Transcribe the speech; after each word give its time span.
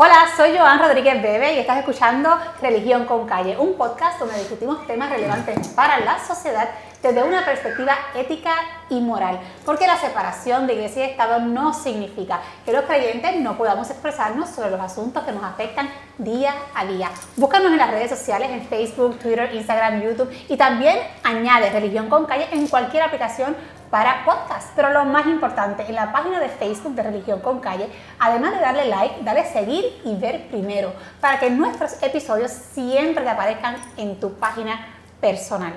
Hola, 0.00 0.28
soy 0.36 0.56
Joan 0.56 0.78
Rodríguez 0.78 1.20
Bebe 1.20 1.54
y 1.54 1.58
estás 1.58 1.78
escuchando 1.78 2.30
Religión 2.62 3.04
con 3.04 3.26
Calle, 3.26 3.58
un 3.58 3.74
podcast 3.76 4.20
donde 4.20 4.38
discutimos 4.38 4.86
temas 4.86 5.10
relevantes 5.10 5.66
para 5.70 5.98
la 5.98 6.24
sociedad 6.24 6.68
desde 7.02 7.24
una 7.24 7.44
perspectiva 7.44 7.94
ética 8.14 8.54
y 8.90 9.00
moral, 9.00 9.40
porque 9.64 9.88
la 9.88 9.96
separación 9.96 10.68
de 10.68 10.74
iglesia 10.74 11.04
y 11.04 11.10
Estado 11.10 11.40
no 11.40 11.74
significa 11.74 12.40
que 12.64 12.72
los 12.72 12.84
creyentes 12.84 13.40
no 13.40 13.58
podamos 13.58 13.90
expresarnos 13.90 14.50
sobre 14.50 14.70
los 14.70 14.80
asuntos 14.80 15.24
que 15.24 15.32
nos 15.32 15.42
afectan 15.42 15.90
día 16.18 16.54
a 16.76 16.84
día. 16.84 17.10
Búscanos 17.34 17.72
en 17.72 17.78
las 17.78 17.90
redes 17.90 18.10
sociales, 18.10 18.50
en 18.50 18.62
Facebook, 18.68 19.18
Twitter, 19.18 19.52
Instagram, 19.52 20.00
YouTube 20.00 20.30
y 20.48 20.56
también 20.56 20.96
añade 21.24 21.70
Religión 21.70 22.08
con 22.08 22.24
Calle 22.24 22.46
en 22.52 22.68
cualquier 22.68 23.02
aplicación 23.02 23.56
para 23.90 24.24
podcast. 24.24 24.70
Pero 24.74 24.90
lo 24.90 25.04
más 25.04 25.26
importante, 25.26 25.84
en 25.86 25.94
la 25.94 26.12
página 26.12 26.40
de 26.40 26.48
Facebook 26.48 26.94
de 26.94 27.02
Religión 27.02 27.40
con 27.40 27.60
Calle, 27.60 27.88
además 28.18 28.52
de 28.52 28.60
darle 28.60 28.86
like, 28.86 29.22
dale 29.22 29.44
seguir 29.44 30.00
y 30.04 30.14
ver 30.16 30.48
primero, 30.48 30.92
para 31.20 31.38
que 31.38 31.50
nuestros 31.50 32.02
episodios 32.02 32.50
siempre 32.50 33.24
te 33.24 33.30
aparezcan 33.30 33.76
en 33.96 34.18
tu 34.20 34.34
página 34.34 34.86
personal. 35.20 35.74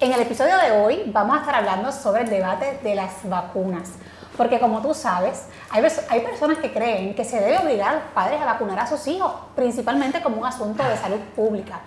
En 0.00 0.12
el 0.12 0.20
episodio 0.20 0.56
de 0.58 0.72
hoy 0.72 1.02
vamos 1.06 1.36
a 1.36 1.40
estar 1.40 1.54
hablando 1.54 1.92
sobre 1.92 2.22
el 2.22 2.30
debate 2.30 2.80
de 2.82 2.94
las 2.94 3.28
vacunas. 3.28 3.92
Porque 4.36 4.58
como 4.58 4.80
tú 4.80 4.94
sabes, 4.94 5.46
hay, 5.70 5.86
hay 6.08 6.20
personas 6.20 6.58
que 6.58 6.72
creen 6.72 7.14
que 7.14 7.24
se 7.24 7.38
debe 7.38 7.58
obligar 7.58 7.88
a 7.90 7.94
los 7.94 8.04
padres 8.14 8.40
a 8.40 8.46
vacunar 8.46 8.78
a 8.80 8.86
sus 8.86 9.06
hijos, 9.06 9.30
principalmente 9.54 10.22
como 10.22 10.38
un 10.38 10.46
asunto 10.46 10.82
de 10.82 10.96
salud 10.96 11.20
pública 11.36 11.80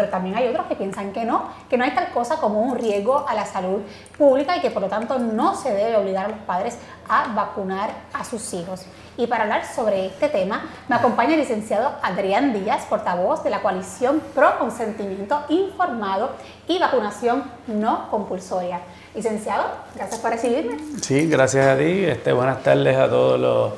pero 0.00 0.10
también 0.10 0.34
hay 0.34 0.48
otros 0.48 0.66
que 0.66 0.76
piensan 0.76 1.12
que 1.12 1.26
no, 1.26 1.50
que 1.68 1.76
no 1.76 1.84
hay 1.84 1.90
tal 1.90 2.08
cosa 2.08 2.36
como 2.36 2.60
un 2.62 2.78
riesgo 2.78 3.26
a 3.28 3.34
la 3.34 3.44
salud 3.44 3.82
pública 4.16 4.56
y 4.56 4.60
que 4.60 4.70
por 4.70 4.80
lo 4.80 4.88
tanto 4.88 5.18
no 5.18 5.54
se 5.54 5.74
debe 5.74 5.98
obligar 5.98 6.24
a 6.24 6.28
los 6.28 6.38
padres 6.38 6.78
a 7.06 7.34
vacunar 7.34 7.90
a 8.14 8.24
sus 8.24 8.54
hijos. 8.54 8.86
Y 9.18 9.26
para 9.26 9.42
hablar 9.42 9.66
sobre 9.66 10.06
este 10.06 10.30
tema 10.30 10.62
me 10.88 10.96
acompaña 10.96 11.34
el 11.34 11.40
licenciado 11.40 11.92
Adrián 12.02 12.54
Díaz, 12.54 12.86
portavoz 12.88 13.44
de 13.44 13.50
la 13.50 13.60
coalición 13.60 14.22
Pro 14.34 14.58
Consentimiento 14.58 15.42
Informado 15.50 16.30
y 16.66 16.78
Vacunación 16.78 17.44
No 17.66 18.08
Compulsoria. 18.10 18.80
Licenciado, 19.14 19.64
gracias 19.94 20.18
por 20.18 20.30
recibirme. 20.30 20.78
Sí, 21.02 21.28
gracias 21.28 21.66
a 21.66 21.76
ti. 21.76 22.04
Este, 22.04 22.32
buenas 22.32 22.62
tardes 22.62 22.96
a 22.96 23.06
todos 23.10 23.38
los 23.38 23.72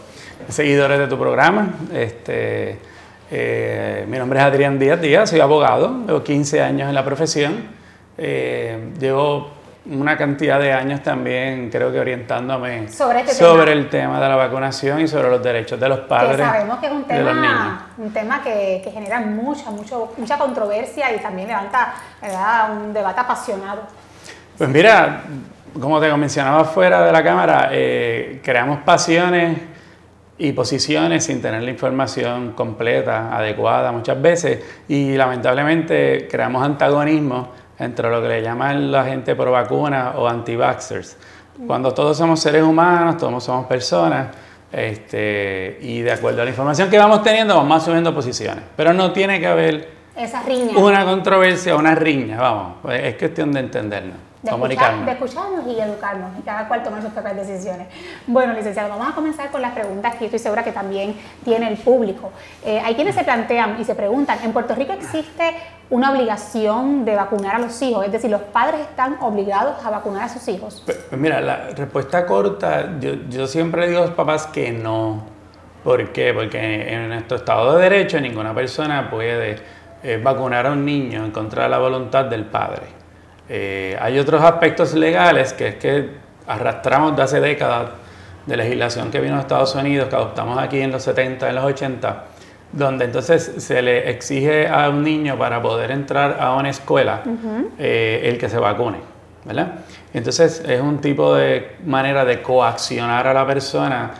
seguidores 0.55 1.01
de 1.01 1.09
tu 1.09 1.19
programa. 1.19 1.75
Este, 1.93 2.79
eh, 3.35 4.05
mi 4.09 4.19
nombre 4.19 4.39
es 4.39 4.45
Adrián 4.45 4.79
Díaz 4.79 5.01
Díaz, 5.01 5.31
soy 5.31 5.41
abogado, 5.41 6.05
llevo 6.07 6.23
15 6.23 6.61
años 6.61 6.87
en 6.91 6.95
la 6.95 7.03
profesión. 7.03 7.65
Eh, 8.19 8.93
llevo 9.01 9.49
una 9.87 10.19
cantidad 10.19 10.61
de 10.61 10.71
años 10.71 11.03
también, 11.03 11.71
creo 11.71 11.91
que 11.91 11.99
orientándome 11.99 12.89
sobre, 12.91 13.21
este 13.23 13.73
el 13.73 13.89
tema 13.89 14.21
de 14.21 14.29
la 14.29 14.37
vacunación 14.37 15.01
y 15.01 15.09
sobre 15.09 15.31
los 15.31 15.43
derechos 15.43 15.81
de 15.81 15.89
los 15.89 16.01
padres. 16.01 16.37
Que 16.37 16.43
sabemos 16.43 16.79
que 16.79 16.87
es 16.87 16.93
un 16.93 17.05
tema, 17.05 17.91
un 17.97 18.13
tema 18.13 18.43
que, 18.43 18.91
genera 18.93 19.21
mucha, 19.21 19.71
mucho, 19.71 20.13
mucha 20.19 20.37
controversia 20.37 21.17
y 21.17 21.19
también 21.21 21.49
levanta 21.49 21.95
un 22.71 22.93
debate 22.93 23.19
apasionado. 23.19 23.85
Pues 24.59 24.69
mira, 24.69 25.23
como 25.81 25.99
te 26.01 26.15
mencionaba 26.15 26.67
fuera 26.67 27.01
de 27.01 27.11
la 27.11 27.25
cámara, 27.25 27.71
eh, 27.73 28.43
creamos 28.45 28.81
pasiones 28.81 29.72
y 30.43 30.51
posiciones 30.53 31.25
sin 31.25 31.41
tener 31.41 31.63
la 31.63 31.71
información 31.71 32.51
completa, 32.53 33.37
adecuada 33.37 33.93
muchas 33.93 34.21
veces 34.21 34.59
y 34.89 35.15
lamentablemente 35.15 36.27
creamos 36.29 36.65
antagonismo 36.65 37.51
entre 37.79 38.11
lo 38.11 38.21
que 38.21 38.27
le 38.27 38.43
llaman 38.43 38.91
la 38.91 39.05
gente 39.05 39.37
pro 39.37 39.53
vacuna 39.53 40.15
o 40.17 40.27
anti-vaxxers. 40.27 41.17
Cuando 41.65 41.95
todos 41.95 42.17
somos 42.17 42.41
seres 42.41 42.65
humanos, 42.65 43.19
todos 43.19 43.45
somos 43.45 43.67
personas, 43.67 44.35
este, 44.73 45.79
y 45.81 46.01
de 46.01 46.11
acuerdo 46.11 46.43
a 46.43 46.45
la 46.45 46.51
información 46.51 46.91
que 46.91 46.99
vamos 46.99 47.23
teniendo, 47.23 47.55
vamos 47.55 47.81
asumiendo 47.81 48.13
posiciones. 48.13 48.65
Pero 48.77 48.93
no 48.93 49.13
tiene 49.13 49.39
que 49.39 49.47
haber 49.47 49.91
Esa 50.17 50.43
riña. 50.43 50.77
una 50.77 51.05
controversia, 51.05 51.77
una 51.77 51.95
riña, 51.95 52.41
vamos, 52.41 52.79
es 52.91 53.15
cuestión 53.15 53.53
de 53.53 53.61
entendernos 53.61 54.32
de, 54.43 55.13
escucharnos 55.13 55.67
y 55.67 55.81
educarnos 55.81 56.39
y 56.39 56.43
cada 56.43 56.67
cual 56.67 56.83
tomar 56.83 57.01
sus 57.01 57.13
propias 57.13 57.37
decisiones. 57.37 57.87
Bueno, 58.27 58.53
licenciado, 58.53 58.89
vamos 58.89 59.09
a 59.09 59.15
comenzar 59.15 59.51
con 59.51 59.63
las 59.63 59.73
preguntas 59.73 60.17
que 60.17 60.25
estoy 60.25 60.41
segura 60.41 60.65
que 60.65 60.73
también 60.73 61.15
tiene 61.45 61.69
el 61.69 61.77
público. 61.77 62.33
Eh, 62.65 62.81
hay 62.85 62.95
quienes 62.95 63.15
se 63.15 63.25
plantean 63.25 63.81
y 63.81 63.85
se 63.85 63.95
preguntan, 63.95 64.39
¿en 64.43 64.53
Puerto 64.53 64.75
Rico 64.75 64.93
existe 64.93 65.55
una 65.91 66.11
obligación 66.11 67.05
de 67.05 67.15
vacunar 67.15 67.57
a 67.57 67.59
los 67.59 67.81
hijos? 67.83 68.05
Es 68.05 68.13
decir, 68.13 68.31
¿los 68.31 68.43
padres 68.43 68.81
están 68.81 69.17
obligados 69.21 69.85
a 69.85 69.91
vacunar 69.91 70.25
a 70.25 70.29
sus 70.29 70.47
hijos? 70.49 70.83
Pues 70.85 70.99
mira, 71.13 71.41
la 71.41 71.69
respuesta 71.77 72.27
corta, 72.27 72.99
yo, 72.99 73.13
yo 73.29 73.47
siempre 73.47 73.87
digo 73.87 74.01
a 74.01 74.07
los 74.07 74.15
papás 74.15 74.47
que 74.47 74.73
no. 74.73 75.23
¿Por 75.85 76.13
qué? 76.13 76.33
Porque 76.33 76.95
en 76.95 77.09
nuestro 77.09 77.37
Estado 77.37 77.77
de 77.77 77.83
Derecho 77.83 78.21
ninguna 78.21 78.55
persona 78.55 79.11
puede 79.11 79.57
eh, 80.03 80.21
vacunar 80.23 80.67
a 80.67 80.73
un 80.73 80.85
niño 80.85 81.25
en 81.25 81.33
contra 81.33 81.65
de 81.65 81.69
la 81.69 81.79
voluntad 81.79 82.25
del 82.25 82.45
padre. 82.45 83.02
Eh, 83.55 83.99
hay 84.01 84.19
otros 84.19 84.43
aspectos 84.43 84.95
legales 84.95 85.53
que 85.53 85.69
es 85.69 85.75
que 85.75 86.09
arrastramos 86.47 87.15
de 87.15 87.23
hace 87.23 87.39
décadas 87.39 87.91
de 88.47 88.57
legislación 88.57 89.11
que 89.11 89.21
vino 89.21 89.35
de 89.35 89.43
Estados 89.43 89.75
Unidos, 89.75 90.09
que 90.09 90.17
adoptamos 90.17 90.57
aquí 90.57 90.81
en 90.81 90.91
los 90.91 91.03
70, 91.03 91.51
en 91.51 91.55
los 91.57 91.65
80, 91.67 92.25
donde 92.73 93.05
entonces 93.05 93.53
se 93.59 93.83
le 93.83 94.09
exige 94.09 94.69
a 94.69 94.89
un 94.89 95.03
niño 95.03 95.37
para 95.37 95.61
poder 95.61 95.91
entrar 95.91 96.39
a 96.41 96.55
una 96.55 96.71
escuela 96.71 97.25
eh, 97.79 98.23
el 98.25 98.39
que 98.39 98.49
se 98.49 98.59
vacune, 98.59 99.01
¿verdad? 99.45 99.81
Entonces 100.15 100.65
es 100.67 100.81
un 100.81 101.03
tipo 101.03 101.35
de 101.35 101.77
manera 101.85 102.25
de 102.25 102.41
coaccionar 102.41 103.27
a 103.27 103.35
la 103.35 103.47
persona 103.47 104.13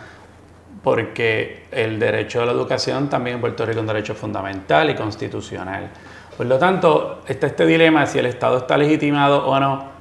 porque 0.83 1.63
el 1.71 1.97
derecho 1.97 2.43
a 2.43 2.45
la 2.45 2.51
educación 2.51 3.09
también 3.09 3.37
en 3.37 3.41
Puerto 3.41 3.65
Rico 3.65 3.79
es 3.79 3.81
un 3.81 3.87
derecho 3.87 4.13
fundamental 4.13 4.91
y 4.91 4.93
constitucional. 4.93 5.89
Por 6.37 6.45
lo 6.45 6.57
tanto, 6.57 7.21
está 7.27 7.47
este 7.47 7.65
dilema 7.65 8.01
de 8.01 8.07
si 8.07 8.19
el 8.19 8.25
Estado 8.25 8.57
está 8.57 8.77
legitimado 8.77 9.45
o 9.45 9.59
no 9.59 9.93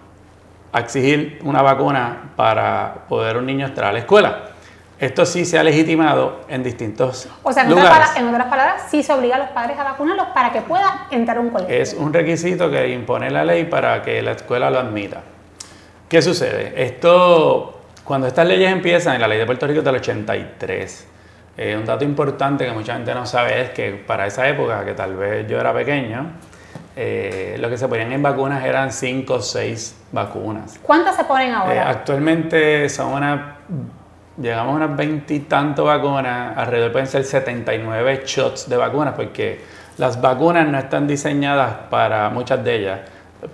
a 0.73 0.81
exigir 0.81 1.39
una 1.45 1.61
vacuna 1.61 2.33
para 2.35 3.05
poder 3.09 3.37
un 3.37 3.47
niño 3.47 3.67
entrar 3.67 3.91
a 3.91 3.93
la 3.93 3.99
escuela. 4.01 4.53
Esto 4.99 5.27
sí 5.27 5.45
se 5.45 5.59
ha 5.59 5.65
legitimado 5.65 6.43
en 6.49 6.63
distintos 6.63 7.29
o 7.43 7.53
sea, 7.53 7.65
en 7.65 7.71
lugares. 7.71 7.91
Otras, 7.91 8.17
en 8.17 8.29
otras 8.29 8.47
palabras, 8.47 8.83
sí 8.89 9.03
se 9.03 9.13
obliga 9.13 9.35
a 9.35 9.39
los 9.41 9.49
padres 9.49 9.77
a 9.79 9.83
vacunarlos 9.83 10.29
para 10.29 10.53
que 10.53 10.63
pueda 10.63 11.09
entrar 11.11 11.39
a 11.39 11.41
un 11.41 11.51
colegio. 11.51 11.75
Es 11.75 11.93
un 11.93 12.13
requisito 12.13 12.71
que 12.71 12.89
impone 12.89 13.29
la 13.31 13.45
ley 13.45 13.65
para 13.65 14.01
que 14.01 14.23
la 14.23 14.33
escuela 14.33 14.71
lo 14.71 14.79
admita. 14.79 15.21
¿Qué 16.09 16.23
sucede? 16.23 16.73
Esto, 16.77 17.81
cuando 18.05 18.29
estas 18.29 18.47
leyes 18.47 18.71
empiezan, 18.71 19.17
en 19.17 19.23
la 19.23 19.29
ley 19.29 19.39
de 19.39 19.47
Puerto 19.47 19.67
Rico 19.67 19.81
es 19.81 19.85
del 19.85 19.97
83, 19.97 21.09
eh, 21.57 21.77
un 21.77 21.85
dato 21.85 22.05
importante 22.05 22.65
que 22.65 22.73
mucha 22.73 22.95
gente 22.95 23.15
no 23.15 23.27
sabe 23.27 23.61
es 23.61 23.71
que 23.71 23.93
para 23.93 24.27
esa 24.27 24.49
época, 24.49 24.85
que 24.85 24.95
tal 24.95 25.15
vez 25.17 25.47
yo 25.47 25.61
era 25.61 25.75
pequeño, 25.75 26.31
eh, 26.97 27.57
lo 27.59 27.69
que 27.69 27.77
se 27.77 27.89
ponían 27.89 28.13
en 28.13 28.23
vacunas 28.23 28.65
eran 28.65 28.91
5 28.91 29.35
o 29.35 29.41
6 29.41 29.97
vacunas. 30.13 30.79
¿Cuántas 30.83 31.17
se 31.17 31.25
ponen 31.25 31.53
ahora? 31.53 31.75
Eh, 31.75 31.79
actualmente 31.79 32.89
son 32.89 33.13
unas, 33.13 33.41
llegamos 34.41 34.75
a 34.75 34.77
unas 34.77 34.97
20 34.97 35.35
y 35.35 35.41
tanto 35.41 35.85
vacunas, 35.85 36.57
alrededor 36.57 36.93
pueden 36.93 37.07
ser 37.07 37.25
79 37.25 38.23
shots 38.25 38.69
de 38.69 38.77
vacunas, 38.77 39.15
porque 39.15 39.61
las 39.99 40.21
vacunas 40.21 40.67
no 40.69 40.79
están 40.79 41.07
diseñadas 41.07 41.75
para 41.91 42.31
muchas 42.31 42.65
de 42.65 42.77
ellas 42.77 43.01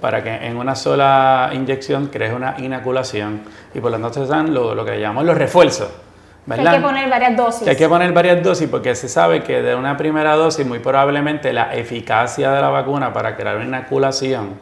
para 0.00 0.22
que 0.22 0.34
en 0.46 0.58
una 0.58 0.74
sola 0.74 1.50
inyección 1.54 2.08
crees 2.08 2.34
una 2.34 2.56
inoculación 2.58 3.40
y 3.72 3.80
por 3.80 3.90
lo 3.90 3.98
tanto 3.98 4.22
se 4.22 4.30
dan 4.30 4.52
lo, 4.52 4.74
lo 4.74 4.84
que 4.84 5.00
llamamos 5.00 5.24
los 5.24 5.38
refuerzos 5.38 5.88
hay 6.50 6.76
que 6.76 6.80
poner 6.80 7.10
varias 7.10 7.36
dosis. 7.36 7.68
hay 7.68 7.76
que 7.76 7.88
poner 7.88 8.12
varias 8.12 8.42
dosis 8.42 8.68
porque 8.68 8.94
se 8.94 9.08
sabe 9.08 9.42
que 9.42 9.62
de 9.62 9.74
una 9.74 9.96
primera 9.96 10.34
dosis 10.34 10.66
muy 10.66 10.78
probablemente 10.78 11.52
la 11.52 11.74
eficacia 11.74 12.50
de 12.50 12.60
la 12.60 12.68
vacuna 12.68 13.12
para 13.12 13.36
crear 13.36 13.56
una 13.56 13.78
inoculación 13.78 14.56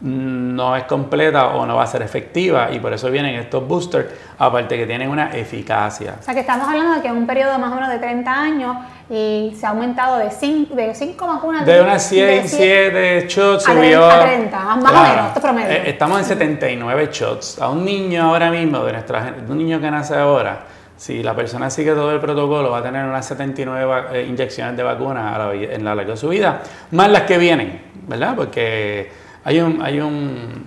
no 0.00 0.76
es 0.76 0.84
completa 0.84 1.48
o 1.48 1.64
no 1.64 1.76
va 1.76 1.84
a 1.84 1.86
ser 1.86 2.02
efectiva 2.02 2.70
y 2.70 2.78
por 2.78 2.92
eso 2.92 3.10
vienen 3.10 3.34
estos 3.36 3.66
boosters, 3.66 4.08
aparte 4.38 4.76
que 4.76 4.86
tienen 4.86 5.08
una 5.08 5.34
eficacia. 5.34 6.16
O 6.20 6.22
sea 6.22 6.34
que 6.34 6.40
estamos 6.40 6.68
hablando 6.68 6.94
de 6.94 7.00
que 7.00 7.08
en 7.08 7.16
un 7.16 7.26
periodo 7.26 7.58
más 7.58 7.72
o 7.72 7.76
menos 7.76 7.88
de 7.88 7.98
30 7.98 8.30
años 8.30 8.76
y 9.08 9.56
se 9.58 9.64
ha 9.64 9.70
aumentado 9.70 10.18
de 10.18 10.30
5 10.30 10.74
de 10.74 10.94
cinco 10.94 11.26
vacunas. 11.26 11.64
De 11.64 11.80
unas 11.80 12.02
100, 12.02 12.48
7 12.48 13.26
shots 13.26 13.64
subió. 13.64 14.04
A 14.04 14.20
30, 14.20 14.58
más, 14.58 14.92
o 14.92 15.02
menos, 15.02 15.26
esto 15.28 15.40
promedio. 15.40 15.70
Eh, 15.70 15.82
estamos 15.86 16.18
en 16.18 16.24
79 16.26 17.08
shots. 17.10 17.58
A 17.60 17.70
un 17.70 17.84
niño 17.84 18.24
ahora 18.24 18.50
mismo, 18.50 18.84
de 18.84 18.92
nuestra, 18.92 19.34
un 19.48 19.56
niño 19.56 19.80
que 19.80 19.90
nace 19.90 20.14
ahora, 20.14 20.60
si 20.96 21.22
la 21.22 21.34
persona 21.36 21.68
sigue 21.70 21.92
todo 21.92 22.10
el 22.12 22.20
protocolo, 22.20 22.70
va 22.70 22.78
a 22.78 22.82
tener 22.82 23.04
unas 23.04 23.26
79 23.26 24.04
eh, 24.12 24.26
inyecciones 24.28 24.76
de 24.76 24.82
vacuna 24.82 25.50
en 25.52 25.84
la 25.84 25.94
larga 25.94 26.12
de 26.12 26.16
su 26.16 26.28
vida, 26.28 26.62
más 26.92 27.10
las 27.10 27.22
que 27.22 27.36
vienen, 27.36 27.82
¿verdad? 28.06 28.34
Porque 28.34 29.10
hay 29.44 29.60
un, 29.60 29.82
hay 29.82 30.00
un, 30.00 30.64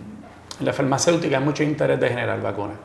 en 0.60 0.66
la 0.66 0.74
farmacéutica 0.74 1.38
hay 1.38 1.44
mucho 1.44 1.64
interés 1.64 2.00
de 2.00 2.10
generar 2.10 2.42
vacunas. 2.42 2.78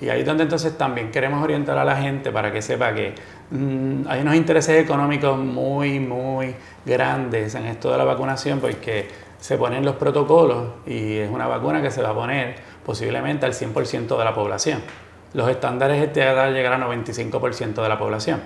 Y 0.00 0.08
ahí 0.08 0.20
es 0.20 0.26
donde 0.26 0.42
entonces 0.44 0.76
también 0.76 1.10
queremos 1.10 1.42
orientar 1.42 1.78
a 1.78 1.84
la 1.84 1.96
gente 1.96 2.32
para 2.32 2.52
que 2.52 2.60
sepa 2.60 2.92
que 2.92 3.14
mm, 3.50 4.02
hay 4.08 4.20
unos 4.20 4.34
intereses 4.34 4.82
económicos 4.82 5.38
muy, 5.38 6.00
muy 6.00 6.54
grandes 6.84 7.54
en 7.54 7.66
esto 7.66 7.92
de 7.92 7.98
la 7.98 8.04
vacunación 8.04 8.58
porque 8.58 9.08
se 9.38 9.56
ponen 9.58 9.84
los 9.84 9.96
protocolos 9.96 10.68
y 10.86 11.18
es 11.18 11.30
una 11.30 11.46
vacuna 11.46 11.80
que 11.80 11.90
se 11.90 12.02
va 12.02 12.10
a 12.10 12.14
poner 12.14 12.56
posiblemente 12.84 13.46
al 13.46 13.52
100% 13.52 14.18
de 14.18 14.24
la 14.24 14.34
población 14.34 14.82
los 15.34 15.48
estándares 15.48 16.02
este 16.02 16.20
llegar 16.20 16.74
a 16.74 16.78
95% 16.78 17.82
de 17.82 17.88
la 17.88 17.98
población. 17.98 18.40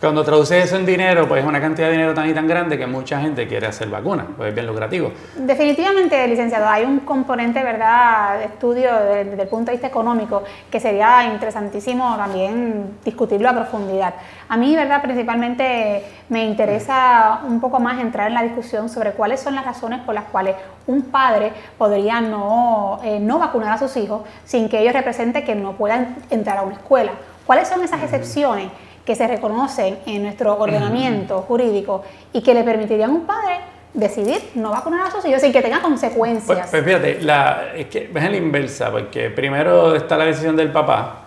Cuando 0.00 0.22
traduces 0.22 0.66
eso 0.66 0.76
en 0.76 0.86
dinero, 0.86 1.26
pues 1.26 1.42
es 1.42 1.48
una 1.48 1.60
cantidad 1.60 1.88
de 1.88 1.94
dinero 1.94 2.14
tan 2.14 2.30
y 2.30 2.32
tan 2.32 2.46
grande 2.46 2.78
que 2.78 2.86
mucha 2.86 3.20
gente 3.20 3.48
quiere 3.48 3.66
hacer 3.66 3.88
vacunas, 3.88 4.26
pues 4.36 4.50
es 4.50 4.54
bien 4.54 4.64
lucrativo. 4.68 5.10
Definitivamente, 5.34 6.24
licenciado, 6.28 6.68
hay 6.68 6.84
un 6.84 7.00
componente, 7.00 7.60
¿verdad?, 7.64 8.38
de 8.38 8.44
estudio 8.44 8.92
desde, 8.92 9.42
el 9.42 9.48
punto 9.48 9.72
de 9.72 9.72
vista 9.72 9.88
económico 9.88 10.44
que 10.70 10.78
sería 10.78 11.24
interesantísimo 11.24 12.16
también 12.16 12.98
discutirlo 13.04 13.48
a 13.48 13.54
profundidad. 13.54 14.14
A 14.48 14.56
mí, 14.56 14.76
¿verdad?, 14.76 15.02
principalmente 15.02 16.04
me 16.28 16.44
interesa 16.44 17.40
un 17.44 17.60
poco 17.60 17.80
más 17.80 18.00
entrar 18.00 18.28
en 18.28 18.34
la 18.34 18.44
discusión 18.44 18.88
sobre 18.88 19.10
cuáles 19.14 19.40
son 19.40 19.56
las 19.56 19.64
razones 19.64 19.98
por 20.02 20.14
las 20.14 20.26
cuales 20.26 20.54
un 20.86 21.02
padre 21.02 21.50
podría 21.76 22.20
no, 22.20 23.00
eh, 23.02 23.18
no 23.18 23.40
vacunar 23.40 23.72
a 23.72 23.78
sus 23.78 23.96
hijos 23.96 24.22
sin 24.44 24.68
que 24.68 24.78
ello 24.78 24.92
represente 24.92 25.42
que 25.42 25.56
no 25.56 25.72
puedan 25.72 26.18
entrar 26.30 26.58
a 26.58 26.62
una 26.62 26.76
escuela. 26.76 27.10
¿Cuáles 27.44 27.66
son 27.66 27.82
esas 27.82 28.00
excepciones? 28.02 28.70
Que 29.08 29.14
se 29.14 29.26
reconocen 29.26 30.00
en 30.04 30.22
nuestro 30.22 30.58
ordenamiento 30.58 31.40
jurídico 31.40 32.04
y 32.30 32.42
que 32.42 32.52
le 32.52 32.62
permitirían 32.62 33.08
a 33.08 33.12
un 33.14 33.22
padre 33.22 33.54
decidir 33.94 34.50
no 34.54 34.70
vacunar 34.70 35.06
a 35.06 35.10
sus 35.10 35.24
hijos 35.24 35.40
sin 35.40 35.50
que 35.50 35.62
tenga 35.62 35.80
consecuencias. 35.80 36.44
Pues, 36.44 36.70
pues 36.70 36.84
fíjate, 36.84 37.22
la, 37.22 37.72
es 37.74 37.86
que 37.86 38.10
es 38.14 38.30
la 38.30 38.36
inversa, 38.36 38.90
porque 38.90 39.30
primero 39.30 39.94
está 39.94 40.18
la 40.18 40.26
decisión 40.26 40.56
del 40.56 40.70
papá 40.70 41.20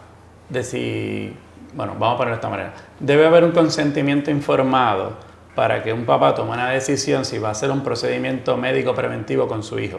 de 0.48 0.64
si, 0.64 1.36
bueno, 1.74 1.94
vamos 1.98 2.14
a 2.14 2.18
ponerlo 2.18 2.36
de 2.36 2.36
esta 2.36 2.50
manera, 2.50 2.74
debe 3.00 3.26
haber 3.26 3.44
un 3.46 3.52
consentimiento 3.52 4.30
informado 4.30 5.14
para 5.56 5.82
que 5.82 5.92
un 5.92 6.06
papá 6.06 6.36
tome 6.36 6.52
una 6.52 6.70
decisión 6.70 7.26
si 7.26 7.40
va 7.40 7.48
a 7.48 7.52
hacer 7.54 7.72
un 7.72 7.82
procedimiento 7.82 8.58
médico 8.58 8.94
preventivo 8.94 9.48
con 9.48 9.64
su 9.64 9.80
hijo. 9.80 9.98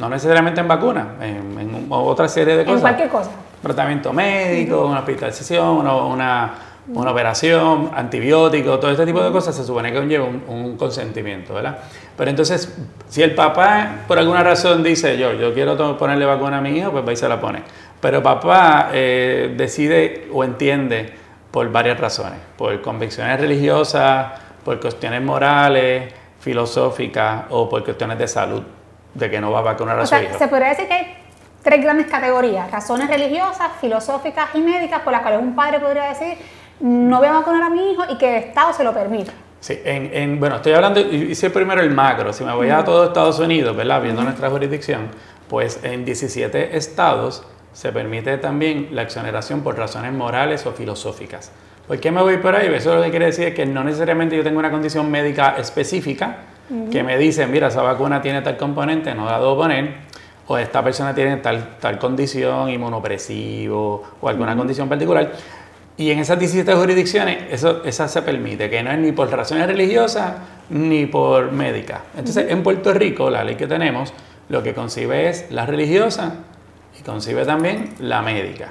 No 0.00 0.08
necesariamente 0.08 0.60
en 0.60 0.66
vacuna, 0.66 1.14
en, 1.20 1.86
otra 1.90 2.26
serie 2.26 2.56
de 2.56 2.64
cosas. 2.64 2.78
En 2.78 2.82
cualquier 2.82 3.08
cosa. 3.08 3.30
Tratamiento 3.62 4.12
médico, 4.12 4.86
una 4.86 4.98
hospitalización, 4.98 5.76
una 5.76 5.94
una 5.94 6.69
operación, 6.94 7.90
antibióticos, 7.94 8.80
todo 8.80 8.90
este 8.90 9.06
tipo 9.06 9.22
de 9.22 9.30
cosas, 9.30 9.54
se 9.54 9.64
supone 9.64 9.92
que 9.92 9.98
conlleva 9.98 10.24
un, 10.24 10.76
consentimiento, 10.76 11.54
¿verdad? 11.54 11.78
Pero 12.16 12.30
entonces, 12.30 12.76
si 13.08 13.22
el 13.22 13.34
papá 13.34 14.02
por 14.08 14.18
alguna 14.18 14.42
razón 14.42 14.82
dice, 14.82 15.16
yo, 15.16 15.32
yo 15.34 15.54
quiero 15.54 15.76
ponerle 15.96 16.24
vacuna 16.24 16.58
a 16.58 16.60
mi 16.60 16.78
hijo, 16.78 16.90
pues 16.90 17.06
va 17.06 17.12
y 17.12 17.16
se 17.16 17.28
la 17.28 17.40
pone. 17.40 17.62
Pero 18.00 18.22
papá 18.22 18.90
eh, 18.92 19.54
decide 19.56 20.28
o 20.32 20.42
entiende 20.42 21.12
por 21.50 21.70
varias 21.70 21.98
razones, 21.98 22.38
por 22.56 22.80
convicciones 22.80 23.40
religiosas, 23.40 24.32
por 24.64 24.80
cuestiones 24.80 25.22
morales, 25.22 26.12
filosóficas 26.40 27.44
o 27.50 27.68
por 27.68 27.84
cuestiones 27.84 28.18
de 28.18 28.28
salud, 28.28 28.62
de 29.14 29.30
que 29.30 29.40
no 29.40 29.50
va 29.50 29.58
a 29.60 29.62
vacunar 29.62 29.98
a 30.00 30.06
su 30.06 30.14
hijo. 30.16 30.38
Se 30.38 30.48
podría 30.48 30.70
decir 30.70 30.88
que 30.88 30.94
hay 30.94 31.16
tres 31.62 31.82
grandes 31.82 32.06
categorías, 32.06 32.70
razones 32.70 33.08
religiosas, 33.08 33.70
filosóficas 33.80 34.48
y 34.54 34.60
médicas, 34.60 35.00
por 35.00 35.12
las 35.12 35.22
cuales 35.22 35.40
un 35.40 35.54
padre 35.54 35.80
podría 35.80 36.04
decir, 36.04 36.38
no 36.80 37.18
voy 37.18 37.28
a 37.28 37.32
vacunar 37.32 37.62
a 37.62 37.70
mi 37.70 37.92
hijo 37.92 38.02
y 38.10 38.18
que 38.18 38.38
el 38.38 38.44
Estado 38.44 38.72
se 38.72 38.84
lo 38.84 38.92
permita. 38.92 39.32
Sí, 39.60 39.78
en, 39.84 40.40
bueno, 40.40 40.56
estoy 40.56 40.72
hablando, 40.72 41.00
hice 41.00 41.50
primero 41.50 41.82
el 41.82 41.90
macro, 41.90 42.32
si 42.32 42.44
me 42.44 42.54
voy 42.54 42.70
a 42.70 42.82
todo 42.82 43.04
Estados 43.04 43.38
Unidos, 43.38 43.76
¿verdad? 43.76 44.02
Viendo 44.02 44.22
nuestra 44.22 44.48
jurisdicción, 44.48 45.08
pues 45.48 45.80
en 45.82 46.06
17 46.06 46.76
estados 46.78 47.44
se 47.74 47.92
permite 47.92 48.38
también 48.38 48.88
la 48.92 49.02
exoneración 49.02 49.60
por 49.60 49.76
razones 49.76 50.12
morales 50.12 50.64
o 50.64 50.72
filosóficas. 50.72 51.52
¿Por 51.86 52.00
qué 52.00 52.10
me 52.10 52.22
voy 52.22 52.38
por 52.38 52.54
ahí? 52.54 52.72
Eso 52.72 52.94
lo 52.94 53.02
que 53.02 53.10
quiere 53.10 53.26
decir 53.26 53.48
es 53.48 53.54
que 53.54 53.66
no 53.66 53.84
necesariamente 53.84 54.34
yo 54.34 54.42
tengo 54.42 54.58
una 54.58 54.70
condición 54.70 55.10
médica 55.10 55.56
específica 55.58 56.38
que 56.90 57.02
me 57.02 57.18
dice, 57.18 57.46
mira, 57.48 57.66
esa 57.66 57.82
vacuna 57.82 58.22
tiene 58.22 58.42
tal 58.42 58.56
componente, 58.56 59.12
no 59.12 59.24
la 59.24 59.40
debo 59.40 59.56
poner, 59.56 59.92
o 60.46 60.56
esta 60.56 60.84
persona 60.84 61.12
tiene 61.14 61.38
tal, 61.38 61.76
tal 61.80 61.98
condición, 61.98 62.70
inmunopresivo 62.70 64.04
o 64.20 64.28
alguna 64.28 64.56
condición 64.56 64.88
particular. 64.88 65.32
Y 65.96 66.10
en 66.10 66.18
esas 66.18 66.38
17 66.38 66.72
jurisdicciones, 66.74 67.52
eso, 67.52 67.82
esa 67.84 68.08
se 68.08 68.22
permite, 68.22 68.70
que 68.70 68.82
no 68.82 68.90
es 68.90 68.98
ni 68.98 69.12
por 69.12 69.30
razones 69.30 69.66
religiosas 69.66 70.34
ni 70.70 71.06
por 71.06 71.52
médicas. 71.52 72.00
Entonces, 72.16 72.50
en 72.50 72.62
Puerto 72.62 72.94
Rico, 72.94 73.28
la 73.28 73.44
ley 73.44 73.56
que 73.56 73.66
tenemos, 73.66 74.14
lo 74.48 74.62
que 74.62 74.72
concibe 74.72 75.28
es 75.28 75.50
la 75.50 75.66
religiosa 75.66 76.34
y 76.98 77.02
concibe 77.02 77.44
también 77.44 77.94
la 77.98 78.22
médica. 78.22 78.68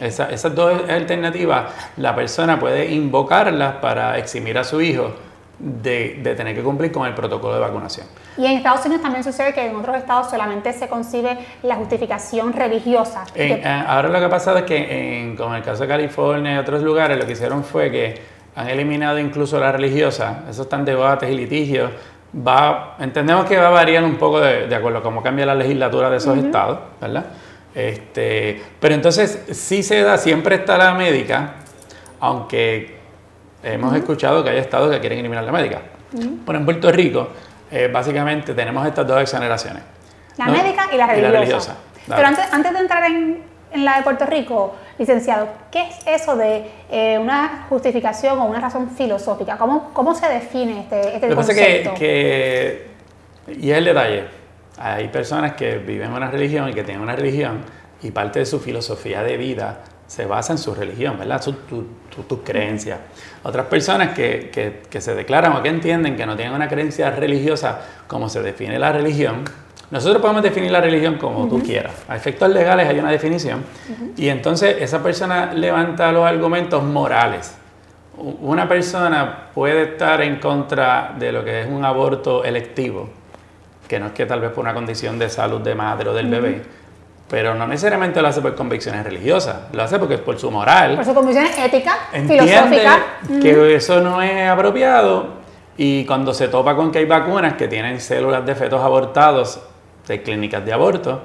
esas 0.00 0.54
dos 0.54 0.88
alternativas, 0.88 1.72
la 1.96 2.14
persona 2.14 2.58
puede 2.58 2.90
invocarlas 2.90 3.76
para 3.76 4.18
eximir 4.18 4.58
a 4.58 4.64
su 4.64 4.80
hijo 4.80 5.14
de, 5.60 6.34
tener 6.36 6.54
que 6.54 6.62
cumplir 6.62 6.90
con 6.90 7.06
el 7.06 7.14
protocolo 7.14 7.54
de 7.54 7.60
vacunación. 7.60 8.06
Y 8.38 8.46
en 8.46 8.52
Estados 8.52 8.84
Unidos 8.86 9.02
también 9.02 9.22
sucede 9.22 9.52
que 9.52 9.66
en 9.66 9.76
otros 9.76 9.96
estados 9.96 10.30
solamente 10.30 10.72
se 10.72 10.88
concibe 10.88 11.36
la 11.62 11.76
justificación 11.76 12.52
religiosa. 12.52 13.24
Eh, 13.34 13.62
ahora 13.86 14.08
lo 14.08 14.18
que 14.18 14.24
ha 14.24 14.30
pasado 14.30 14.58
es 14.58 14.64
que, 14.64 15.20
en, 15.20 15.36
como 15.36 15.50
en 15.50 15.56
el 15.56 15.62
caso 15.62 15.82
de 15.82 15.88
California 15.88 16.54
y 16.54 16.58
otros 16.58 16.82
lugares, 16.82 17.18
lo 17.18 17.26
que 17.26 17.32
hicieron 17.32 17.62
fue 17.62 17.90
que 17.90 18.14
han 18.56 18.68
eliminado 18.68 19.18
incluso 19.18 19.60
la 19.60 19.70
religiosa. 19.70 20.44
Esos 20.48 20.66
están 20.66 20.84
debates 20.84 21.30
y 21.30 21.36
litigios. 21.36 21.90
Va, 22.34 22.96
entendemos 22.98 23.44
que 23.44 23.58
va 23.58 23.66
a 23.66 23.70
variar 23.70 24.02
un 24.04 24.16
poco 24.16 24.40
de, 24.40 24.74
acuerdo 24.74 24.98
a 24.98 25.02
cómo 25.02 25.22
cambia 25.22 25.44
la 25.44 25.54
legislatura 25.54 26.08
de 26.08 26.16
esos 26.16 26.38
estados, 26.38 26.78
¿verdad? 27.00 27.26
Este, 27.74 28.62
pero 28.80 28.94
entonces 28.94 29.44
sí 29.50 29.82
se 29.82 30.02
da, 30.02 30.16
siempre 30.16 30.56
está 30.56 30.78
la 30.78 30.94
médica, 30.94 31.54
aunque 32.20 32.99
Hemos 33.62 33.94
escuchado 33.94 34.42
que 34.42 34.50
hay 34.50 34.58
estados 34.58 34.90
que 34.90 35.00
quieren 35.00 35.18
eliminar 35.18 35.44
la 35.44 35.52
médica. 35.52 35.80
Bueno, 36.12 36.60
en 36.60 36.64
Puerto 36.64 36.90
Rico, 36.90 37.28
eh, 37.70 37.88
básicamente 37.92 38.54
tenemos 38.54 38.86
estas 38.86 39.06
dos 39.06 39.20
exoneraciones. 39.20 39.82
La 40.36 40.46
médica 40.46 40.88
y 40.92 40.96
la 40.96 41.06
religiosa. 41.06 41.76
Pero 42.06 42.26
antes, 42.26 42.52
antes 42.52 42.72
de 42.72 42.78
entrar 42.78 43.04
en, 43.04 43.50
la 43.74 43.98
de 43.98 44.02
Puerto 44.02 44.26
Rico, 44.26 44.74
licenciado, 44.98 45.48
¿qué 45.70 45.82
es 45.82 46.20
eso 46.22 46.36
de 46.36 46.64
eh, 46.90 47.18
una 47.18 47.66
justificación 47.68 48.38
o 48.38 48.46
una 48.46 48.60
razón 48.60 48.90
filosófica? 48.90 49.56
¿Cómo, 49.56 49.90
cómo 49.92 50.14
se 50.14 50.28
define 50.28 50.80
este, 50.80 51.14
este 51.14 51.28
Lo 51.28 51.36
concepto? 51.36 51.90
Lo 51.90 51.94
que, 51.96 52.90
que, 53.46 53.52
y 53.52 53.70
es 53.70 53.78
el 53.78 53.84
detalle, 53.84 54.24
hay 54.78 55.08
personas 55.08 55.52
que 55.52 55.76
viven 55.76 56.08
en 56.08 56.16
una 56.16 56.30
religión 56.30 56.68
y 56.68 56.72
que 56.72 56.82
tienen 56.82 57.02
una 57.02 57.14
religión 57.14 57.60
y 58.02 58.10
parte 58.10 58.40
de 58.40 58.46
su 58.46 58.58
filosofía 58.58 59.22
de 59.22 59.36
vida 59.36 59.82
se 60.10 60.26
basa 60.26 60.54
en 60.54 60.58
su 60.58 60.74
religión, 60.74 61.16
¿verdad? 61.16 61.40
Sus 61.40 61.54
tu, 61.68 62.42
creencias. 62.42 62.98
Otras 63.44 63.66
personas 63.66 64.08
que, 64.12 64.50
que, 64.90 65.00
se 65.00 65.14
declaran 65.14 65.52
o 65.52 65.62
que 65.62 65.68
entienden 65.68 66.16
que 66.16 66.26
no 66.26 66.34
tienen 66.34 66.52
una 66.52 66.68
creencia 66.68 67.12
religiosa 67.12 67.80
como 68.08 68.28
se 68.28 68.42
define 68.42 68.76
la 68.76 68.90
religión, 68.90 69.44
nosotros 69.92 70.20
podemos 70.20 70.42
definir 70.42 70.72
la 70.72 70.80
religión 70.80 71.16
como 71.16 71.46
tú 71.46 71.62
quieras. 71.62 71.92
A 72.08 72.16
efectos 72.16 72.50
legales 72.50 72.88
hay 72.88 72.98
una 72.98 73.12
definición 73.12 73.62
y 74.16 74.26
entonces 74.30 74.78
esa 74.80 75.00
persona 75.00 75.54
levanta 75.54 76.10
los 76.10 76.26
argumentos 76.26 76.82
morales. 76.82 77.54
Una 78.16 78.68
persona 78.68 79.50
puede 79.54 79.92
estar 79.92 80.22
en 80.22 80.40
contra 80.40 81.14
de 81.16 81.30
lo 81.30 81.44
que 81.44 81.60
es 81.60 81.68
un 81.68 81.84
aborto 81.84 82.42
electivo, 82.42 83.08
que 83.86 84.00
no 84.00 84.06
es 84.06 84.12
que 84.12 84.26
tal 84.26 84.40
vez 84.40 84.50
por 84.50 84.64
una 84.64 84.74
condición 84.74 85.20
de 85.20 85.30
salud 85.30 85.60
de 85.60 85.76
madre 85.76 86.08
o 86.08 86.14
del 86.14 86.26
bebé, 86.26 86.79
pero 87.30 87.54
no 87.54 87.66
necesariamente 87.68 88.20
lo 88.20 88.26
hace 88.26 88.40
por 88.40 88.56
convicciones 88.56 89.04
religiosas, 89.04 89.56
lo 89.72 89.82
hace 89.84 90.00
porque 90.00 90.14
es 90.14 90.20
por 90.20 90.38
su 90.38 90.50
moral. 90.50 90.96
Por 90.96 91.04
su 91.04 91.14
convicciones 91.14 91.56
éticas, 91.56 91.94
filosóficas. 92.12 92.98
Que 93.40 93.76
eso 93.76 94.00
no 94.00 94.20
es 94.20 94.48
apropiado 94.48 95.40
y 95.76 96.04
cuando 96.04 96.34
se 96.34 96.48
topa 96.48 96.74
con 96.74 96.90
que 96.90 96.98
hay 96.98 97.06
vacunas 97.06 97.54
que 97.54 97.68
tienen 97.68 98.00
células 98.00 98.44
de 98.44 98.54
fetos 98.56 98.82
abortados 98.82 99.60
de 100.08 100.22
clínicas 100.22 100.64
de 100.64 100.72
aborto, 100.72 101.22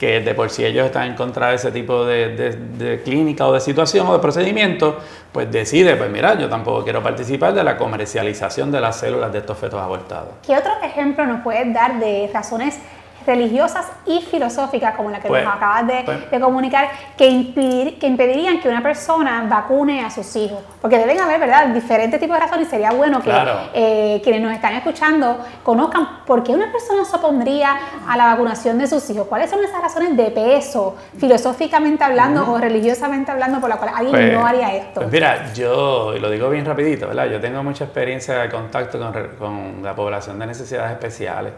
que 0.00 0.20
de 0.20 0.34
por 0.34 0.48
sí 0.48 0.64
ellos 0.64 0.86
están 0.86 1.08
en 1.08 1.14
contra 1.14 1.50
de 1.50 1.56
ese 1.56 1.70
tipo 1.70 2.06
de, 2.06 2.30
de, 2.30 3.02
clínica 3.02 3.46
o 3.46 3.52
de 3.52 3.60
situación 3.60 4.06
o 4.08 4.14
de 4.14 4.18
procedimiento, 4.20 4.98
pues 5.30 5.52
decide, 5.52 5.96
pues 5.96 6.10
mira, 6.10 6.36
yo 6.38 6.48
tampoco 6.48 6.82
quiero 6.82 7.02
participar 7.02 7.52
de 7.52 7.62
la 7.62 7.76
comercialización 7.76 8.72
de 8.72 8.80
las 8.80 8.96
células 8.96 9.30
de 9.30 9.40
estos 9.40 9.58
fetos 9.58 9.80
abortados. 9.80 10.30
¿Qué 10.44 10.56
otro 10.56 10.72
ejemplo 10.82 11.26
nos 11.26 11.42
puedes 11.42 11.72
dar 11.72 12.00
de 12.00 12.30
razones 12.32 12.78
religiosas 13.26 13.86
y 14.06 14.20
filosóficas, 14.20 14.94
como 14.96 15.10
la 15.10 15.20
que 15.20 15.28
nos 15.28 15.46
acabas 15.46 15.86
de, 15.86 16.40
comunicar, 16.40 16.90
que, 17.16 17.28
impedir, 17.28 17.98
que 17.98 18.06
impedirían 18.06 18.60
que 18.60 18.68
una 18.68 18.82
persona 18.82 19.46
vacune 19.48 20.04
a 20.04 20.10
sus 20.10 20.34
hijos. 20.36 20.58
Porque 20.80 20.98
deben 20.98 21.20
haber, 21.20 21.40
¿verdad?, 21.40 21.68
diferentes 21.68 22.18
tipos 22.18 22.36
de 22.36 22.40
razones. 22.40 22.68
Sería 22.68 22.92
bueno 22.92 23.20
que 23.20 23.32
eh, 23.74 24.20
quienes 24.22 24.42
nos 24.42 24.52
están 24.52 24.74
escuchando 24.74 25.38
conozcan 25.62 26.24
por 26.26 26.42
qué 26.42 26.52
una 26.52 26.70
persona 26.70 27.04
se 27.04 27.16
opondría 27.16 27.76
a 28.08 28.16
la 28.16 28.26
vacunación 28.26 28.78
de 28.78 28.86
sus 28.86 29.08
hijos. 29.10 29.26
¿Cuáles 29.26 29.50
son 29.50 29.62
esas 29.62 29.80
razones 29.80 30.16
de 30.16 30.30
peso, 30.30 30.96
filosóficamente 31.18 32.04
hablando 32.04 32.50
o 32.50 32.58
religiosamente 32.58 33.30
hablando, 33.30 33.60
por 33.60 33.68
las 33.68 33.78
cuales 33.78 33.96
alguien 33.96 34.16
pues, 34.16 34.32
no 34.32 34.46
haría 34.46 34.74
esto? 34.74 35.00
Pues 35.00 35.12
mira, 35.12 35.52
yo, 35.52 36.14
y 36.16 36.20
lo 36.20 36.30
digo 36.30 36.50
bien 36.50 36.64
rapidito, 36.64 37.08
¿verdad? 37.08 37.26
Yo 37.26 37.40
tengo 37.40 37.62
mucha 37.62 37.84
experiencia 37.84 38.38
de 38.38 38.50
contacto 38.50 38.98
con, 38.98 39.12
con 39.38 39.82
la 39.82 39.94
población 39.94 40.38
de 40.38 40.46
necesidades 40.46 40.92
especiales. 40.92 41.52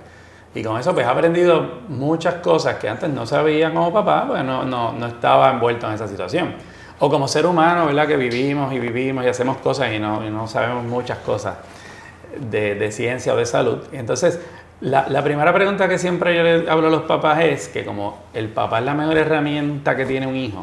Y 0.55 0.63
con 0.63 0.79
eso 0.79 0.95
pues 0.95 1.05
he 1.05 1.11
aprendido 1.11 1.81
muchas 1.89 2.35
cosas 2.35 2.77
que 2.77 2.89
antes 2.89 3.11
no 3.11 3.27
sabía 3.27 3.73
como 3.73 3.93
papá, 3.93 4.25
pues 4.29 4.45
no, 4.45 4.65
no, 4.65 4.93
no, 4.93 5.07
estaba 5.07 5.51
envuelto 5.51 5.89
en 5.89 5.95
esa 5.95 6.07
situación. 6.07 6.55
O 7.01 7.11
como 7.11 7.27
ser 7.27 7.45
humano, 7.45 7.87
¿verdad? 7.87 8.07
Que 8.07 8.17
vivimos 8.17 8.73
y 8.73 8.79
vivimos 8.79 9.25
y 9.25 9.29
hacemos 9.29 9.57
cosas 9.57 9.93
y 9.93 9.99
no, 9.99 10.25
y 10.25 10.31
no 10.31 10.47
sabemos 10.47 10.85
muchas 10.85 11.19
cosas 11.19 11.57
de, 12.39 12.77
de, 12.77 12.93
ciencia 12.93 13.35
o 13.35 13.37
de 13.37 13.47
salud. 13.47 13.79
Entonces, 13.91 14.41
la, 14.81 15.09
la, 15.09 15.25
primera 15.25 15.53
pregunta 15.53 15.89
que 15.89 15.99
siempre 15.99 16.37
yo 16.37 16.45
le 16.45 16.71
hablo 16.71 16.87
a 16.87 16.91
los 16.91 17.03
papás 17.03 17.41
es 17.41 17.69
que 17.69 17.85
como 17.85 18.23
el 18.33 18.49
papá 18.49 18.79
es 18.79 18.85
la 18.85 18.95
mejor 18.95 19.17
herramienta 19.17 19.97
que 19.97 20.07
tiene 20.07 20.29
un 20.29 20.37
hijo, 20.37 20.61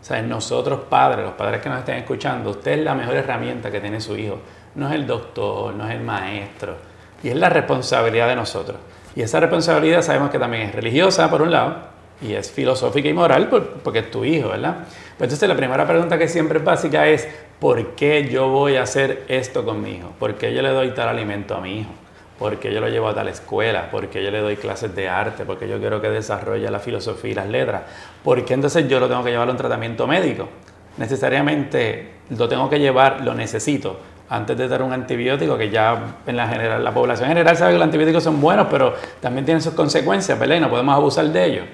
O 0.00 0.04
sea, 0.04 0.22
nosotros 0.22 0.80
padres, 0.88 1.22
los 1.22 1.34
padres 1.34 1.60
que 1.60 1.68
nos 1.68 1.80
estén 1.80 1.96
escuchando, 1.96 2.50
usted 2.50 2.78
es 2.78 2.84
la 2.84 2.94
mejor 2.94 3.16
herramienta 3.16 3.70
que 3.70 3.80
tiene 3.80 4.00
su 4.00 4.16
hijo. 4.16 4.38
No 4.74 4.88
es 4.88 4.94
el 4.94 5.06
doctor, 5.06 5.74
no 5.74 5.86
es 5.86 5.94
el 5.94 6.00
maestro. 6.00 6.76
Y 7.22 7.28
es 7.28 7.36
la 7.36 7.50
responsabilidad 7.50 8.28
de 8.28 8.36
nosotros. 8.36 8.78
Y 9.16 9.22
esa 9.22 9.40
responsabilidad 9.40 10.02
sabemos 10.02 10.30
que 10.30 10.38
también 10.38 10.64
es 10.64 10.74
religiosa, 10.74 11.30
por 11.30 11.42
un 11.42 11.50
lado, 11.50 11.76
y 12.20 12.32
es 12.32 12.50
filosófica 12.50 13.08
y 13.08 13.12
moral, 13.12 13.48
porque 13.82 14.00
es 14.00 14.10
tu 14.10 14.24
hijo, 14.24 14.48
¿verdad? 14.48 14.78
Pues 15.16 15.28
entonces 15.28 15.48
la 15.48 15.56
primera 15.56 15.86
pregunta 15.86 16.18
que 16.18 16.28
siempre 16.28 16.58
es 16.58 16.64
básica 16.64 17.06
es, 17.06 17.28
¿por 17.60 17.94
qué 17.94 18.28
yo 18.28 18.48
voy 18.48 18.76
a 18.76 18.82
hacer 18.82 19.24
esto 19.28 19.64
con 19.64 19.82
mi 19.82 19.92
hijo? 19.96 20.12
¿Por 20.18 20.34
qué 20.34 20.52
yo 20.52 20.62
le 20.62 20.70
doy 20.70 20.90
tal 20.90 21.08
alimento 21.08 21.54
a 21.54 21.60
mi 21.60 21.80
hijo? 21.80 21.90
¿Por 22.38 22.58
qué 22.58 22.74
yo 22.74 22.80
lo 22.80 22.88
llevo 22.88 23.08
a 23.08 23.14
tal 23.14 23.28
escuela? 23.28 23.90
¿Por 23.90 24.08
qué 24.08 24.22
yo 24.22 24.30
le 24.32 24.40
doy 24.40 24.56
clases 24.56 24.94
de 24.96 25.08
arte? 25.08 25.44
¿Por 25.44 25.58
qué 25.58 25.68
yo 25.68 25.78
quiero 25.78 26.00
que 26.00 26.10
desarrolle 26.10 26.68
la 26.68 26.80
filosofía 26.80 27.30
y 27.30 27.34
las 27.34 27.48
letras? 27.48 27.82
¿Por 28.24 28.44
qué 28.44 28.54
entonces 28.54 28.88
yo 28.88 28.98
lo 28.98 29.08
tengo 29.08 29.22
que 29.22 29.30
llevar 29.30 29.48
a 29.48 29.52
un 29.52 29.56
tratamiento 29.56 30.06
médico? 30.08 30.48
Necesariamente 30.96 32.14
lo 32.30 32.48
tengo 32.48 32.68
que 32.68 32.80
llevar, 32.80 33.20
lo 33.20 33.34
necesito 33.34 34.00
antes 34.28 34.56
de 34.56 34.68
dar 34.68 34.82
un 34.82 34.92
antibiótico, 34.92 35.56
que 35.58 35.70
ya 35.70 36.16
en 36.26 36.36
la, 36.36 36.48
general, 36.48 36.82
la 36.82 36.92
población 36.92 37.28
general 37.28 37.56
sabe 37.56 37.72
que 37.72 37.78
los 37.78 37.84
antibióticos 37.84 38.24
son 38.24 38.40
buenos, 38.40 38.68
pero 38.70 38.94
también 39.20 39.44
tienen 39.44 39.62
sus 39.62 39.74
consecuencias, 39.74 40.38
¿verdad? 40.38 40.56
Y 40.56 40.60
no 40.60 40.70
podemos 40.70 40.94
abusar 40.94 41.26
de 41.26 41.44
ellos. 41.44 41.64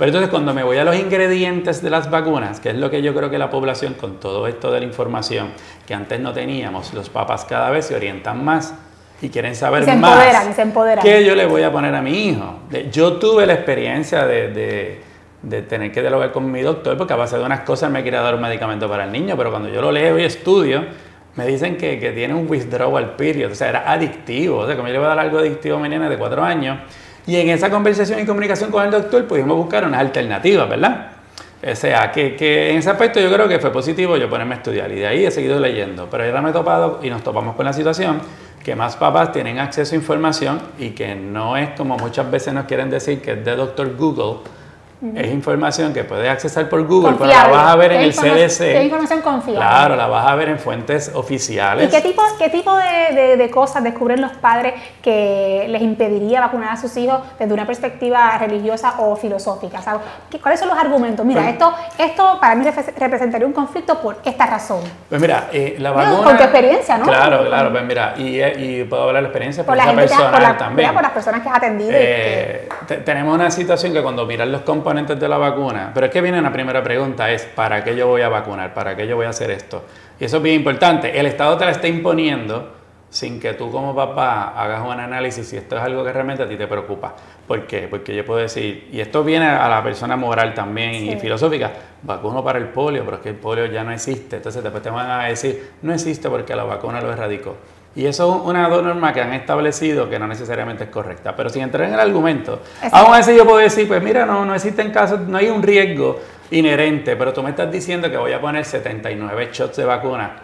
Pero 0.00 0.08
entonces 0.08 0.30
cuando 0.30 0.54
me 0.54 0.62
voy 0.62 0.78
a 0.78 0.84
los 0.84 0.96
ingredientes 0.96 1.82
de 1.82 1.90
las 1.90 2.10
vacunas, 2.10 2.58
que 2.58 2.70
es 2.70 2.74
lo 2.74 2.90
que 2.90 3.02
yo 3.02 3.14
creo 3.14 3.28
que 3.28 3.36
la 3.36 3.50
población, 3.50 3.92
con 3.92 4.18
todo 4.18 4.46
esto 4.46 4.72
de 4.72 4.80
la 4.80 4.86
información 4.86 5.50
que 5.86 5.92
antes 5.92 6.18
no 6.18 6.32
teníamos, 6.32 6.94
los 6.94 7.10
papás 7.10 7.44
cada 7.44 7.68
vez 7.68 7.84
se 7.84 7.94
orientan 7.94 8.42
más 8.42 8.72
y 9.20 9.28
quieren 9.28 9.54
saber 9.54 9.84
se 9.84 9.94
más. 9.96 10.12
Empoderan, 10.12 10.54
se 10.54 10.62
empoderan. 10.62 11.04
¿Qué 11.04 11.22
yo 11.22 11.34
le 11.34 11.44
voy 11.44 11.64
a 11.64 11.70
poner 11.70 11.94
a 11.94 12.00
mi 12.00 12.28
hijo? 12.28 12.60
Yo 12.90 13.18
tuve 13.18 13.44
la 13.44 13.52
experiencia 13.52 14.24
de, 14.24 15.02
de, 15.42 15.62
tener 15.62 15.92
que 15.92 16.00
dialogar 16.00 16.32
con 16.32 16.50
mi 16.50 16.62
doctor 16.62 16.96
porque 16.96 17.12
a 17.12 17.16
base 17.16 17.36
de 17.36 17.44
unas 17.44 17.60
cosas 17.60 17.90
me 17.90 18.02
quería 18.02 18.22
dar 18.22 18.34
un 18.34 18.40
medicamento 18.40 18.88
para 18.88 19.04
el 19.04 19.12
niño, 19.12 19.36
pero 19.36 19.50
cuando 19.50 19.68
yo 19.68 19.82
lo 19.82 19.92
leo 19.92 20.18
y 20.18 20.24
estudio, 20.24 20.82
me 21.36 21.46
dicen 21.46 21.76
que, 21.76 21.98
que, 21.98 22.12
tiene 22.12 22.34
un 22.34 22.50
withdrawal 22.50 23.16
period, 23.16 23.52
o 23.52 23.54
sea, 23.54 23.68
era 23.68 23.90
adictivo, 23.90 24.58
o 24.58 24.66
sea, 24.66 24.76
como 24.76 24.88
yo 24.88 24.94
le 24.94 24.98
voy 24.98 25.06
a 25.06 25.10
dar 25.10 25.18
algo 25.20 25.38
adictivo 25.38 25.76
a 25.76 25.80
mi 25.80 25.88
nena 25.88 26.08
de 26.08 26.18
cuatro 26.18 26.42
años. 26.42 26.78
Y 27.26 27.36
en 27.36 27.50
esa 27.50 27.70
conversación 27.70 28.18
y 28.20 28.26
comunicación 28.26 28.70
con 28.70 28.84
el 28.84 28.90
doctor 28.90 29.26
pudimos 29.26 29.56
buscar 29.56 29.84
unas 29.84 30.00
alternativas, 30.00 30.68
¿verdad? 30.68 31.12
O 31.62 31.74
sea, 31.74 32.10
que, 32.10 32.34
que, 32.34 32.70
en 32.70 32.78
ese 32.78 32.90
aspecto 32.90 33.20
yo 33.20 33.30
creo 33.32 33.46
que 33.46 33.58
fue 33.58 33.70
positivo 33.70 34.16
yo 34.16 34.30
ponerme 34.30 34.54
a 34.54 34.58
estudiar 34.58 34.90
y 34.90 34.96
de 34.96 35.06
ahí 35.06 35.26
he 35.26 35.30
seguido 35.30 35.60
leyendo. 35.60 36.08
Pero 36.10 36.24
ahora 36.24 36.40
me 36.40 36.50
he 36.50 36.52
topado 36.52 37.00
y 37.02 37.10
nos 37.10 37.22
topamos 37.22 37.54
con 37.54 37.66
la 37.66 37.72
situación 37.72 38.20
que 38.64 38.74
más 38.74 38.96
papás 38.96 39.32
tienen 39.32 39.58
acceso 39.58 39.94
a 39.94 39.98
información 39.98 40.60
y 40.78 40.90
que 40.90 41.14
no 41.14 41.56
es 41.56 41.70
como 41.70 41.96
muchas 41.96 42.30
veces 42.30 42.52
nos 42.54 42.64
quieren 42.64 42.90
decir 42.90 43.20
que 43.20 43.32
es 43.32 43.44
de 43.44 43.56
doctor 43.56 43.94
Google, 43.96 44.40
es 45.14 45.32
información 45.32 45.94
que 45.94 46.04
puedes 46.04 46.28
accesar 46.28 46.68
por 46.68 46.86
Google, 46.86 47.16
pero 47.18 47.30
la 47.30 47.48
vas 47.48 47.72
a 47.72 47.76
ver 47.76 47.92
en 47.92 48.02
el 48.02 48.12
CDC. 48.12 48.60
Es 48.60 48.84
información 48.84 49.22
confiable. 49.22 49.60
Claro, 49.60 49.96
la 49.96 50.06
vas 50.06 50.26
a 50.26 50.34
ver 50.34 50.50
en 50.50 50.58
fuentes 50.58 51.10
oficiales. 51.14 51.88
¿Y 51.88 51.90
qué 51.90 52.02
tipo, 52.02 52.22
qué 52.38 52.50
tipo 52.50 52.76
de, 52.76 53.36
de, 53.36 53.50
cosas 53.50 53.82
descubren 53.82 54.20
los 54.20 54.32
padres 54.32 54.74
que 55.02 55.66
les 55.68 55.80
impediría 55.80 56.40
vacunar 56.40 56.72
a 56.72 56.76
sus 56.76 56.94
hijos 56.98 57.20
desde 57.38 57.52
una 57.54 57.66
perspectiva 57.66 58.36
religiosa 58.38 58.96
o 58.98 59.16
filosófica? 59.16 59.80
¿Cuáles 60.42 60.60
son 60.60 60.68
los 60.68 60.78
argumentos? 60.78 61.24
Mira, 61.24 61.40
pues 61.42 61.54
esto, 61.54 61.74
esto 61.98 62.38
para 62.40 62.54
mí 62.54 62.66
representaría 62.98 63.46
un 63.46 63.54
conflicto 63.54 64.00
por 64.00 64.18
esta 64.22 64.46
razón. 64.46 64.80
Pues 65.08 65.20
mira, 65.20 65.48
eh, 65.52 65.76
la 65.78 65.92
vacuna... 65.92 66.24
con 66.24 66.36
tu 66.36 66.42
experiencia, 66.42 66.98
¿no? 66.98 67.06
Claro, 67.06 67.46
claro, 67.46 67.70
pues 67.72 67.84
mira, 67.84 68.14
y, 68.18 68.42
y 68.42 68.84
puedo 68.84 69.04
hablar 69.04 69.16
de 69.16 69.22
la 69.22 69.28
experiencia 69.28 69.64
por, 69.64 69.76
la 69.76 69.94
personal 69.94 70.56
también. 70.58 70.92
Por 70.92 71.02
las 71.02 71.12
personas 71.12 71.40
que 71.40 71.48
has 71.48 71.56
atendido. 71.56 71.90
Eh, 71.94 72.68
tenemos 73.04 73.34
una 73.34 73.50
situación 73.50 73.94
que 73.94 74.02
cuando 74.02 74.26
miras 74.26 74.48
los 74.48 74.60
componentes 74.90 75.20
de 75.20 75.28
la 75.28 75.38
vacuna, 75.38 75.92
pero 75.94 76.06
es 76.06 76.12
que 76.12 76.20
viene 76.20 76.40
una 76.40 76.52
primera 76.52 76.82
pregunta, 76.82 77.30
es 77.30 77.44
¿para 77.44 77.84
qué 77.84 77.94
yo 77.94 78.08
voy 78.08 78.22
a 78.22 78.28
vacunar? 78.28 78.74
¿Para 78.74 78.96
qué 78.96 79.06
yo 79.06 79.14
voy 79.14 79.26
a 79.26 79.28
hacer 79.28 79.48
esto? 79.52 79.84
Y 80.18 80.24
eso 80.24 80.38
es 80.38 80.42
bien 80.42 80.56
importante. 80.56 81.16
El 81.16 81.26
Estado 81.26 81.56
te 81.56 81.64
la 81.64 81.70
está 81.70 81.86
imponiendo 81.86 82.72
sin 83.08 83.38
que 83.38 83.54
tú 83.54 83.70
como 83.70 83.94
papá 83.94 84.52
hagas 84.60 84.84
un 84.84 84.98
análisis 84.98 85.46
si 85.46 85.56
esto 85.56 85.76
es 85.76 85.82
algo 85.82 86.02
que 86.02 86.12
realmente 86.12 86.42
a 86.42 86.48
ti 86.48 86.56
te 86.56 86.66
preocupa. 86.66 87.14
¿Por 87.46 87.68
qué? 87.68 87.86
Porque 87.88 88.16
yo 88.16 88.24
puedo 88.24 88.40
decir, 88.40 88.88
y 88.90 88.98
esto 88.98 89.22
viene 89.22 89.46
a 89.46 89.68
la 89.68 89.80
persona 89.80 90.16
moral 90.16 90.54
también 90.54 90.92
y 90.92 91.14
filosófica, 91.20 91.70
vacuno 92.02 92.42
para 92.42 92.58
el 92.58 92.66
polio, 92.66 93.04
pero 93.04 93.18
es 93.18 93.22
que 93.22 93.28
el 93.28 93.36
polio 93.36 93.66
ya 93.66 93.84
no 93.84 93.92
existe. 93.92 94.38
Entonces 94.38 94.60
después 94.60 94.82
te 94.82 94.90
van 94.90 95.08
a 95.08 95.26
decir, 95.26 95.70
no 95.82 95.94
existe 95.94 96.28
porque 96.28 96.56
la 96.56 96.64
vacuna 96.64 97.00
lo 97.00 97.12
erradicó. 97.12 97.54
Y 97.96 98.06
eso 98.06 98.36
es 98.36 98.42
una 98.48 98.68
norma 98.68 99.12
que 99.12 99.20
han 99.20 99.32
establecido 99.32 100.08
que 100.08 100.18
no 100.18 100.28
necesariamente 100.28 100.84
es 100.84 100.90
correcta. 100.90 101.34
Pero 101.34 101.50
sin 101.50 101.62
entrar 101.62 101.88
en 101.88 101.94
el 101.94 102.00
argumento, 102.00 102.60
aún 102.92 103.14
así 103.14 103.36
yo 103.36 103.44
puedo 103.44 103.58
decir, 103.58 103.88
pues 103.88 104.02
mira, 104.02 104.24
no, 104.24 104.44
no 104.44 104.54
existen 104.54 104.92
casos, 104.92 105.20
no 105.20 105.38
hay 105.38 105.48
un 105.48 105.62
riesgo 105.62 106.20
inherente, 106.52 107.16
pero 107.16 107.32
tú 107.32 107.42
me 107.42 107.50
estás 107.50 107.70
diciendo 107.70 108.10
que 108.10 108.16
voy 108.16 108.32
a 108.32 108.40
poner 108.40 108.64
79 108.64 109.50
shots 109.52 109.76
de 109.76 109.84
vacuna 109.84 110.36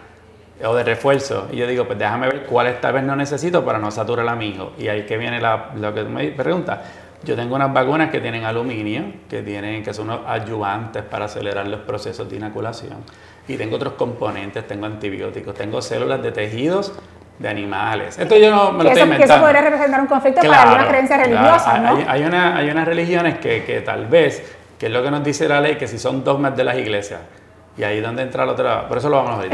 o 0.65 0.75
de 0.75 0.83
refuerzo. 0.83 1.47
Y 1.51 1.57
yo 1.57 1.67
digo, 1.67 1.85
pues 1.85 1.97
déjame 1.97 2.27
ver 2.27 2.43
cuáles 2.43 2.81
tal 2.81 2.93
vez 2.93 3.03
no 3.03 3.15
necesito 3.15 3.63
para 3.63 3.79
no 3.79 3.91
saturar 3.91 4.27
a 4.27 4.35
mi 4.35 4.49
hijo. 4.49 4.73
Y 4.77 4.89
ahí 4.89 5.05
que 5.05 5.17
viene 5.17 5.39
la, 5.39 5.71
lo 5.75 5.93
que 5.93 6.03
me 6.03 6.27
pregunta. 6.31 6.83
Yo 7.23 7.35
tengo 7.35 7.55
unas 7.55 7.73
vacunas 7.73 8.11
que 8.11 8.19
tienen 8.19 8.43
aluminio, 8.43 9.03
que, 9.29 9.41
tienen, 9.41 9.83
que 9.83 9.93
son 9.93 10.09
unos 10.09 10.21
ayudantes 10.27 11.03
para 11.03 11.25
acelerar 11.25 11.67
los 11.67 11.79
procesos 11.81 12.29
de 12.29 12.35
inoculación. 12.35 12.97
Y 13.47 13.55
tengo 13.55 13.77
otros 13.77 13.93
componentes, 13.93 14.67
tengo 14.67 14.85
antibióticos, 14.85 15.55
tengo 15.55 15.81
células 15.81 16.21
de 16.21 16.31
tejidos 16.31 16.93
de 17.39 17.49
animales. 17.49 18.17
Esto 18.17 18.35
yo 18.35 18.49
no 18.49 18.71
me 18.71 18.83
lo 18.83 18.89
estoy 18.89 19.03
inventando. 19.03 19.17
Que 19.17 19.33
eso 19.33 19.41
podría 19.41 19.61
representar 19.61 20.01
un 20.01 20.07
conflicto 20.07 20.41
para 20.41 20.61
alguna 20.63 20.87
creencia 20.87 21.17
religiosa, 21.17 21.77
¿no? 21.77 21.95
Hay, 21.97 22.05
hay, 22.07 22.23
una, 22.23 22.57
hay 22.57 22.69
unas 22.69 22.87
religiones 22.87 23.37
que, 23.37 23.63
que, 23.63 23.81
tal 23.81 24.07
vez, 24.07 24.55
que 24.79 24.87
es 24.87 24.91
lo 24.91 25.03
que 25.03 25.11
nos 25.11 25.23
dice 25.23 25.47
la 25.47 25.61
ley, 25.61 25.75
que 25.75 25.87
si 25.87 25.99
son 25.99 26.23
dogmas 26.23 26.55
de 26.55 26.63
las 26.63 26.77
iglesias, 26.77 27.19
y 27.77 27.83
ahí 27.83 27.97
es 27.97 28.03
donde 28.03 28.23
entra 28.23 28.43
la 28.43 28.53
otra, 28.53 28.87
por 28.87 28.97
eso 28.97 29.07
lo 29.07 29.17
vamos 29.17 29.39
a 29.39 29.47
ver. 29.47 29.51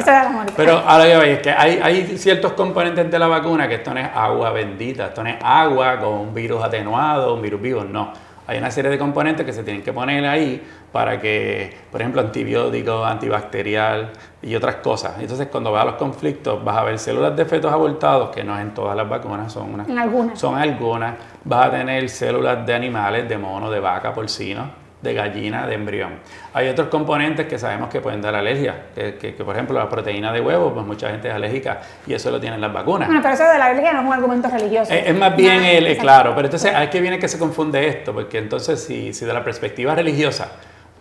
Pero 0.56 0.78
ahora 0.78 1.04
que 1.04 1.34
es 1.34 1.40
que 1.40 1.52
hay, 1.52 1.80
hay 1.84 2.18
ciertos 2.18 2.54
componentes 2.54 3.12
de 3.12 3.20
la 3.20 3.28
vacuna 3.28 3.68
que 3.68 3.76
esto 3.76 3.94
no 3.94 4.00
es 4.00 4.08
agua 4.16 4.52
bendita, 4.52 5.08
esto 5.08 5.24
no 5.24 5.30
es 5.30 5.36
agua 5.44 6.00
con 6.00 6.14
un 6.14 6.34
virus 6.34 6.64
atenuado, 6.64 7.34
un 7.34 7.42
virus 7.42 7.62
vivo, 7.62 7.84
no 7.84 8.14
hay 8.48 8.58
una 8.58 8.72
serie 8.72 8.92
de 8.92 8.98
componentes 8.98 9.46
que 9.46 9.54
se 9.54 9.64
tienen 9.64 9.82
que 9.84 9.94
poner 9.94 10.26
ahí 10.26 10.62
para 10.92 11.20
que, 11.20 11.76
por 11.92 12.02
ejemplo, 12.02 12.22
antibióticos, 12.22 13.06
antibacterial 13.08 14.12
y 14.42 14.56
otras 14.56 14.76
cosas. 14.76 15.16
Entonces, 15.20 15.48
cuando 15.48 15.72
vas 15.72 15.84
a 15.84 15.86
los 15.86 15.96
conflictos, 15.96 16.64
vas 16.64 16.78
a 16.78 16.84
ver 16.84 17.00
células 17.00 17.36
de 17.36 17.46
fetos 17.46 17.72
abortados, 17.72 18.30
que 18.30 18.44
no 18.44 18.56
es 18.56 18.62
en 18.62 18.74
todas 18.74 18.96
las 18.96 19.08
vacunas, 19.08 19.52
son 19.52 19.74
unas. 19.74 19.88
En 19.88 19.98
algunas. 19.98 20.38
Son 20.40 20.56
algunas. 20.56 21.16
Vas 21.44 21.68
a 21.68 21.72
tener 21.72 22.10
células 22.10 22.66
de 22.66 22.74
animales, 22.74 23.28
de 23.28 23.38
mono, 23.38 23.72
de 23.72 23.80
vaca, 23.80 24.14
porcino 24.14 24.83
de 25.04 25.14
gallina, 25.14 25.68
de 25.68 25.76
embrión. 25.76 26.14
Hay 26.54 26.70
otros 26.70 26.88
componentes 26.88 27.46
que 27.48 27.60
sabemos 27.60 27.90
que 27.90 28.00
pueden 28.00 28.22
dar 28.22 28.34
alergia, 28.36 28.86
que, 28.96 29.36
por 29.44 29.54
ejemplo 29.54 29.78
la 29.78 29.90
proteína 29.90 30.32
de 30.32 30.40
huevo, 30.40 30.74
pues 30.74 30.86
mucha 30.86 31.10
gente 31.10 31.28
es 31.28 31.34
alérgica 31.36 31.82
y 32.08 32.14
eso 32.14 32.32
lo 32.32 32.40
tienen 32.40 32.62
las 32.62 32.72
vacunas. 32.72 33.10
Bueno, 33.10 33.22
pero 33.22 33.34
eso 33.34 33.44
de 33.44 33.60
la 33.60 33.66
alergia 33.66 33.92
no 33.92 34.00
es 34.00 34.06
un 34.08 34.14
argumento 34.14 34.48
religioso. 34.50 34.94
Es, 34.94 35.16
más 35.16 35.36
bien 35.36 35.64
el, 35.64 35.98
claro, 35.98 36.34
pero 36.34 36.48
entonces 36.48 36.74
hay 36.74 36.88
que 36.88 37.02
viene 37.02 37.20
que 37.20 37.28
se 37.28 37.38
confunde 37.38 37.86
esto, 37.86 38.14
porque 38.14 38.38
entonces 38.38 38.82
si, 38.82 39.14
si 39.14 39.26
de 39.26 39.34
la 39.34 39.44
perspectiva 39.44 39.94
religiosa 39.94 40.48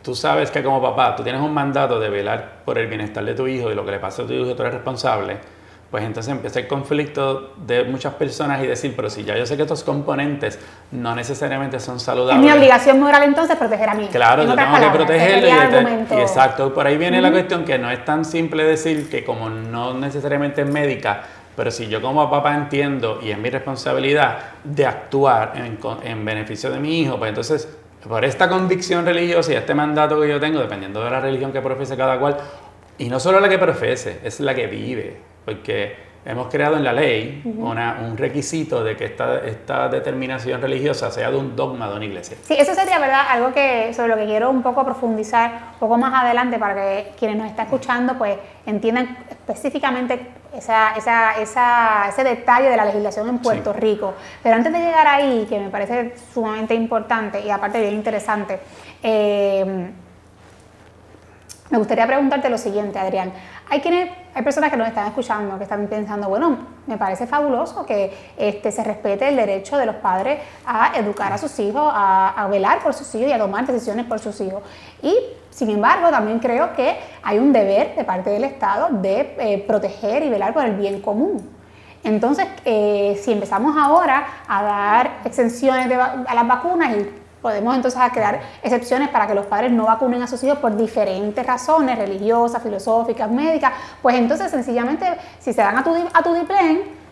tú 0.03 0.17
sabes 0.17 0.51
que 0.51 0.65
como 0.65 0.83
papá 0.83 1.15
tú 1.15 1.23
tienes 1.23 1.41
un 1.41 1.55
mandato 1.55 2.01
de 2.01 2.11
velar 2.11 2.63
por 2.65 2.77
el 2.77 2.89
bienestar 2.89 3.25
de 3.25 3.35
tu 3.35 3.47
hijo 3.47 3.71
y 3.71 3.75
lo 3.77 3.85
que 3.85 3.93
le 3.93 3.99
pasa 4.01 4.23
a 4.23 4.27
tu 4.27 4.33
hijo 4.33 4.53
tú 4.57 4.63
eres 4.63 4.75
responsable, 4.75 5.37
pues 5.93 6.05
entonces 6.05 6.33
empieza 6.33 6.59
el 6.59 6.69
conflicto 6.69 7.53
de 7.67 7.85
muchas 7.85 8.15
personas 8.15 8.65
y 8.65 8.67
decir, 8.67 8.95
pero 8.97 9.11
si 9.11 9.25
ya 9.25 9.37
yo 9.37 9.45
sé 9.45 9.59
que 9.59 9.63
estos 9.65 9.85
componentes 9.85 10.59
no 10.91 11.15
necesariamente 11.15 11.79
son 11.81 12.01
saludables. 12.01 12.43
Es 12.43 12.51
mi 12.51 12.59
obligación 12.59 12.99
moral 12.99 13.25
entonces 13.25 13.59
proteger 13.59 13.91
a 13.91 13.95
mi 13.95 14.05
hijo. 14.05 14.13
Claro, 14.13 14.43
yo 14.43 14.55
tengo 14.55 14.81
que 14.81 14.89
protegerlo. 14.89 16.17
Y, 16.17 16.21
exacto, 16.23 16.73
por 16.73 16.87
ahí 16.87 16.97
viene 16.97 17.21
la 17.21 17.31
cuestión 17.31 17.67
que 17.67 17.79
no 17.79 17.91
es 17.91 18.03
tan 18.07 18.25
simple 18.25 18.65
decir 18.65 19.11
que 19.11 19.23
como 19.23 19.51
no 19.51 19.93
necesariamente 19.93 20.63
es 20.63 20.67
médica, 20.67 21.25
pero 21.55 21.71
si 21.71 21.87
yo 21.89 22.01
como 22.01 22.31
papá 22.31 22.55
entiendo 22.55 23.21
y 23.23 23.31
es 23.31 23.37
mi 23.37 23.51
responsabilidad 23.51 24.39
de 24.65 24.87
actuar 24.87 25.53
en, 25.57 25.79
en 26.05 26.25
beneficio 26.25 26.71
de 26.71 26.81
mi 26.81 27.03
hijo, 27.03 27.19
pues 27.19 27.29
entonces 27.29 27.69
por 28.09 28.25
esta 28.25 28.49
convicción 28.49 29.05
religiosa 29.05 29.53
y 29.53 29.57
este 29.57 29.75
mandato 29.75 30.19
que 30.19 30.27
yo 30.27 30.41
tengo, 30.41 30.59
dependiendo 30.59 31.05
de 31.05 31.11
la 31.11 31.21
religión 31.21 31.53
que 31.53 31.61
profese 31.61 31.99
cada 31.99 32.19
cual, 32.19 32.39
y 32.97 33.11
no 33.11 33.21
solo 33.21 33.41
la 33.41 33.51
que 33.51 33.59
profese, 33.59 34.21
es 34.25 34.41
la 34.41 34.55
que 34.55 34.67
vive 34.69 35.32
porque 35.45 36.13
hemos 36.25 36.49
creado 36.49 36.77
en 36.77 36.85
la 36.85 36.93
ley 36.93 37.43
un 37.45 38.17
requisito 38.17 38.85
de 38.85 38.97
que 38.97 39.07
esta, 39.07 39.39
esta, 39.45 39.89
determinación 39.89 40.61
religiosa 40.61 41.11
sea 41.11 41.31
de 41.31 41.37
un 41.37 41.57
dogma 41.57 41.89
de 41.89 41.97
una 41.97 42.05
iglesia. 42.05 42.37
Sí, 42.43 42.55
eso 42.57 42.75
sería 42.75 42.99
verdad 42.99 43.23
algo 43.29 43.53
que 43.53 43.93
sobre 43.93 44.09
lo 44.09 44.17
que 44.17 44.27
quiero 44.27 44.51
un 44.51 44.63
poco 44.63 44.85
profundizar 44.85 45.51
un 45.75 45.79
poco 45.81 45.99
más 45.99 46.23
adelante 46.23 46.59
para 46.59 46.75
que 46.75 47.13
quienes 47.19 47.39
nos 47.39 47.49
están 47.49 47.67
escuchando 47.67 48.17
pues 48.17 48.37
entiendan 48.67 49.19
específicamente 49.31 50.29
esa, 50.57 50.95
esa, 50.97 51.41
esa, 51.41 52.09
ese 52.09 52.23
detalle 52.23 52.69
de 52.69 52.77
la 52.77 52.85
legislación 52.85 53.29
en 53.29 53.39
Puerto 53.39 53.73
Rico. 53.73 54.15
Pero 54.43 54.55
antes 54.55 54.73
de 54.73 54.79
llegar 54.79 55.07
ahí, 55.09 55.47
que 55.49 55.59
me 55.59 55.71
parece 55.71 56.15
sumamente 56.33 56.75
importante 56.75 57.41
y 57.41 57.51
aparte 57.51 57.81
bien 57.81 57.95
interesante, 57.95 58.61
eh, 59.03 59.91
me 61.73 61.79
gustaría 61.79 62.07
preguntarte 62.07 62.51
lo 62.51 62.59
siguiente, 62.59 62.99
Adrián. 62.99 63.33
Hay 63.73 63.81
quienes, 63.81 64.11
hay 64.35 64.43
personas 64.43 64.71
que 64.71 64.77
nos 64.77 64.87
están 64.87 65.07
escuchando, 65.07 65.57
que 65.57 65.63
están 65.63 65.87
pensando, 65.87 66.29
bueno, 66.29 66.59
me 66.87 66.99
parece 66.99 67.27
fabuloso 67.27 67.87
que 67.87 68.13
este, 68.37 68.71
se 68.71 68.85
respete 68.85 69.27
el 69.27 69.35
derecho 69.35 69.79
de 69.79 69.87
los 69.87 69.95
padres 69.95 70.41
a 70.67 70.93
educar 70.99 71.33
a 71.33 71.39
sus 71.39 71.59
hijos, 71.59 71.91
a, 71.91 72.47
velar 72.51 72.81
por 72.81 72.93
sus 72.93 73.15
hijos 73.15 73.31
y 73.31 73.33
a 73.33 73.39
tomar 73.39 73.67
decisiones 73.67 74.05
por 74.05 74.19
sus 74.19 74.39
hijos. 74.43 74.63
Y 75.01 75.17
Sin 75.49 75.71
embargo, 75.71 76.11
también 76.11 76.39
creo 76.39 76.75
que 76.75 76.99
hay 77.23 77.39
un 77.39 77.51
deber 77.51 77.97
de 77.97 78.05
parte 78.05 78.29
del 78.29 78.45
Estado 78.45 78.89
de 78.91 79.37
eh, 79.39 79.65
proteger 79.67 80.23
y 80.23 80.29
velar 80.29 80.53
por 80.53 80.67
el 80.67 80.75
bien 80.75 81.01
común. 81.01 81.41
Entonces, 82.05 82.47
eh, 82.67 83.19
si 83.25 83.33
empezamos 83.33 83.75
ahora 83.79 84.27
a 84.49 84.63
dar 84.63 85.21
exenciones 85.25 85.91
a 85.91 86.35
las 86.35 86.47
vacunas 86.47 86.95
y 86.95 87.22
podemos 87.43 87.75
entonces 87.75 88.01
crear 88.13 88.41
excepciones 88.63 89.09
para 89.09 89.27
que 89.27 89.35
los 89.35 89.47
padres 89.47 89.73
no 89.73 89.87
vacunen 89.87 90.23
a 90.23 90.27
sus 90.27 90.43
hijos 90.45 90.59
por 90.59 90.77
diferentes 90.77 91.45
razones, 91.45 91.99
religiosas, 91.99 92.63
filosóficas, 92.63 93.31
médicas, 93.31 93.73
pues 94.01 94.17
entonces 94.17 94.51
sencillamente 94.51 95.07
si 95.41 95.53
se 95.53 95.61
dan 95.61 95.77
a 95.77 95.85
tu, 95.85 95.95
a 95.95 96.23
tu 96.23 96.33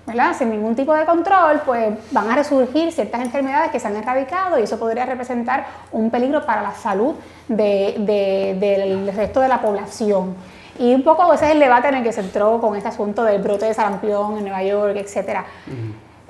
¿verdad? 0.06 0.34
sin 0.37 0.50
ningún 0.50 0.75
tipo 0.75 0.94
de 0.94 1.04
control, 1.04 1.60
pues 1.66 1.94
van 2.10 2.30
a 2.30 2.37
resurgir 2.37 2.92
ciertas 2.92 3.20
enfermedades 3.20 3.70
que 3.70 3.78
se 3.78 3.88
han 3.88 3.96
erradicado 3.96 4.58
y 4.58 4.62
eso 4.62 4.78
podría 4.78 5.04
representar 5.04 5.66
un 5.92 6.10
peligro 6.10 6.46
para 6.46 6.62
la 6.62 6.72
salud 6.72 7.14
del 7.49 9.12
resto 9.14 9.40
de 9.40 9.49
la 9.49 9.60
población. 9.60 10.34
Y 10.78 10.94
un 10.94 11.02
poco 11.02 11.32
ese 11.34 11.46
es 11.46 11.50
el 11.52 11.60
debate 11.60 11.88
en 11.88 11.96
el 11.96 12.02
que 12.02 12.12
se 12.12 12.20
entró 12.20 12.60
con 12.60 12.75
este 12.75 12.88
asunto 12.88 13.22
del 13.22 13.42
brote 13.42 13.66
de 13.66 13.75
sarampión 13.75 14.38
en 14.38 14.44
Nueva 14.44 14.62
York, 14.62 14.96
etc. 14.96 15.40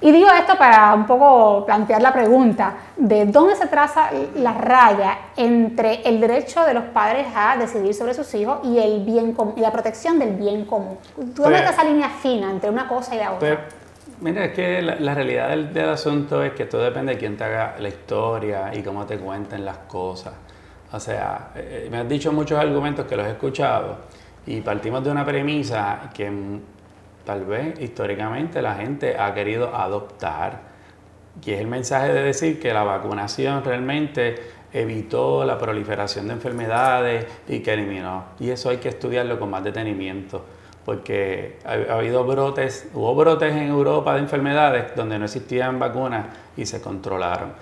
Y 0.03 0.13
digo 0.13 0.29
esto 0.31 0.57
para 0.57 0.95
un 0.95 1.07
poco 1.07 1.65
plantear 1.67 2.01
la 2.01 2.13
pregunta 2.13 2.75
de 2.97 3.27
dónde 3.27 3.55
se 3.55 3.67
traza 3.67 4.11
la 4.37 4.53
raya 4.55 5.19
entre 5.37 6.01
el 6.09 6.21
derecho 6.21 6.65
de 6.65 6.73
los 6.73 6.85
padres 6.85 7.27
a 7.35 7.57
decidir 7.57 7.93
sobre 7.93 8.15
sus 8.15 8.35
hijos 8.35 8.61
y 8.65 8.79
el 8.79 9.05
bien 9.05 9.37
y 9.57 9.61
la 9.61 9.71
protección 9.71 10.19
del 10.19 10.37
bien 10.37 10.65
común. 10.65 10.97
¿Tú 11.35 11.43
dónde 11.43 11.59
está 11.59 11.71
esa 11.71 11.85
línea 11.85 12.09
fina 12.09 12.51
entre 12.51 12.71
una 12.71 12.89
cosa 12.89 13.15
y 13.15 13.19
la 13.19 13.33
otra? 13.33 13.69
mira, 14.21 14.47
es 14.47 14.53
que 14.53 14.81
la, 14.83 15.15
realidad 15.15 15.49
del, 15.51 15.89
asunto 15.89 16.43
es 16.43 16.53
que 16.53 16.65
todo 16.65 16.83
depende 16.83 17.13
de 17.13 17.19
quién 17.19 17.37
te 17.37 17.45
haga 17.45 17.77
la 17.79 17.89
historia 17.89 18.71
y 18.73 18.83
cómo 18.83 19.05
te 19.05 19.19
cuenten 19.19 19.65
las 19.65 19.79
cosas. 19.79 20.33
O 20.93 20.99
sea, 20.99 21.51
eh, 21.55 21.89
me 21.91 21.99
has 21.99 22.09
dicho 22.09 22.33
muchos 22.33 22.59
argumentos 22.59 23.07
que 23.07 23.17
los 23.17 23.27
he 23.27 23.31
escuchado 23.31 23.99
y 24.47 24.61
partimos 24.63 25.05
de 25.05 25.11
una 25.11 25.25
premisa 25.25 26.11
que 26.13 26.31
tal 27.25 27.45
vez 27.45 27.81
históricamente 27.81 28.63
la 28.63 28.75
gente 28.75 29.19
ha 29.19 29.33
querido 29.35 29.75
adoptar, 29.75 30.61
que 31.43 31.55
es 31.55 31.61
el 31.61 31.67
mensaje 31.67 32.13
de 32.13 32.23
decir 32.23 32.61
que 32.61 32.73
la 32.73 32.83
vacunación 32.83 33.65
realmente 33.65 34.61
evitó 34.73 35.45
la 35.45 35.59
proliferación 35.59 36.29
de 36.29 36.35
enfermedades 36.35 37.27
y 37.49 37.61
que 37.61 37.73
eliminó. 37.73 38.25
Y 38.39 38.51
eso 38.51 38.71
hay 38.71 38.79
que 38.79 38.89
estudiarlo 38.89 39.39
con 39.39 39.51
más 39.51 39.65
detenimiento, 39.65 40.45
porque 40.85 41.59
ha, 41.65 41.95
habido 41.95 42.25
brotes, 42.25 42.89
hubo 42.95 43.15
brotes 43.15 43.53
en 43.53 43.69
Europa 43.69 44.15
de 44.15 44.21
enfermedades 44.21 44.95
donde 44.95 45.19
no 45.19 45.25
existían 45.25 45.79
vacunas 45.79 46.27
y 46.57 46.67
se 46.67 46.81
controlaron. 46.81 47.53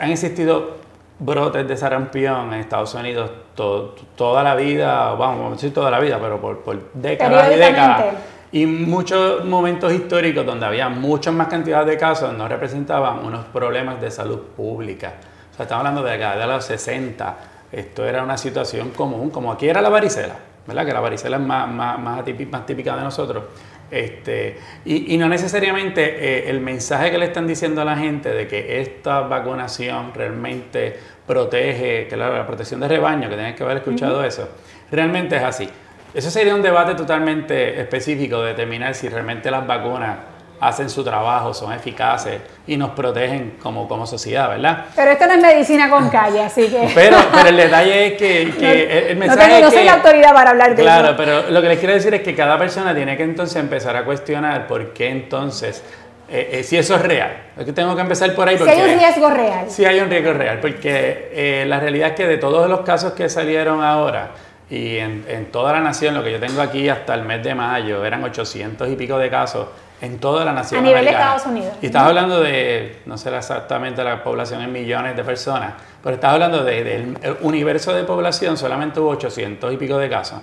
Han 0.00 0.10
existido 0.10 0.88
brotes 1.18 1.66
de 1.66 1.76
sarampión 1.76 2.52
en 2.52 2.60
Estados 2.60 2.94
Unidos 2.94 3.30
toda 3.54 4.42
la 4.42 4.54
vida, 4.54 5.12
vamos, 5.14 5.48
a 5.48 5.54
decir 5.54 5.74
toda 5.74 5.90
la 5.90 6.00
vida, 6.00 6.18
pero 6.20 6.40
por, 6.40 6.60
por 6.60 6.92
décadas 6.94 7.52
y 7.52 7.58
décadas. 7.58 8.14
Y 8.50 8.64
muchos 8.66 9.44
momentos 9.44 9.92
históricos 9.92 10.46
donde 10.46 10.64
había 10.64 10.88
muchas 10.88 11.34
más 11.34 11.48
cantidades 11.48 11.86
de 11.86 11.98
casos 11.98 12.32
no 12.32 12.48
representaban 12.48 13.24
unos 13.24 13.44
problemas 13.46 14.00
de 14.00 14.10
salud 14.10 14.40
pública. 14.56 15.14
O 15.52 15.56
sea, 15.56 15.64
estamos 15.64 15.84
hablando 15.84 16.02
de 16.02 16.14
acá, 16.14 16.36
de 16.36 16.46
los 16.46 16.64
60. 16.64 17.36
Esto 17.70 18.06
era 18.06 18.22
una 18.22 18.38
situación 18.38 18.90
común, 18.90 19.30
como 19.30 19.52
aquí 19.52 19.68
era 19.68 19.82
la 19.82 19.90
varicela, 19.90 20.36
¿verdad? 20.66 20.86
Que 20.86 20.92
la 20.92 21.00
varicela 21.00 21.36
es 21.36 21.42
más, 21.42 21.68
más, 21.68 21.98
más, 21.98 22.24
más 22.50 22.66
típica 22.66 22.96
de 22.96 23.02
nosotros. 23.02 23.44
Este, 23.90 24.58
y, 24.84 25.16
no 25.16 25.28
necesariamente 25.28 26.02
eh, 26.02 26.50
el 26.50 26.60
mensaje 26.60 27.10
que 27.10 27.16
le 27.16 27.26
están 27.26 27.46
diciendo 27.46 27.80
a 27.80 27.84
la 27.86 27.96
gente 27.96 28.28
de 28.30 28.46
que 28.46 28.82
esta 28.82 29.20
vacunación 29.20 30.12
realmente 30.14 30.94
protege, 31.26 32.06
que 32.06 32.16
la, 32.16 32.46
protección 32.46 32.80
de 32.80 32.88
rebaño, 32.88 33.28
que 33.30 33.34
tienen 33.34 33.54
que 33.54 33.62
haber 33.62 33.78
escuchado 33.78 34.22
eso, 34.24 34.48
realmente 34.90 35.36
es 35.36 35.42
así. 35.42 35.68
Eso 36.14 36.30
sería 36.30 36.54
un 36.54 36.62
debate 36.62 36.94
totalmente 36.94 37.80
específico 37.80 38.40
de 38.42 38.48
determinar 38.48 38.94
si 38.94 39.08
realmente 39.08 39.50
las 39.50 39.66
vacunas 39.66 40.16
hacen 40.60 40.90
su 40.90 41.04
trabajo, 41.04 41.54
son 41.54 41.72
eficaces 41.72 42.40
y 42.66 42.76
nos 42.76 42.90
protegen 42.90 43.56
como, 43.62 43.86
como 43.86 44.06
sociedad, 44.06 44.48
¿verdad? 44.48 44.86
Pero 44.96 45.12
esto 45.12 45.26
no 45.26 45.34
es 45.34 45.40
medicina 45.40 45.88
con 45.88 46.08
calle, 46.10 46.42
así 46.42 46.66
que... 46.68 46.90
Pero, 46.94 47.16
pero 47.32 47.48
el 47.48 47.56
detalle 47.56 48.06
es 48.06 48.12
que, 48.14 48.54
que 48.58 49.10
el 49.10 49.16
mensaje 49.16 49.60
no, 49.60 49.70
soy 49.70 49.84
la 49.84 49.94
autoridad 49.94 50.32
para 50.32 50.50
hablar 50.50 50.74
de 50.74 50.82
claro, 50.82 51.08
eso. 51.08 51.16
Claro, 51.16 51.42
pero 51.42 51.50
lo 51.52 51.62
que 51.62 51.68
les 51.68 51.78
quiero 51.78 51.94
decir 51.94 52.12
es 52.14 52.22
que 52.22 52.34
cada 52.34 52.58
persona 52.58 52.94
tiene 52.94 53.16
que 53.16 53.22
entonces 53.22 53.56
empezar 53.56 53.96
a 53.96 54.04
cuestionar 54.04 54.66
por 54.66 54.92
qué 54.92 55.08
entonces... 55.10 55.82
Eh, 56.30 56.58
eh, 56.58 56.62
si 56.62 56.76
eso 56.76 56.94
es 56.94 57.00
real. 57.00 57.30
Es 57.56 57.64
que 57.64 57.72
tengo 57.72 57.94
que 57.96 58.02
empezar 58.02 58.34
por 58.34 58.46
ahí. 58.46 58.58
Porque, 58.58 58.74
si 58.74 58.80
hay 58.80 58.92
un 58.92 58.98
riesgo 58.98 59.30
real. 59.30 59.70
Si 59.70 59.84
hay 59.86 60.00
un 60.00 60.10
riesgo 60.10 60.34
real, 60.34 60.58
porque 60.60 61.30
eh, 61.32 61.64
la 61.66 61.80
realidad 61.80 62.08
es 62.10 62.14
que 62.16 62.26
de 62.26 62.36
todos 62.36 62.68
los 62.68 62.80
casos 62.80 63.14
que 63.14 63.30
salieron 63.30 63.82
ahora, 63.82 64.32
y 64.70 64.98
en, 64.98 65.24
en, 65.28 65.46
toda 65.50 65.72
la 65.72 65.80
nación, 65.80 66.14
lo 66.14 66.22
que 66.22 66.32
yo 66.32 66.40
tengo 66.40 66.60
aquí 66.60 66.88
hasta 66.88 67.14
el 67.14 67.22
mes 67.22 67.42
de 67.42 67.54
mayo, 67.54 68.04
eran 68.04 68.22
800 68.22 68.88
y 68.88 68.96
pico 68.96 69.18
de 69.18 69.30
casos, 69.30 69.68
en 70.00 70.18
toda 70.18 70.44
la 70.44 70.52
nación. 70.52 70.80
A 70.80 70.86
nivel 70.86 71.04
de 71.04 71.10
Estados 71.10 71.46
Unidos. 71.46 71.72
Y 71.82 71.86
estás 71.86 72.02
hablando 72.02 72.40
de, 72.40 73.00
no 73.06 73.18
sé 73.18 73.34
exactamente 73.36 74.04
la 74.04 74.22
población 74.22 74.62
en 74.62 74.72
millones 74.72 75.16
de 75.16 75.24
personas, 75.24 75.74
pero 76.02 76.14
estás 76.14 76.32
hablando 76.32 76.62
de, 76.64 76.84
del 76.84 77.16
universo 77.40 77.92
de 77.92 78.04
población, 78.04 78.56
solamente 78.56 79.00
hubo 79.00 79.10
800 79.10 79.72
y 79.72 79.76
pico 79.76 79.98
de 79.98 80.08
casos. 80.08 80.40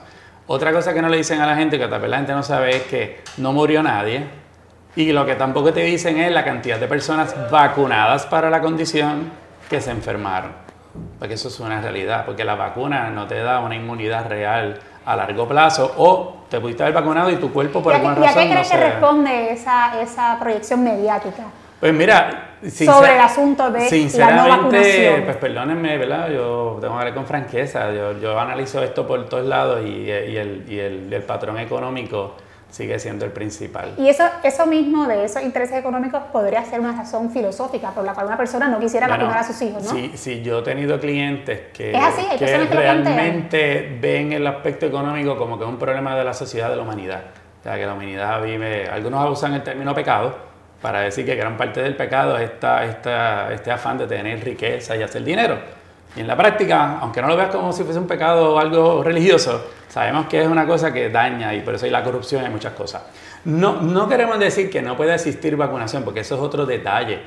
Otra 0.47 0.71
cosa 0.71 0.93
que 0.93 1.01
no 1.01 1.09
le 1.09 1.17
dicen 1.17 1.41
a 1.41 1.47
la 1.47 1.55
gente, 1.55 1.79
que 1.79 1.87
tal 1.87 2.01
vez 2.01 2.09
la 2.09 2.17
gente 2.17 2.33
no 2.33 2.43
sabe, 2.43 2.75
es 2.75 2.83
que 2.83 3.21
no 3.37 3.53
murió 3.53 3.81
nadie. 3.81 4.23
Y 4.95 5.11
lo 5.11 5.25
que 5.25 5.35
tampoco 5.35 5.73
te 5.73 5.81
dicen 5.81 6.17
es 6.17 6.31
la 6.31 6.43
cantidad 6.43 6.79
de 6.79 6.87
personas 6.87 7.35
vacunadas 7.49 8.25
para 8.25 8.49
la 8.49 8.61
condición 8.61 9.31
que 9.69 9.81
se 9.81 9.91
enfermaron. 9.91 10.64
Porque 11.19 11.35
eso 11.35 11.47
es 11.47 11.59
una 11.59 11.81
realidad, 11.81 12.25
porque 12.25 12.43
la 12.43 12.55
vacuna 12.55 13.09
no 13.09 13.27
te 13.27 13.39
da 13.39 13.59
una 13.59 13.75
inmunidad 13.75 14.27
real 14.27 14.79
a 15.05 15.15
largo 15.15 15.47
plazo 15.47 15.93
o 15.97 16.45
te 16.49 16.59
pudiste 16.59 16.83
haber 16.83 16.95
vacunado 16.95 17.29
y 17.29 17.35
tu 17.35 17.51
cuerpo 17.51 17.81
por 17.81 17.93
alguna 17.93 18.15
razón. 18.15 18.25
¿Y 18.25 18.27
a 18.27 18.47
qué 18.47 18.51
crees 18.51 18.69
que 18.69 18.77
responde 18.77 19.53
esa, 19.53 20.01
esa 20.01 20.37
proyección 20.39 20.83
mediática? 20.83 21.43
Pues 21.79 21.93
mira, 21.93 22.55
sobre 22.67 23.15
el 23.15 23.21
asunto 23.21 23.69
de 23.69 23.81
sinceramente, 23.81 24.49
la 24.49 24.55
no 24.55 24.63
vacunación. 24.63 25.23
pues 25.23 25.37
perdónenme, 25.37 25.97
¿verdad? 25.97 26.29
Yo 26.29 26.77
tengo 26.79 26.93
que 26.93 26.99
hablar 26.99 27.13
con 27.13 27.25
franqueza. 27.25 27.91
Yo, 27.91 28.19
yo 28.19 28.39
analizo 28.39 28.81
esto 28.81 29.05
por 29.05 29.27
todos 29.27 29.45
lados 29.45 29.81
y, 29.85 29.89
y, 29.89 30.37
el, 30.37 30.65
y 30.67 30.79
el, 30.79 31.13
el 31.13 31.23
patrón 31.23 31.59
económico 31.59 32.35
sigue 32.75 32.99
siendo 32.99 33.23
el 33.23 33.31
principal. 33.31 33.93
Y 33.97 34.09
eso, 34.09 34.25
eso 34.43 34.65
mismo 34.65 35.07
de 35.07 35.23
esos 35.23 35.41
intereses 35.41 35.77
económicos 35.77 36.21
podría 36.33 36.65
ser 36.65 36.81
una 36.81 36.91
razón 36.91 37.31
filosófica 37.31 37.91
por 37.91 38.03
la 38.03 38.13
cual 38.13 38.25
una 38.25 38.35
persona 38.35 38.67
no 38.67 38.79
quisiera 38.79 39.07
vacunar 39.07 39.37
a 39.37 39.43
sus 39.45 39.61
hijos, 39.61 39.81
¿no? 39.81 39.91
Sí, 39.91 40.11
sí, 40.15 40.41
yo 40.41 40.59
he 40.59 40.61
tenido 40.61 40.99
clientes 40.99 41.71
que, 41.73 41.97
que 42.37 42.57
realmente 42.65 43.97
ven 44.01 44.33
el 44.33 44.45
aspecto 44.45 44.87
económico 44.87 45.37
como 45.37 45.57
que 45.57 45.63
es 45.63 45.69
un 45.69 45.77
problema 45.77 46.17
de 46.17 46.25
la 46.25 46.33
sociedad, 46.33 46.69
de 46.69 46.75
la 46.75 46.81
humanidad. 46.81 47.21
O 47.61 47.63
sea, 47.63 47.77
que 47.77 47.85
la 47.85 47.93
humanidad 47.93 48.43
vive, 48.43 48.89
algunos 48.89 49.31
usan 49.31 49.53
el 49.53 49.63
término 49.63 49.95
pecado 49.95 50.35
para 50.81 50.99
decir 50.99 51.25
que 51.25 51.35
gran 51.35 51.55
parte 51.55 51.81
del 51.81 51.95
pecado 51.95 52.37
es 52.37 52.51
esta, 52.51 52.83
esta, 52.83 53.53
este 53.53 53.71
afán 53.71 53.97
de 53.97 54.05
tener 54.05 54.43
riqueza 54.43 54.97
y 54.97 55.01
hacer 55.01 55.23
dinero. 55.23 55.57
Y 56.15 56.21
en 56.21 56.27
la 56.27 56.37
práctica, 56.37 56.99
aunque 56.99 57.21
no 57.21 57.27
lo 57.27 57.35
veas 57.35 57.49
como 57.49 57.73
si 57.73 57.83
fuese 57.83 57.99
un 57.99 58.07
pecado 58.07 58.55
o 58.55 58.59
algo 58.59 59.03
religioso, 59.03 59.65
sabemos 59.89 60.27
que 60.27 60.41
es 60.41 60.47
una 60.47 60.65
cosa 60.65 60.93
que 60.93 61.09
daña 61.09 61.53
y 61.53 61.61
por 61.61 61.75
eso 61.75 61.85
hay 61.85 61.91
la 61.91 62.03
corrupción 62.03 62.45
y 62.45 62.49
muchas 62.49 62.73
cosas. 62.73 63.03
No, 63.43 63.81
no 63.81 64.07
queremos 64.07 64.39
decir 64.39 64.69
que 64.69 64.81
no 64.81 64.95
puede 64.95 65.13
existir 65.13 65.55
vacunación, 65.57 66.03
porque 66.03 66.21
eso 66.21 66.35
es 66.35 66.41
otro 66.41 66.65
detalle. 66.65 67.19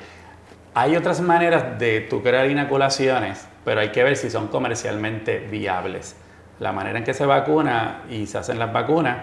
Hay 0.74 0.96
otras 0.96 1.20
maneras 1.20 1.79
de 1.79 2.03
tu 2.03 2.22
crear 2.22 2.51
inoculaciones, 2.51 3.46
pero 3.64 3.81
hay 3.81 3.90
que 3.90 4.03
ver 4.03 4.16
si 4.16 4.31
son 4.31 4.48
comercialmente 4.48 5.38
viables. 5.38 6.16
La 6.61 6.72
manera 6.72 6.98
en 6.98 7.05
que 7.05 7.14
se 7.14 7.27
vacuna 7.27 8.03
y 8.11 8.27
se 8.27 8.38
hacen 8.38 8.59
las 8.59 8.72
vacunas 8.72 9.18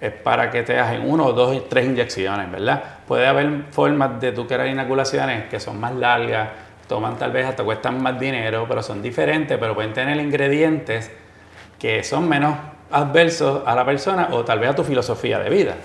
es 0.00 0.12
para 0.12 0.50
que 0.50 0.62
te 0.62 0.78
hagan 0.78 1.08
uno, 1.08 1.32
dos, 1.32 1.68
tres 1.68 1.86
inyecciones, 1.86 2.50
¿verdad? 2.50 2.82
Puede 3.06 3.26
haber 3.26 3.64
formas 3.70 4.20
de 4.20 4.32
tu 4.32 4.46
crear 4.46 4.66
inoculaciones 4.66 5.48
que 5.48 5.60
son 5.60 5.78
más 5.78 5.94
largas, 5.94 6.48
toman 6.90 7.16
tal 7.16 7.30
vez 7.30 7.46
hasta 7.46 7.62
cuestan 7.62 8.02
más 8.02 8.18
dinero, 8.18 8.66
pero 8.68 8.82
son 8.82 9.00
diferentes, 9.00 9.56
pero 9.56 9.76
pueden 9.76 9.92
tener 9.92 10.18
ingredientes 10.18 11.08
que 11.78 12.02
son 12.02 12.28
menos 12.28 12.56
adversos 12.90 13.62
a 13.64 13.76
la 13.76 13.84
persona 13.86 14.30
o 14.32 14.44
tal 14.44 14.58
vez 14.58 14.70
a 14.70 14.74
tu 14.74 14.82
filosofía 14.82 15.38
de 15.38 15.50
vida. 15.50 15.76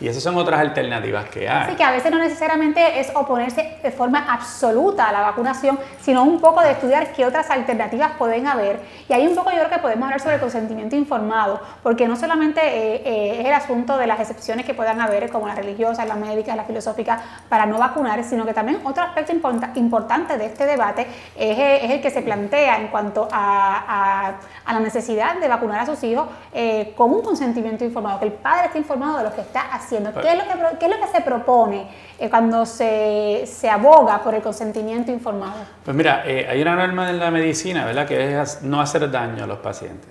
Y 0.00 0.08
esas 0.08 0.22
son 0.22 0.36
otras 0.38 0.58
alternativas 0.58 1.28
que 1.28 1.46
hay. 1.46 1.64
Así 1.64 1.76
que 1.76 1.84
a 1.84 1.90
veces 1.90 2.10
no 2.10 2.18
necesariamente 2.18 3.00
es 3.00 3.12
oponerse 3.14 3.76
de 3.82 3.90
forma 3.90 4.32
absoluta 4.32 5.08
a 5.08 5.12
la 5.12 5.20
vacunación, 5.20 5.78
sino 6.00 6.24
un 6.24 6.40
poco 6.40 6.62
de 6.62 6.70
estudiar 6.70 7.12
qué 7.12 7.26
otras 7.26 7.50
alternativas 7.50 8.12
pueden 8.16 8.46
haber. 8.46 8.80
Y 9.10 9.12
ahí 9.12 9.26
un 9.26 9.34
poco 9.34 9.50
yo 9.50 9.58
creo 9.58 9.68
que 9.68 9.78
podemos 9.78 10.04
hablar 10.04 10.20
sobre 10.20 10.36
el 10.36 10.40
consentimiento 10.40 10.96
informado, 10.96 11.60
porque 11.82 12.08
no 12.08 12.16
solamente 12.16 12.60
eh, 12.62 13.02
eh, 13.04 13.40
es 13.40 13.46
el 13.46 13.52
asunto 13.52 13.98
de 13.98 14.06
las 14.06 14.18
excepciones 14.20 14.64
que 14.64 14.72
puedan 14.72 15.02
haber, 15.02 15.28
como 15.30 15.46
las 15.46 15.56
religiosas, 15.56 16.08
las 16.08 16.16
médicas, 16.16 16.56
las 16.56 16.66
filosóficas, 16.66 17.20
para 17.50 17.66
no 17.66 17.76
vacunar, 17.76 18.24
sino 18.24 18.46
que 18.46 18.54
también 18.54 18.80
otro 18.84 19.04
aspecto 19.04 19.32
importante 19.74 20.38
de 20.38 20.46
este 20.46 20.64
debate 20.64 21.06
es, 21.36 21.58
es, 21.84 21.90
el 21.90 22.00
que 22.00 22.10
se 22.10 22.22
plantea 22.22 22.80
en 22.80 22.88
cuanto 22.88 23.28
a, 23.30 24.32
a, 24.64 24.72
la 24.72 24.80
necesidad 24.80 25.38
de 25.38 25.46
vacunar 25.46 25.80
a 25.80 25.86
sus 25.86 26.02
hijos 26.04 26.26
eh, 26.54 26.94
con 26.96 27.12
un 27.12 27.20
consentimiento 27.20 27.84
informado, 27.84 28.18
que 28.18 28.26
el 28.26 28.32
padre 28.32 28.66
esté 28.66 28.78
informado 28.78 29.18
de 29.18 29.24
lo 29.24 29.34
que 29.34 29.42
está 29.42 29.60
haciendo 29.72 29.89
haciendo? 29.90 30.12
¿Qué 30.20 30.32
es 30.32 30.38
lo 30.38 30.44
que, 30.44 30.78
qué 30.78 30.86
es 30.86 30.90
lo 30.90 31.04
que 31.04 31.12
se 31.12 31.20
propone 31.22 31.86
eh, 32.18 32.30
cuando 32.30 32.64
se, 32.64 33.42
se, 33.46 33.68
aboga 33.68 34.22
por 34.22 34.34
el 34.34 34.42
consentimiento 34.42 35.10
informado? 35.10 35.64
Pues 35.84 35.96
mira, 35.96 36.22
eh, 36.26 36.46
hay 36.48 36.62
una 36.62 36.76
norma 36.76 37.10
en 37.10 37.18
la 37.18 37.30
medicina, 37.30 37.84
¿verdad? 37.84 38.06
Que 38.06 38.40
es 38.40 38.62
no 38.62 38.80
hacer 38.80 39.10
daño 39.10 39.44
a 39.44 39.46
los 39.46 39.58
pacientes. 39.58 40.10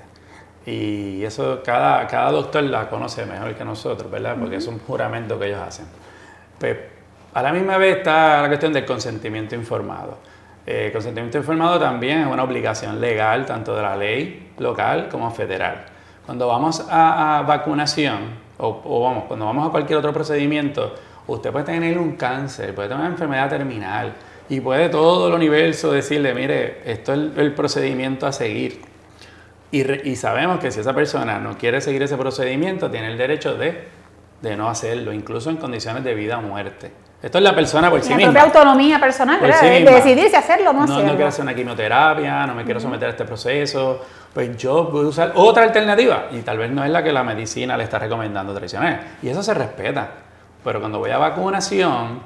Y 0.66 1.24
eso 1.24 1.62
cada, 1.64 2.06
cada 2.08 2.32
doctor 2.32 2.64
la 2.64 2.90
conoce 2.90 3.26
mejor 3.26 3.56
que 3.56 3.66
nosotros, 3.66 4.12
¿verdad? 4.12 4.36
Porque 4.40 4.58
es 4.58 4.68
un 4.68 4.80
juramento 4.80 5.40
que 5.40 5.48
ellos 5.48 5.62
hacen. 5.62 5.86
Pues 6.60 6.78
a 7.34 7.42
la 7.42 7.54
misma 7.54 7.78
vez 7.78 7.98
está 7.98 8.42
la 8.42 8.48
cuestión 8.48 8.74
del 8.74 8.86
consentimiento 8.86 9.56
informado. 9.56 10.18
El 10.66 10.88
eh, 10.88 10.92
consentimiento 10.92 11.38
informado 11.38 11.80
también 11.80 12.20
es 12.20 12.28
una 12.28 12.44
obligación 12.44 13.00
legal, 13.00 13.46
tanto 13.46 13.76
de 13.76 13.82
la 13.82 13.96
ley 13.96 14.52
local 14.60 15.08
como 15.10 15.32
federal. 15.32 15.86
Cuando 16.26 16.48
vamos 16.48 16.86
a, 16.88 17.44
vacunación, 17.48 18.49
o, 18.60 19.02
vamos, 19.02 19.24
cuando 19.26 19.46
vamos 19.46 19.68
a 19.68 19.72
cualquier 19.72 20.00
otro 20.00 20.14
procedimiento, 20.14 20.94
usted 21.28 21.52
puede 21.52 21.66
tener 21.66 21.98
un 21.98 22.14
cáncer, 22.16 22.76
puede 22.76 22.90
tener 22.90 23.02
una 23.02 23.12
enfermedad 23.12 23.50
terminal, 23.50 24.14
y 24.50 24.60
puede 24.62 24.90
todo 24.90 25.28
el 25.28 25.34
universo 25.34 25.92
decirle, 25.92 26.34
mire, 26.34 26.82
esto 26.84 27.14
es 27.14 27.38
el, 27.38 27.54
procedimiento 27.54 28.26
a 28.26 28.32
seguir. 28.32 28.82
Y, 29.72 30.10
y, 30.10 30.16
sabemos 30.16 30.60
que 30.60 30.72
si 30.72 30.80
esa 30.80 30.94
persona 30.94 31.40
no 31.40 31.56
quiere 31.58 31.80
seguir 31.82 32.02
ese 32.02 32.18
procedimiento, 32.18 32.90
tiene 32.90 33.12
el 33.12 33.18
derecho 33.18 33.56
de, 33.56 33.84
de 34.42 34.58
no 34.58 34.68
hacerlo, 34.68 35.14
incluso 35.14 35.52
en 35.52 35.58
condiciones 35.58 36.04
de 36.04 36.16
vida 36.16 36.40
o 36.40 36.42
muerte. 36.42 36.92
Esto 37.22 37.38
es 37.38 37.44
la 37.44 37.54
persona 37.54 37.90
por 37.90 38.02
sí 38.02 38.14
misma. 38.16 38.32
La 38.32 38.42
propia 38.42 38.62
autonomía 38.62 39.00
personal, 39.00 39.42
de 39.42 39.82
decidir 39.82 40.30
si 40.30 40.36
hacerlo 40.36 40.70
o 40.70 40.74
no, 40.74 40.84
hacerlo. 40.84 41.04
No 41.04 41.12
quiero 41.12 41.28
hacer 41.28 41.44
una 41.44 41.54
quimioterapia, 41.54 42.48
no 42.48 42.56
me 42.56 42.64
quiero 42.64 42.80
someter 42.80 43.10
a 43.10 43.12
este 43.12 43.26
proceso. 43.26 44.06
Pues 44.34 44.56
yo 44.58 44.86
voy 44.86 45.06
a 45.06 45.08
usar 45.10 45.34
otra 45.36 45.64
alternativa 45.64 46.28
y 46.32 46.40
tal 46.42 46.58
vez 46.58 46.72
no 46.72 46.84
es 46.84 46.90
la 46.90 47.04
que 47.04 47.12
la 47.12 47.24
medicina 47.24 47.76
le 47.76 47.84
está 47.84 48.00
recomendando 48.00 48.54
tradicional. 48.54 49.02
Y 49.22 49.28
eso 49.28 49.44
se 49.44 49.54
respeta. 49.54 50.08
Pero 50.64 50.80
cuando 50.80 51.00
voy 51.00 51.12
a 51.12 51.18
vacunación, 51.18 52.22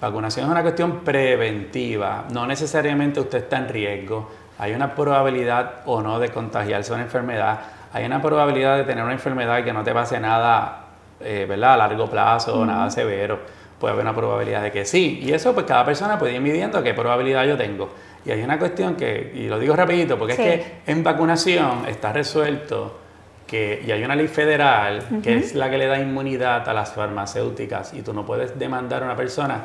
vacunación 0.00 0.46
es 0.46 0.50
una 0.50 0.62
cuestión 0.62 1.00
preventiva. 1.00 2.24
No 2.32 2.46
necesariamente 2.46 3.20
usted 3.20 3.38
está 3.38 3.58
en 3.58 3.68
riesgo. 3.68 4.28
Hay 4.58 4.72
una 4.72 4.92
probabilidad 4.92 5.82
o 5.84 6.02
no 6.02 6.18
de 6.18 6.30
contagiarse 6.30 6.92
una 6.92 7.02
enfermedad. 7.02 7.58
Hay 7.92 8.04
una 8.04 8.20
probabilidad 8.20 8.76
de 8.78 8.84
tener 8.84 9.04
una 9.04 9.12
enfermedad 9.12 9.62
que 9.62 9.72
no 9.72 9.84
te 9.84 9.92
pase 9.92 10.18
nada, 10.18 10.80
eh, 11.20 11.46
¿verdad? 11.48 11.74
A 11.74 11.76
largo 11.76 12.10
plazo, 12.10 12.66
nada 12.66 12.90
severo 12.90 13.38
puede 13.78 13.92
haber 13.92 14.04
una 14.04 14.14
probabilidad 14.14 14.62
de 14.62 14.72
que 14.72 14.84
sí. 14.84 15.20
Y 15.22 15.32
eso 15.32 15.54
pues 15.54 15.66
cada 15.66 15.84
persona 15.84 16.18
puede 16.18 16.34
ir 16.34 16.40
midiendo 16.40 16.82
qué 16.82 16.94
probabilidad 16.94 17.44
yo 17.44 17.56
tengo. 17.56 17.90
Y 18.24 18.30
hay 18.30 18.42
una 18.42 18.58
cuestión 18.58 18.96
que, 18.96 19.32
y 19.34 19.46
lo 19.46 19.58
digo 19.58 19.76
rapidito, 19.76 20.18
porque 20.18 20.32
es 20.32 20.38
que 20.38 20.72
en 20.86 21.04
vacunación 21.04 21.86
está 21.86 22.12
resuelto 22.12 22.98
que, 23.46 23.82
y 23.86 23.90
hay 23.92 24.02
una 24.02 24.16
ley 24.16 24.26
federal 24.26 25.20
que 25.22 25.36
es 25.36 25.54
la 25.54 25.70
que 25.70 25.78
le 25.78 25.86
da 25.86 26.00
inmunidad 26.00 26.68
a 26.68 26.74
las 26.74 26.92
farmacéuticas 26.92 27.94
y 27.94 28.02
tú 28.02 28.12
no 28.12 28.26
puedes 28.26 28.58
demandar 28.58 29.02
a 29.02 29.06
una 29.06 29.16
persona 29.16 29.64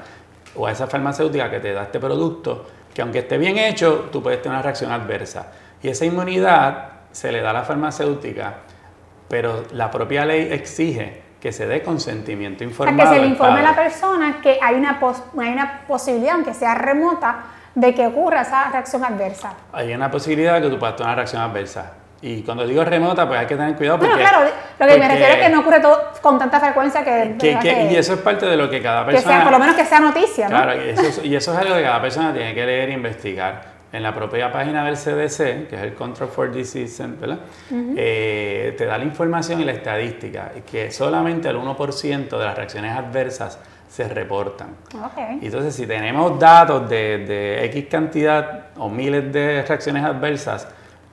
o 0.55 0.67
a 0.67 0.71
esa 0.71 0.85
farmacéutica 0.85 1.49
que 1.49 1.59
te 1.59 1.73
da 1.73 1.83
este 1.83 1.99
producto, 1.99 2.67
que 2.93 3.01
aunque 3.01 3.19
esté 3.19 3.37
bien 3.37 3.57
hecho, 3.57 4.09
tú 4.11 4.21
puedes 4.21 4.41
tener 4.41 4.55
una 4.55 4.61
reacción 4.61 4.91
adversa. 4.91 5.51
Y 5.81 5.87
esa 5.87 6.05
inmunidad 6.05 6.89
se 7.11 7.31
le 7.31 7.41
da 7.41 7.49
a 7.49 7.53
la 7.53 7.63
farmacéutica, 7.63 8.57
pero 9.27 9.63
la 9.73 9.89
propia 9.89 10.25
ley 10.25 10.49
exige 10.51 11.30
que 11.41 11.51
se 11.51 11.65
dé 11.65 11.81
consentimiento 11.81 12.63
informado. 12.63 12.95
O 12.95 13.01
sea, 13.01 13.11
que 13.11 13.17
se 13.17 13.21
le 13.25 13.31
informe 13.31 13.59
a 13.59 13.63
la 13.63 13.75
persona 13.75 14.39
que 14.41 14.59
hay 14.61 14.75
una, 14.75 14.99
hay 15.39 15.51
una 15.51 15.81
posibilidad, 15.87 16.35
aunque 16.35 16.53
sea 16.53 16.75
remota, 16.75 17.39
de 17.73 17.95
que 17.95 18.05
ocurra 18.05 18.41
esa 18.41 18.69
reacción 18.69 19.03
adversa. 19.03 19.53
Hay 19.73 19.93
una 19.93 20.11
posibilidad 20.11 20.55
de 20.55 20.61
que 20.61 20.69
tú 20.69 20.77
puedas 20.77 20.95
tener 20.95 21.07
una 21.07 21.15
reacción 21.15 21.41
adversa. 21.41 21.93
Y 22.21 22.43
cuando 22.43 22.67
digo 22.67 22.83
remota, 22.83 23.27
pues 23.27 23.39
hay 23.39 23.47
que 23.47 23.55
tener 23.55 23.75
cuidado 23.75 23.97
porque... 23.97 24.15
Claro, 24.15 24.47
lo 24.77 24.87
que 24.87 24.97
me 24.99 25.07
refiero 25.07 25.33
es 25.33 25.39
que 25.39 25.49
no 25.49 25.61
ocurre 25.61 25.79
todo 25.79 26.11
con 26.21 26.37
tanta 26.37 26.59
frecuencia 26.59 27.03
que... 27.03 27.35
y 27.89 27.95
eso 27.95 28.13
es 28.13 28.19
parte 28.19 28.45
de 28.45 28.55
lo 28.55 28.69
que 28.69 28.79
cada 28.79 29.03
persona... 29.03 29.23
Que 29.23 29.37
sea, 29.37 29.43
por 29.43 29.51
lo 29.51 29.59
menos 29.59 29.75
que 29.75 29.85
sea 29.85 29.99
noticia, 29.99 30.47
¿no? 30.47 30.55
Claro, 30.55 30.85
y 30.85 30.89
eso, 30.89 31.21
y 31.23 31.35
eso 31.35 31.53
es 31.53 31.57
algo 31.57 31.73
que 31.73 31.81
cada 31.81 31.99
persona 31.99 32.31
tiene 32.31 32.53
que 32.53 32.63
leer 32.63 32.89
e 32.89 32.93
investigar 32.93 33.80
en 33.91 34.03
la 34.03 34.13
propia 34.13 34.51
página 34.51 34.85
del 34.85 34.95
CDC, 34.95 35.67
que 35.67 35.75
es 35.75 35.81
el 35.81 35.93
Control 35.93 36.29
for 36.29 36.51
Disease 36.51 37.05
¿verdad? 37.07 37.39
Eh, 37.71 38.73
te 38.77 38.85
da 38.85 38.97
la 38.97 39.03
información 39.03 39.61
y 39.61 39.65
la 39.65 39.73
estadística, 39.73 40.51
que 40.69 40.91
solamente 40.91 41.49
el 41.49 41.57
1% 41.57 42.29
de 42.29 42.45
las 42.45 42.55
reacciones 42.55 42.95
adversas 42.95 43.59
se 43.89 44.07
reportan. 44.07 44.69
Okay. 45.11 45.39
Entonces, 45.41 45.75
si 45.75 45.85
tenemos 45.85 46.39
datos 46.39 46.89
de, 46.89 47.25
de 47.25 47.65
X 47.65 47.87
cantidad 47.91 48.67
o 48.77 48.87
miles 48.87 49.33
de 49.33 49.63
reacciones 49.63 50.05
adversas, 50.05 50.67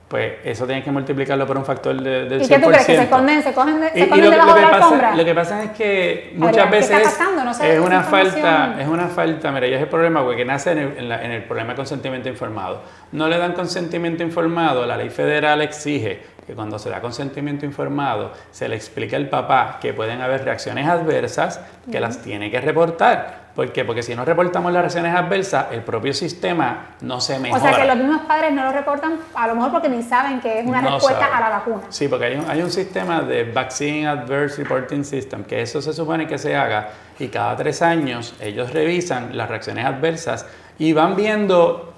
pues 0.09 0.33
eso 0.43 0.65
tienes 0.65 0.83
que 0.83 0.91
multiplicarlo 0.91 1.45
por 1.45 1.55
un 1.55 1.63
factor 1.63 1.95
de, 2.01 2.25
del 2.25 2.41
100%. 2.41 2.45
¿Y 2.45 2.47
qué 2.47 2.59
tú 2.59 2.67
crees? 2.67 2.85
¿Que 2.87 2.95
se 2.95 3.03
esconden, 3.03 3.43
se 3.43 3.53
cogen, 3.53 3.79
se 3.93 4.05
debajo 4.07 4.53
de 4.55 4.61
la 4.61 4.67
alfombra? 4.69 5.15
Lo 5.15 5.23
que 5.23 5.35
pasa 5.35 5.63
es 5.63 5.71
que 5.71 6.33
muchas 6.35 6.71
veces 6.71 7.19
es 7.61 7.79
una 7.79 8.01
falta, 8.01 8.75
es 8.79 8.87
una 8.87 9.07
falta, 9.07 9.51
mira, 9.51 9.67
ya 9.67 9.75
es 9.75 9.83
el 9.83 9.87
problema 9.87 10.23
porque 10.23 10.43
nace 10.43 10.71
en 10.71 10.79
el, 10.79 11.11
en 11.11 11.31
el 11.31 11.43
problema 11.43 11.73
de 11.73 11.75
consentimiento 11.75 12.27
informado. 12.27 12.81
No 13.11 13.27
le 13.27 13.37
dan 13.37 13.53
consentimiento 13.53 14.23
informado, 14.23 14.83
la 14.87 14.97
ley 14.97 15.11
federal 15.11 15.61
exige 15.61 16.38
que 16.49 16.55
cuando 16.55 16.79
se 16.79 16.89
da 16.89 16.99
consentimiento 16.99 17.63
informado 17.63 18.31
se 18.49 18.67
le 18.67 18.75
explica 18.75 19.15
al 19.15 19.29
papá 19.29 19.77
que 19.79 19.93
pueden 19.93 20.19
haber 20.19 20.43
reacciones 20.43 20.87
adversas 20.87 21.61
que 21.91 21.99
las 21.99 22.23
tiene 22.23 22.49
que 22.49 22.59
reportar. 22.59 23.49
¿Por 23.55 23.71
qué? 23.71 23.85
Porque 23.85 24.01
si 24.01 24.15
no 24.15 24.25
reportamos 24.25 24.73
las 24.73 24.81
reacciones 24.81 25.13
adversas, 25.13 25.67
el 25.69 25.83
propio 25.83 26.11
sistema 26.11 26.95
no 27.01 27.21
se 27.21 27.37
mejora. 27.37 27.61
O 27.61 27.63
sea 27.63 27.79
que 27.79 27.85
los 27.85 27.97
mismos 27.97 28.21
padres 28.21 28.51
no 28.51 28.63
lo 28.63 28.71
reportan, 28.71 29.19
a 29.35 29.45
lo 29.45 29.53
mejor 29.53 29.73
porque 29.73 29.89
ni 29.89 30.01
saben 30.01 30.39
que 30.39 30.61
es 30.61 30.65
una 30.65 30.81
respuesta 30.81 31.37
a 31.37 31.39
la 31.39 31.49
vacuna. 31.49 31.83
Sí, 31.89 32.07
porque 32.07 32.25
hay 32.25 32.37
un, 32.37 32.49
hay 32.49 32.63
un 32.63 32.71
sistema 32.71 33.21
de 33.21 33.43
Vaccine 33.43 34.07
Adverse 34.07 34.63
Reporting 34.63 35.03
System, 35.03 35.43
que 35.43 35.61
eso 35.61 35.83
se 35.83 35.93
supone 35.93 36.25
que 36.25 36.39
se 36.39 36.55
haga 36.55 36.89
y 37.19 37.27
cada 37.27 37.55
tres 37.57 37.83
años 37.83 38.33
ellos 38.41 38.73
revisan 38.73 39.37
las 39.37 39.47
reacciones 39.47 39.85
adversas 39.85 40.47
y 40.79 40.93
van 40.93 41.15
viendo 41.15 41.93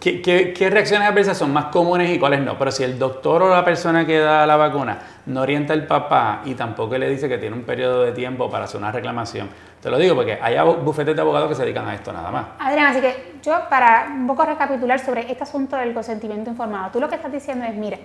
¿Qué, 0.00 0.22
qué, 0.22 0.70
reacciones 0.70 1.08
adversas 1.08 1.36
son 1.36 1.52
más 1.52 1.66
comunes 1.66 2.08
y 2.10 2.20
cuáles 2.20 2.40
no? 2.40 2.56
Pero 2.56 2.70
si 2.70 2.84
el 2.84 3.00
doctor 3.00 3.42
o 3.42 3.48
la 3.48 3.64
persona 3.64 4.06
que 4.06 4.20
da 4.20 4.46
la 4.46 4.56
vacuna 4.56 4.96
no 5.26 5.40
orienta 5.40 5.72
al 5.72 5.86
papá 5.86 6.42
y 6.44 6.54
tampoco 6.54 6.96
le 6.96 7.08
dice 7.10 7.28
que 7.28 7.36
tiene 7.36 7.56
un 7.56 7.64
periodo 7.64 8.04
de 8.04 8.12
tiempo 8.12 8.48
para 8.48 8.66
hacer 8.66 8.80
una 8.80 8.92
reclamación, 8.92 9.48
te 9.82 9.90
lo 9.90 9.98
digo 9.98 10.14
porque 10.14 10.38
hay 10.40 10.56
bufetes 10.84 11.16
de 11.16 11.20
abogados 11.20 11.48
que 11.48 11.56
se 11.56 11.62
dedican 11.62 11.88
a 11.88 11.94
esto 11.96 12.12
nada 12.12 12.30
más. 12.30 12.46
Adrián, 12.60 12.86
así 12.86 13.00
que 13.00 13.38
yo 13.42 13.58
para 13.68 14.06
un 14.14 14.28
poco 14.28 14.44
recapitular 14.44 15.00
sobre 15.00 15.30
este 15.30 15.42
asunto 15.42 15.74
del 15.74 15.92
consentimiento 15.92 16.48
informado, 16.48 16.92
tú 16.92 17.00
lo 17.00 17.08
que 17.08 17.16
estás 17.16 17.32
diciendo 17.32 17.64
es, 17.64 17.74
mire, 17.74 17.98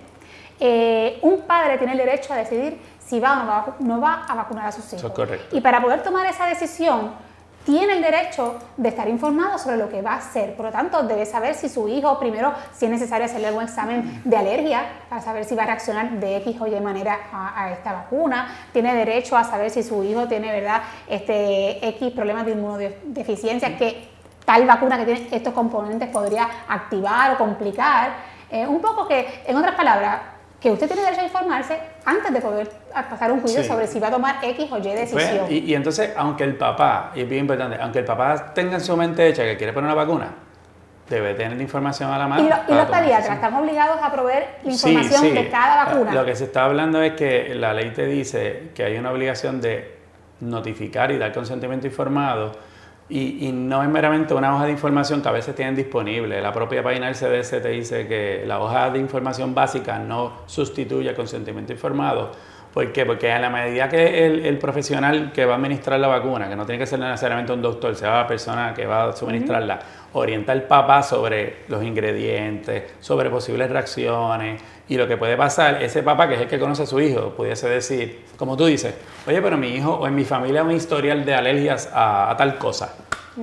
eh, 0.58 1.18
un 1.22 1.42
padre 1.42 1.78
tiene 1.78 1.92
el 1.92 1.98
derecho 1.98 2.32
a 2.32 2.36
decidir 2.38 2.76
si 2.98 3.20
va 3.20 3.34
o 3.34 3.36
no 3.36 3.46
va, 3.46 3.76
no 3.78 4.00
va 4.00 4.24
a 4.24 4.34
vacunar 4.34 4.66
a 4.66 4.72
sus 4.72 4.84
hijos. 4.86 4.98
Eso 4.98 5.06
es 5.08 5.14
correcto. 5.14 5.56
Y 5.56 5.60
para 5.60 5.80
poder 5.80 6.02
tomar 6.02 6.26
esa 6.26 6.46
decisión, 6.46 7.12
tiene 7.64 7.94
el 7.94 8.02
derecho 8.02 8.58
de 8.76 8.88
estar 8.90 9.08
informado 9.08 9.58
sobre 9.58 9.76
lo 9.76 9.88
que 9.88 10.02
va 10.02 10.12
a 10.12 10.16
hacer. 10.16 10.54
Por 10.54 10.66
lo 10.66 10.72
tanto, 10.72 11.02
debe 11.02 11.24
saber 11.24 11.54
si 11.54 11.68
su 11.68 11.88
hijo, 11.88 12.18
primero, 12.18 12.52
si 12.74 12.84
es 12.84 12.90
necesario 12.90 13.24
hacerle 13.24 13.48
algún 13.48 13.64
examen 13.64 14.22
de 14.24 14.36
alergia 14.36 14.82
para 15.08 15.22
saber 15.22 15.44
si 15.44 15.54
va 15.54 15.62
a 15.62 15.66
reaccionar 15.66 16.10
de 16.12 16.36
X 16.38 16.60
o 16.60 16.66
Y 16.66 16.78
manera 16.80 17.18
a, 17.32 17.70
esta 17.70 17.92
vacuna. 17.92 18.48
Tiene 18.72 18.94
derecho 18.94 19.36
a 19.36 19.44
saber 19.44 19.70
si 19.70 19.82
su 19.82 20.04
hijo 20.04 20.28
tiene, 20.28 20.52
¿verdad?, 20.52 20.82
este 21.08 21.86
X 21.88 22.12
problemas 22.12 22.44
de 22.44 22.52
inmunodeficiencia 22.52 23.76
que 23.78 24.08
tal 24.44 24.66
vacuna 24.66 24.98
que 24.98 25.06
tiene 25.06 25.28
estos 25.32 25.54
componentes 25.54 26.08
podría 26.10 26.48
activar 26.68 27.32
o 27.32 27.38
complicar. 27.38 28.34
Eh, 28.50 28.66
un 28.66 28.80
poco 28.80 29.08
que, 29.08 29.42
en 29.46 29.56
otras 29.56 29.74
palabras, 29.74 30.33
que 30.64 30.70
usted 30.70 30.86
tiene 30.86 31.02
derecho 31.02 31.20
a 31.20 31.24
informarse 31.24 31.78
antes 32.06 32.32
de 32.32 32.40
poder 32.40 32.70
pasar 32.90 33.30
un 33.30 33.42
juicio 33.42 33.62
sobre 33.62 33.86
si 33.86 34.00
va 34.00 34.08
a 34.08 34.12
tomar 34.12 34.36
X 34.42 34.72
o 34.72 34.78
Y 34.78 34.80
pues, 34.80 34.94
decisión. 34.94 35.46
y, 35.50 35.74
entonces, 35.74 36.12
aunque 36.16 36.42
el 36.44 36.56
papá, 36.56 37.12
y 37.14 37.20
es 37.20 37.28
bien 37.28 37.42
importante, 37.42 37.76
aunque 37.78 37.98
el 37.98 38.06
papá 38.06 38.54
tenga 38.54 38.76
en 38.76 38.80
su 38.80 38.96
mente 38.96 39.28
hecha 39.28 39.42
que 39.42 39.58
quiere 39.58 39.74
poner 39.74 39.92
una 39.92 39.94
vacuna, 39.94 40.30
debe 41.06 41.34
tener 41.34 41.58
la 41.58 41.62
información 41.62 42.10
a 42.10 42.16
la 42.16 42.26
mano. 42.26 42.46
¿Y, 42.46 42.48
los 42.48 42.86
pediatras 42.86 43.34
están 43.34 43.52
obligados 43.52 43.98
a 44.02 44.10
proveer 44.10 44.56
información 44.64 45.34
de 45.34 45.50
cada 45.50 45.84
vacuna? 45.84 46.14
Lo 46.14 46.24
que 46.24 46.34
se 46.34 46.44
está 46.44 46.64
hablando 46.64 47.02
es 47.02 47.12
que 47.12 47.54
la 47.54 47.74
ley 47.74 47.90
te 47.90 48.06
dice 48.06 48.70
que 48.74 48.84
hay 48.84 48.96
una 48.96 49.12
obligación 49.12 49.60
de 49.60 49.98
notificar 50.40 51.10
y 51.10 51.18
dar 51.18 51.30
consentimiento 51.34 51.86
informado 51.86 52.52
y, 53.08 53.50
no 53.52 53.82
es 53.82 53.88
meramente 53.88 54.32
una 54.32 54.54
hoja 54.54 54.64
de 54.64 54.72
información 54.72 55.20
que 55.20 55.28
a 55.28 55.32
veces 55.32 55.54
tienen 55.54 55.76
disponible. 55.76 56.40
La 56.40 56.52
propia 56.52 56.82
página 56.82 57.06
del 57.06 57.14
CDC 57.14 57.62
te 57.62 57.68
dice 57.68 58.08
que 58.08 58.44
la 58.46 58.60
hoja 58.60 58.90
de 58.90 58.98
información 58.98 59.54
básica 59.54 59.98
no 59.98 60.32
sustituye 60.46 61.10
el 61.10 61.16
consentimiento 61.16 61.72
informado. 61.72 62.32
¿Por 62.74 62.92
qué? 62.92 63.06
Porque 63.06 63.30
a 63.30 63.38
la 63.38 63.50
medida 63.50 63.88
que 63.88 64.26
el, 64.26 64.58
profesional 64.58 65.30
que 65.32 65.44
va 65.44 65.52
a 65.52 65.56
administrar 65.56 66.00
la 66.00 66.08
vacuna, 66.08 66.48
que 66.48 66.56
no 66.56 66.66
tiene 66.66 66.80
que 66.80 66.86
ser 66.86 66.98
necesariamente 66.98 67.52
un 67.52 67.62
doctor, 67.62 67.94
sea 67.94 68.22
la 68.22 68.26
persona 68.26 68.74
que 68.74 68.84
va 68.84 69.10
a 69.10 69.12
suministrarla, 69.12 69.78
orienta 70.14 70.50
al 70.50 70.64
papá 70.64 71.04
sobre 71.04 71.58
los 71.68 71.84
ingredientes, 71.84 72.94
sobre 72.98 73.30
posibles 73.30 73.70
reacciones 73.70 74.60
y 74.88 74.96
lo 74.96 75.06
que 75.06 75.16
puede 75.16 75.36
pasar, 75.36 75.80
ese 75.84 76.02
papá 76.02 76.26
que 76.26 76.34
es 76.34 76.40
el 76.40 76.48
que 76.48 76.58
conoce 76.58 76.82
a 76.82 76.86
su 76.86 77.00
hijo, 77.00 77.30
pudiese 77.30 77.68
decir, 77.68 78.24
como 78.36 78.56
tú 78.56 78.66
dices, 78.66 78.92
oye, 79.24 79.40
pero 79.40 79.56
mi 79.56 79.68
hijo 79.68 79.94
o 79.94 80.08
en 80.08 80.16
mi 80.16 80.24
familia 80.24 80.62
hay 80.62 80.66
un 80.66 80.72
historial 80.72 81.24
de 81.24 81.32
alergias 81.32 81.88
a, 81.94 82.34
tal 82.36 82.58
cosa. 82.58 82.96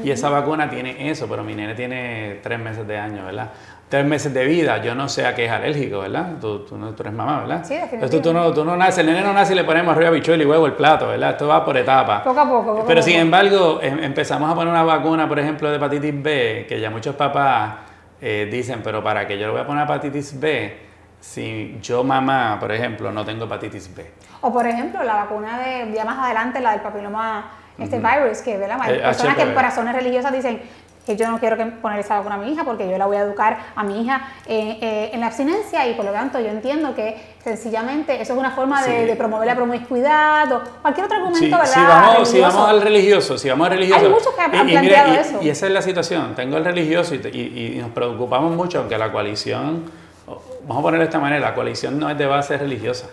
Y 0.03 0.11
esa 0.11 0.29
vacuna 0.29 0.69
tiene 0.69 1.09
eso, 1.09 1.27
pero 1.29 1.41
mi 1.41 1.55
nene 1.55 1.73
tiene 1.73 2.39
tres 2.43 2.59
meses 2.59 2.85
de 2.85 2.97
año, 2.97 3.25
¿verdad? 3.25 3.49
Tres 3.91 4.05
meses 4.05 4.33
de 4.33 4.45
vida, 4.45 4.77
yo 4.81 4.95
no 4.95 5.09
sé 5.09 5.25
a 5.25 5.35
qué 5.35 5.43
es 5.47 5.51
alérgico, 5.51 5.99
¿verdad? 5.99 6.35
Tú, 6.39 6.59
tú, 6.59 6.77
no, 6.77 6.91
tú 6.95 7.03
eres 7.03 7.11
mamá, 7.13 7.41
¿verdad? 7.41 7.65
Sí, 7.65 7.73
Entonces, 7.73 7.91
definitivamente. 7.91 8.19
tú, 8.21 8.33
no, 8.33 8.53
tú 8.53 8.63
no 8.63 8.77
naces, 8.77 8.99
el 8.99 9.07
nene 9.07 9.19
no 9.21 9.33
nace 9.33 9.51
y 9.51 9.55
le 9.57 9.65
ponemos 9.65 9.93
arriba 9.93 10.11
bichuelo 10.11 10.41
y 10.41 10.45
huevo 10.45 10.65
el 10.65 10.73
plato, 10.75 11.09
¿verdad? 11.09 11.31
Esto 11.31 11.45
va 11.49 11.65
por 11.65 11.75
etapas. 11.75 12.21
Poco 12.21 12.39
a 12.39 12.45
poco. 12.45 12.65
poco 12.67 12.81
a 12.83 12.85
Pero 12.85 13.01
poco. 13.01 13.09
sin 13.11 13.19
embargo, 13.19 13.79
em- 13.81 14.01
empezamos 14.01 14.49
a 14.49 14.55
poner 14.55 14.71
una 14.71 14.83
vacuna, 14.83 15.27
por 15.27 15.37
ejemplo, 15.39 15.69
de 15.69 15.75
hepatitis 15.75 16.23
B, 16.23 16.65
que 16.69 16.79
ya 16.79 16.89
muchos 16.89 17.17
papás 17.17 17.73
eh, 18.21 18.47
dicen, 18.49 18.79
pero 18.81 19.03
¿para 19.03 19.27
qué 19.27 19.37
yo 19.37 19.47
le 19.47 19.51
voy 19.51 19.61
a 19.61 19.67
poner 19.67 19.83
hepatitis 19.83 20.39
B 20.39 20.77
si 21.19 21.77
yo, 21.81 22.01
mamá, 22.05 22.55
por 22.61 22.71
ejemplo, 22.71 23.11
no 23.11 23.25
tengo 23.25 23.43
hepatitis 23.43 23.93
B? 23.93 24.09
O 24.39 24.53
por 24.53 24.65
ejemplo, 24.67 25.03
la 25.03 25.15
vacuna 25.15 25.59
de, 25.59 25.91
ya 25.93 26.05
más 26.05 26.17
adelante, 26.17 26.61
la 26.61 26.71
del 26.71 26.79
papiloma 26.79 27.51
este 27.77 27.99
virus, 27.99 28.41
que 28.41 28.57
¿verdad? 28.57 28.77
hay 28.81 28.93
El 28.95 29.01
personas 29.01 29.35
que 29.35 29.45
por 29.47 29.61
razones 29.63 29.93
religiosas 29.93 30.31
dicen 30.31 30.61
que 31.05 31.15
yo 31.17 31.27
no 31.29 31.39
quiero 31.39 31.57
que 31.57 31.65
poner 31.65 31.99
esa 31.99 32.17
vacuna 32.17 32.35
a 32.35 32.37
mi 32.37 32.51
hija 32.51 32.63
porque 32.63 32.87
yo 32.89 32.97
la 32.97 33.05
voy 33.07 33.17
a 33.17 33.21
educar 33.21 33.57
a 33.75 33.83
mi 33.83 34.01
hija 34.03 34.21
eh, 34.45 34.77
eh, 34.81 35.09
en 35.13 35.19
la 35.19 35.27
abstinencia 35.27 35.87
y 35.87 35.95
por 35.95 36.05
lo 36.05 36.11
tanto 36.11 36.39
yo 36.39 36.49
entiendo 36.49 36.93
que 36.93 37.19
sencillamente 37.43 38.21
eso 38.21 38.33
es 38.33 38.39
una 38.39 38.51
forma 38.51 38.83
de, 38.83 39.01
Sí. 39.01 39.05
de 39.07 39.15
promover 39.15 39.47
la 39.47 39.55
promiscuidad 39.55 40.51
o 40.51 40.61
cualquier 40.81 41.05
otro 41.07 41.17
argumento, 41.17 41.39
Sí, 41.45 41.49
¿verdad? 41.51 41.65
si, 41.65 41.79
vamos, 41.79 42.27
si 42.29 42.33
religioso. 42.37 42.57
vamos 42.57 42.69
al 42.69 42.81
religioso, 42.81 43.37
si 43.37 43.49
vamos 43.49 43.67
al 43.67 43.73
religioso. 43.73 44.05
Hay 44.05 44.11
muchos 44.11 44.33
que 44.35 44.41
han 44.41 44.53
y- 44.53 44.57
y 44.57 44.63
mira, 44.63 44.79
planteado 44.81 45.13
y- 45.13 45.17
eso. 45.17 45.39
Y 45.41 45.49
esa 45.49 45.65
es 45.67 45.71
la 45.71 45.81
situación. 45.81 46.35
Tengo 46.35 46.57
el 46.57 46.65
religioso 46.65 47.15
y, 47.15 47.19
te- 47.19 47.29
y- 47.29 47.73
y 47.77 47.79
nos 47.79 47.89
preocupamos 47.91 48.55
mucho, 48.55 48.79
aunque 48.79 48.97
la 48.97 49.11
coalición, 49.11 49.85
vamos 50.67 50.77
a 50.77 50.81
ponerlo 50.83 50.99
de 50.99 51.05
esta 51.09 51.19
manera, 51.19 51.41
la 51.41 51.55
coalición 51.55 51.99
no 51.99 52.09
es 52.09 52.17
de 52.17 52.25
base 52.27 52.57
religiosa. 52.57 53.07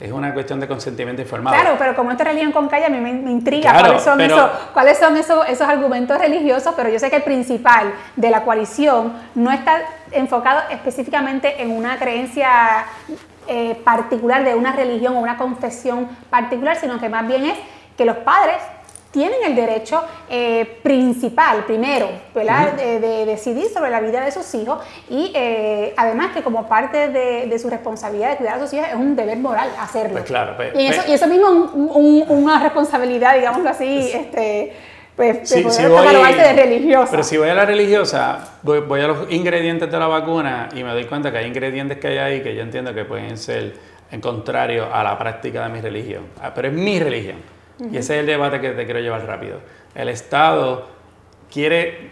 Es 0.00 0.12
una 0.12 0.32
cuestión 0.32 0.60
de 0.60 0.68
consentimiento 0.68 1.22
informado. 1.22 1.56
Claro, 1.60 1.76
pero 1.78 1.96
como 1.96 2.12
esto 2.12 2.22
es 2.22 2.28
religión 2.28 2.52
con 2.52 2.68
calle, 2.68 2.86
a 2.86 2.88
mí 2.88 2.98
me, 3.00 3.12
me 3.14 3.32
intriga 3.32 3.70
Claro, 3.72 3.86
cuáles 3.86 4.02
son, 4.04 4.16
pero- 4.18 4.36
esos, 4.36 4.50
cuáles 4.72 4.98
son 4.98 5.16
esos, 5.16 5.48
esos 5.48 5.68
argumentos 5.68 6.16
religiosos, 6.18 6.72
pero 6.76 6.88
yo 6.88 6.98
sé 7.00 7.10
que 7.10 7.16
el 7.16 7.22
principal 7.24 7.92
de 8.14 8.30
la 8.30 8.44
coalición 8.44 9.12
no 9.34 9.50
está 9.50 9.80
enfocado 10.12 10.60
específicamente 10.70 11.60
en 11.62 11.72
una 11.72 11.98
creencia 11.98 12.84
eh, 13.48 13.74
particular 13.84 14.44
de 14.44 14.54
una 14.54 14.72
religión 14.72 15.16
o 15.16 15.20
una 15.20 15.36
confesión 15.36 16.06
particular, 16.30 16.76
sino 16.76 17.00
que 17.00 17.08
más 17.08 17.26
bien 17.26 17.46
es 17.46 17.58
que 17.96 18.04
los 18.04 18.18
padres 18.18 18.56
tienen 19.10 19.38
el 19.46 19.56
derecho 19.56 20.02
eh, 20.28 20.78
principal, 20.82 21.64
primero, 21.64 22.08
¿verdad? 22.34 22.72
de, 22.74 23.00
de 23.00 23.24
decidir 23.26 23.68
sobre 23.68 23.90
la 23.90 24.00
vida 24.00 24.22
de 24.24 24.30
sus 24.30 24.54
hijos 24.54 24.78
y 25.08 25.32
eh, 25.34 25.94
además 25.96 26.32
que 26.34 26.42
como 26.42 26.68
parte 26.68 27.08
de, 27.08 27.46
de 27.46 27.58
su 27.58 27.70
responsabilidad 27.70 28.30
de 28.30 28.36
cuidar 28.36 28.56
a 28.56 28.60
sus 28.60 28.72
hijos 28.74 28.86
es 28.88 28.94
un 28.94 29.16
deber 29.16 29.38
moral 29.38 29.70
hacerlo. 29.80 30.12
Pues 30.12 30.24
claro, 30.24 30.56
pues- 30.56 30.74
y, 30.74 30.86
eso, 30.86 30.96
pues- 30.96 31.08
y 31.08 31.12
eso 31.14 31.26
mismo 31.26 31.46
es 31.46 31.52
un- 31.52 31.90
un- 31.94 32.24
una 32.28 32.62
responsabilidad, 32.62 33.34
digámoslo 33.36 33.70
así, 33.70 34.10
este, 34.12 34.74
pues, 35.16 35.38
poder 35.38 35.46
sí 35.72 35.86
voy- 35.86 36.34
de 36.34 36.52
religiosa. 36.52 37.10
Pero 37.10 37.22
si 37.22 37.36
voy 37.38 37.48
a 37.48 37.54
la 37.54 37.64
religiosa, 37.64 38.58
voy, 38.62 38.80
voy 38.80 39.00
a 39.00 39.06
los 39.08 39.32
ingredientes 39.32 39.90
de 39.90 39.98
la 39.98 40.06
vacuna 40.06 40.68
y 40.74 40.84
me 40.84 40.92
doy 40.92 41.06
cuenta 41.06 41.32
que 41.32 41.38
hay 41.38 41.46
ingredientes 41.46 41.98
que 41.98 42.08
hay 42.08 42.18
ahí 42.18 42.42
que 42.42 42.54
yo 42.54 42.62
entiendo 42.62 42.94
que 42.94 43.04
pueden 43.04 43.36
ser 43.38 43.74
en 44.12 44.20
contrario 44.20 44.86
a 44.92 45.02
la 45.02 45.18
práctica 45.18 45.64
de 45.64 45.70
mi 45.70 45.80
religión. 45.80 46.24
Ah, 46.42 46.52
Pero 46.54 46.68
es 46.68 46.74
mi 46.74 47.00
religión. 47.00 47.57
Y 47.80 47.96
ese 47.96 48.14
es 48.14 48.20
el 48.20 48.26
debate 48.26 48.60
que 48.60 48.70
te 48.70 48.84
quiero 48.84 49.00
llevar 49.00 49.24
rápido. 49.26 49.60
El 49.94 50.08
Estado 50.08 50.88
quiere 51.50 52.10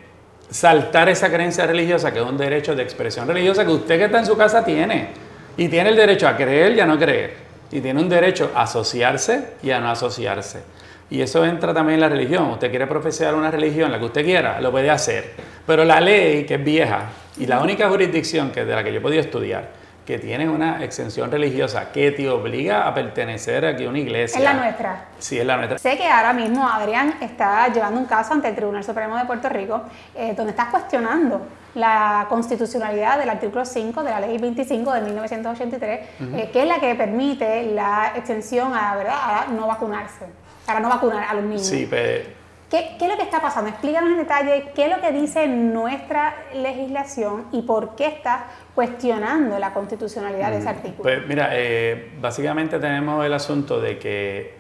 saltar 0.51 1.09
esa 1.09 1.29
creencia 1.29 1.67
religiosa, 1.67 2.13
que 2.13 2.21
es 2.21 2.25
un 2.25 2.37
derecho 2.37 2.75
de 2.75 2.83
expresión 2.83 3.27
religiosa 3.27 3.65
que 3.65 3.73
usted 3.73 3.99
que 3.99 4.05
está 4.05 4.19
en 4.19 4.27
su 4.27 4.37
casa 4.37 4.65
tiene. 4.65 5.09
Y 5.57 5.69
tiene 5.69 5.91
el 5.91 5.97
derecho 5.97 6.29
a 6.29 6.37
creer 6.37 6.73
y 6.73 6.81
a 6.81 6.87
no 6.87 6.99
creer. 6.99 7.35
Y 7.71 7.81
tiene 7.81 8.01
un 8.01 8.09
derecho 8.09 8.53
a 8.55 8.63
asociarse 8.63 9.55
y 9.63 9.71
a 9.71 9.81
no 9.81 9.91
asociarse. 9.91 10.63
Y 11.09 11.21
eso 11.21 11.45
entra 11.45 11.73
también 11.73 11.95
en 11.95 12.01
la 12.01 12.09
religión. 12.09 12.51
Usted 12.51 12.71
quiere 12.71 12.87
profesar 12.87 13.35
una 13.35 13.51
religión, 13.51 13.91
la 13.91 13.99
que 13.99 14.05
usted 14.05 14.25
quiera, 14.25 14.61
lo 14.61 14.71
puede 14.71 14.91
hacer. 14.91 15.33
Pero 15.67 15.85
la 15.85 16.01
ley, 16.01 16.45
que 16.45 16.55
es 16.55 16.65
vieja, 16.65 17.11
y 17.39 17.47
la 17.47 17.61
única 17.61 17.89
jurisdicción 17.89 18.51
que 18.51 18.65
de 18.65 18.75
la 18.75 18.83
que 18.83 18.93
yo 18.93 18.99
he 18.99 19.03
podido 19.03 19.21
estudiar, 19.21 19.69
que 20.07 20.19
tiene 20.19 20.49
una 20.49 20.85
exención 20.85 21.31
religiosa 21.31 21.91
que 21.91 22.13
te 22.13 22.31
obliga 22.31 22.87
a 22.87 22.95
pertenecer 22.95 23.67
aquí 23.67 23.85
a 23.85 23.89
una 23.89 23.99
iglesia. 23.99 24.39
es 24.39 24.45
la 24.45 24.55
nuestra. 24.55 25.05
Sí, 25.19 25.39
es 25.39 25.45
la 25.45 25.57
nuestra. 25.57 25.79
Sé 25.79 25.97
que 25.99 26.07
ahora 26.07 26.33
mismo 26.33 26.67
Adrián 26.67 27.17
está 27.21 27.67
llevando 27.73 28.01
un 28.01 28.07
caso 28.07 28.33
ante 28.33 28.49
el 28.49 28.55
Tribunal 28.55 28.85
Supremo 28.85 29.17
de 29.17 29.25
Puerto 29.25 29.49
Rico 29.49 29.83
eh, 30.15 30.33
donde 30.37 30.53
está 30.53 30.71
cuestionando 30.71 31.47
la 31.75 32.27
constitucionalidad 32.29 33.19
del 33.19 33.29
artículo 33.29 33.65
5 33.65 34.03
de 34.05 34.11
la 34.11 34.21
ley 34.21 34.39
25 34.39 34.93
de 34.93 35.01
1983, 35.03 36.01
eh, 36.21 36.51
que 36.53 36.63
es 36.63 36.69
la 36.69 36.79
que 36.79 36.95
permite 36.95 37.65
la 37.65 38.13
exención 38.17 38.73
a, 38.75 38.97
¿verdad? 38.97 39.17
a 39.19 39.47
no 39.51 39.67
vacunarse, 39.67 40.25
para 40.65 40.81
no 40.81 40.89
vacunar 40.89 41.27
a 41.29 41.35
los 41.35 41.45
niños. 41.45 41.67
Sí, 41.67 41.87
pues, 41.87 42.23
¿Qué, 42.71 42.97
qué 42.99 43.05
es 43.05 43.11
lo 43.11 43.17
que 43.17 43.23
está 43.23 43.41
pasando? 43.41 43.71
Explícanos 43.71 44.11
en 44.11 44.17
detalle 44.17 44.73
qué 44.75 44.87
es 44.87 44.91
lo 44.91 45.01
que 45.01 45.13
dice 45.13 45.47
nuestra 45.47 46.35
legislación 46.55 47.47
y 47.53 47.63
por 47.63 47.95
qué 47.95 48.07
estás 48.07 48.41
cuestionando 48.77 49.59
la 49.59 49.73
constitucionalidad 49.73 50.51
de 50.51 50.59
ese 50.59 50.69
artículo. 50.69 51.03
Pues 51.03 51.27
mira, 51.27 51.49
eh, 51.53 52.13
básicamente 52.21 52.79
tenemos 52.79 53.25
el 53.25 53.33
asunto 53.33 53.81
de 53.81 53.99
que 53.99 54.55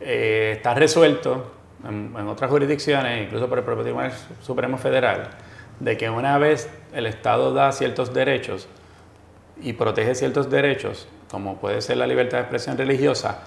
eh, 0.00 0.52
está 0.56 0.74
resuelto 0.74 1.50
en, 1.82 2.14
en 2.14 2.28
otras 2.28 2.50
jurisdicciones, 2.50 3.24
incluso 3.26 3.48
por 3.48 3.56
el 3.56 3.64
propio 3.64 3.82
Tribunal 3.82 4.12
Supremo 4.42 4.76
Federal, 4.76 5.30
de 5.80 5.96
que 5.96 6.10
una 6.10 6.36
vez 6.36 6.68
el 6.92 7.06
Estado 7.06 7.54
da 7.54 7.72
ciertos 7.72 8.12
derechos 8.12 8.68
y 9.62 9.72
protege 9.72 10.14
ciertos 10.14 10.50
derechos, 10.50 11.08
como 11.30 11.56
puede 11.56 11.80
ser 11.80 11.96
la 11.96 12.06
libertad 12.06 12.36
de 12.36 12.42
expresión 12.42 12.76
religiosa, 12.76 13.44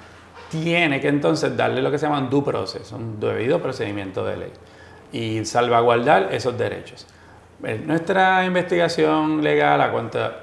tiene 0.50 1.00
que 1.00 1.10
entonces 1.10 1.56
darle 1.56 1.84
lo 1.84 1.92
que 1.92 2.00
se 2.00 2.08
llama 2.08 2.18
un 2.18 2.32
due 2.32 2.44
process, 2.44 2.92
un 2.92 3.20
debido 3.20 3.62
procedimiento 3.62 4.26
de 4.26 4.38
ley, 4.38 4.52
y 5.12 5.46
salvaguardar 5.46 6.30
esos 6.34 6.58
derechos. 6.58 7.06
Nuestra 7.60 8.46
investigación 8.46 9.44
legal 9.44 9.82
a, 9.82 9.92
cuanta- 9.92 10.38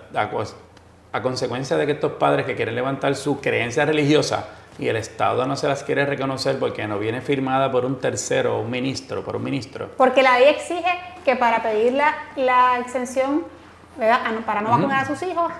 a 1.12 1.22
consecuencia 1.22 1.76
de 1.76 1.86
que 1.86 1.92
estos 1.92 2.12
padres 2.12 2.44
que 2.44 2.56
quieren 2.56 2.74
levantar 2.74 3.14
su 3.14 3.40
creencia 3.40 3.84
religiosa 3.84 4.48
y 4.78 4.88
el 4.88 4.96
Estado 4.96 5.46
no 5.46 5.54
se 5.56 5.68
las 5.68 5.84
quiere 5.84 6.04
reconocer 6.06 6.58
porque 6.58 6.86
no 6.88 6.98
viene 6.98 7.20
firmada 7.20 7.70
por 7.70 7.84
un 7.84 8.00
tercero, 8.00 8.58
un 8.58 8.68
ministro, 8.70 9.22
por 9.22 9.36
un 9.36 9.44
ministro, 9.44 9.90
Porque 9.96 10.22
la 10.22 10.38
ley 10.40 10.48
exige 10.48 10.90
que 11.24 11.36
para 11.36 11.62
pedir 11.62 11.92
la, 11.92 12.12
la 12.34 12.78
exención, 12.80 13.44
¿verdad? 13.96 14.20
A 14.26 14.32
no- 14.32 14.40
para 14.40 14.60
no 14.60 14.70
vacunar 14.70 15.04
a 15.04 15.06
sus 15.06 15.22
hijos, 15.22 15.52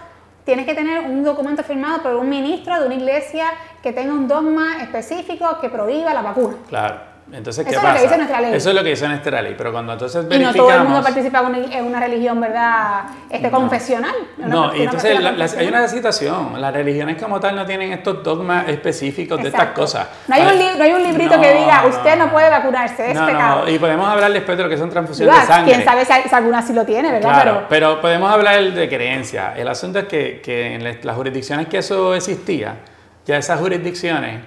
tienes 0.44 0.66
que 0.66 0.74
tener 0.74 1.04
un 1.04 1.22
documento 1.22 1.62
firmado 1.62 2.02
por 2.02 2.14
un 2.16 2.28
ministro 2.28 2.80
de 2.80 2.86
una 2.86 2.96
iglesia 2.96 3.46
que 3.80 3.92
tenga 3.92 4.12
un 4.12 4.26
dogma 4.26 4.82
específico 4.82 5.58
que 5.60 5.70
prohíba 5.70 6.12
la 6.12 6.22
vacuna. 6.22 6.56
Claro. 6.68 7.13
Entonces, 7.32 7.64
¿qué 7.64 7.70
Eso 7.70 7.78
es 7.80 7.84
lo 7.84 7.88
que 7.88 7.94
pasa? 7.94 8.02
dice 8.04 8.16
nuestra 8.18 8.40
ley. 8.42 8.54
Eso 8.54 8.68
es 8.68 8.74
lo 8.76 8.82
que 8.84 8.88
dice 8.90 9.08
nuestra 9.08 9.42
ley, 9.42 9.54
pero 9.56 9.72
cuando 9.72 9.92
entonces 9.94 10.20
Y 10.20 10.24
no 10.24 10.28
verificamos... 10.28 10.56
todo 10.68 10.72
el 10.76 10.84
mundo 10.84 11.02
participa 11.02 11.38
en 11.72 11.84
una, 11.86 11.98
religión, 12.00 12.40
¿verdad? 12.40 13.04
Este, 13.30 13.50
confesional. 13.50 14.14
No, 14.38 14.74
y 14.76 14.82
entonces 14.82 15.20
la- 15.20 15.30
hay 15.58 15.66
una 15.66 15.88
situación, 15.88 16.60
las 16.60 16.72
religiones 16.74 17.20
como 17.20 17.40
tal 17.40 17.56
no 17.56 17.64
tienen 17.64 17.92
estos 17.92 18.22
dogmas 18.22 18.68
específicos 18.68 19.40
de 19.42 19.48
estas 19.48 19.68
cosas. 19.68 20.06
No 20.28 20.34
hay, 20.34 20.42
un 20.42 20.58
li- 20.58 20.78
no 20.78 20.84
hay 20.84 20.92
un 20.92 21.02
librito 21.02 21.40
que 21.40 21.52
diga, 21.54 21.84
usted 21.88 22.16
no, 22.18 22.30
puede 22.30 22.50
vacunarse, 22.50 23.10
es 23.10 23.18
no, 23.18 23.26
pecado. 23.26 23.64
No, 23.64 23.70
y 23.70 23.78
podemos 23.78 24.06
hablar 24.06 24.32
después 24.32 24.56
de 24.58 24.64
lo 24.64 24.68
que 24.68 24.76
son 24.76 24.90
transfusiones 24.90 25.40
de 25.40 25.46
sangre. 25.46 25.72
Quién 25.72 25.84
sabe 25.84 26.04
si, 26.04 26.34
alguna 26.34 26.62
sí 26.62 26.72
lo 26.74 26.84
tiene, 26.84 27.10
¿verdad? 27.10 27.30
Claro, 27.32 27.52
Pero, 27.68 27.94
pero 27.94 28.00
podemos 28.02 28.30
hablar 28.30 28.62
de 28.62 28.88
creencia. 28.88 29.54
El 29.56 29.66
asunto 29.68 29.98
es 30.00 30.04
que, 30.04 30.40
que 30.42 30.74
en 30.74 30.84
la- 30.84 30.94
las 31.02 31.16
jurisdicciones 31.16 31.68
que 31.68 31.78
eso 31.78 32.14
existía, 32.14 32.76
ya 33.26 33.38
esas 33.38 33.58
jurisdicciones, 33.58 34.40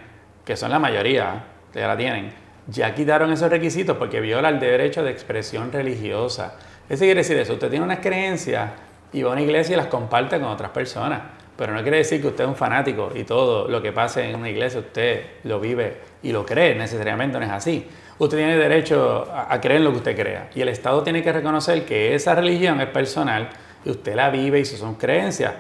que 0.46 0.56
son 0.56 0.70
la 0.70 0.78
mayoría, 0.80 1.44
ya 1.74 1.88
la 1.88 1.98
tienen, 1.98 2.47
ya 2.68 2.94
quitaron 2.94 3.32
esos 3.32 3.50
requisitos 3.50 3.98
porque 3.98 4.20
viola 4.20 4.50
el 4.50 4.60
derecho 4.60 5.04
de 5.04 5.12
expresión 5.12 5.72
religiosa. 5.72 6.56
Eso 6.90 7.00
quiere 7.00 7.22
decir 7.22 7.38
eso, 7.38 7.54
usted 7.54 7.70
tiene 7.70 7.86
unas 7.86 8.00
creencias 8.00 8.72
y 9.14 9.24
va 9.24 9.30
a 9.30 9.34
una 9.34 9.42
iglesia 9.42 9.74
y 9.74 9.78
las 9.78 9.88
comparte 9.88 10.40
con 10.40 10.50
otras 10.50 10.72
personas. 10.72 11.22
Pero 11.56 11.74
no 11.74 11.82
quiere 11.82 11.98
decir 11.98 12.22
que 12.22 12.28
usted 12.28 12.44
es 12.44 12.50
un 12.50 12.56
fanático 12.56 13.12
y 13.16 13.24
todo 13.24 13.68
lo 13.68 13.82
que 13.82 13.92
pase 13.92 14.30
en 14.30 14.36
una 14.36 14.50
iglesia 14.50 14.80
usted 14.80 15.22
lo 15.44 15.60
vive 15.60 15.98
y 16.22 16.32
lo 16.32 16.46
cree, 16.46 16.76
necesariamente 16.76 17.40
no 17.40 17.46
es 17.46 17.52
así. 17.52 17.88
Usted 18.20 18.38
tiene 18.38 18.58
derecho 18.58 19.28
a, 19.32 19.60
creer 19.62 19.78
en 19.78 19.86
lo 19.86 19.92
que 19.92 19.98
usted 19.98 20.16
crea 20.16 20.50
y 20.54 20.62
el 20.62 20.70
Estado 20.70 21.04
tiene 21.04 21.24
que 21.24 21.32
reconocer 21.32 21.86
que 21.86 22.16
esa 22.16 22.36
religión 22.36 22.80
es 22.82 22.88
personal 22.88 23.50
y 23.86 23.90
usted 23.90 24.16
la 24.16 24.30
vive 24.30 24.60
y 24.60 24.64
eso 24.64 24.78
son 24.78 24.96
creencias. 24.96 25.54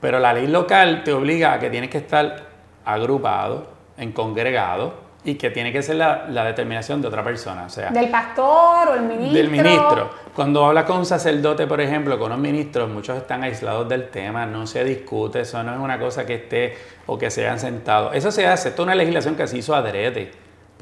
Pero 0.00 0.18
la 0.20 0.32
ley 0.32 0.46
local 0.46 1.02
te 1.04 1.12
obliga 1.12 1.54
a 1.54 1.58
que 1.58 1.70
tienes 1.70 1.90
que 1.90 1.98
estar 1.98 2.48
agrupado, 2.84 3.70
en 3.98 4.12
congregado 4.12 5.01
y 5.24 5.36
que 5.36 5.50
tiene 5.50 5.72
que 5.72 5.82
ser 5.82 5.96
la, 5.96 6.26
la 6.28 6.44
determinación 6.44 7.00
de 7.00 7.08
otra 7.08 7.22
persona. 7.22 7.66
O 7.66 7.68
sea, 7.68 7.90
del 7.90 8.10
pastor 8.10 8.88
o 8.88 8.94
el 8.94 9.02
ministro. 9.02 9.34
del 9.34 9.48
ministro. 9.50 10.10
Cuando 10.34 10.64
habla 10.64 10.84
con 10.84 10.98
un 10.98 11.06
sacerdote, 11.06 11.66
por 11.66 11.80
ejemplo, 11.80 12.18
con 12.18 12.32
un 12.32 12.40
ministro, 12.40 12.88
muchos 12.88 13.16
están 13.18 13.42
aislados 13.42 13.88
del 13.88 14.08
tema, 14.08 14.46
no 14.46 14.66
se 14.66 14.82
discute, 14.84 15.40
eso 15.40 15.62
no 15.62 15.74
es 15.74 15.78
una 15.78 15.98
cosa 15.98 16.26
que 16.26 16.34
esté 16.36 16.76
o 17.06 17.18
que 17.18 17.30
se 17.30 17.42
hayan 17.42 17.60
sentado. 17.60 18.12
Eso 18.12 18.32
se 18.32 18.46
hace, 18.46 18.70
esto 18.70 18.82
es 18.82 18.86
una 18.86 18.94
legislación 18.94 19.36
que 19.36 19.46
se 19.46 19.58
hizo 19.58 19.74
adrede, 19.74 20.32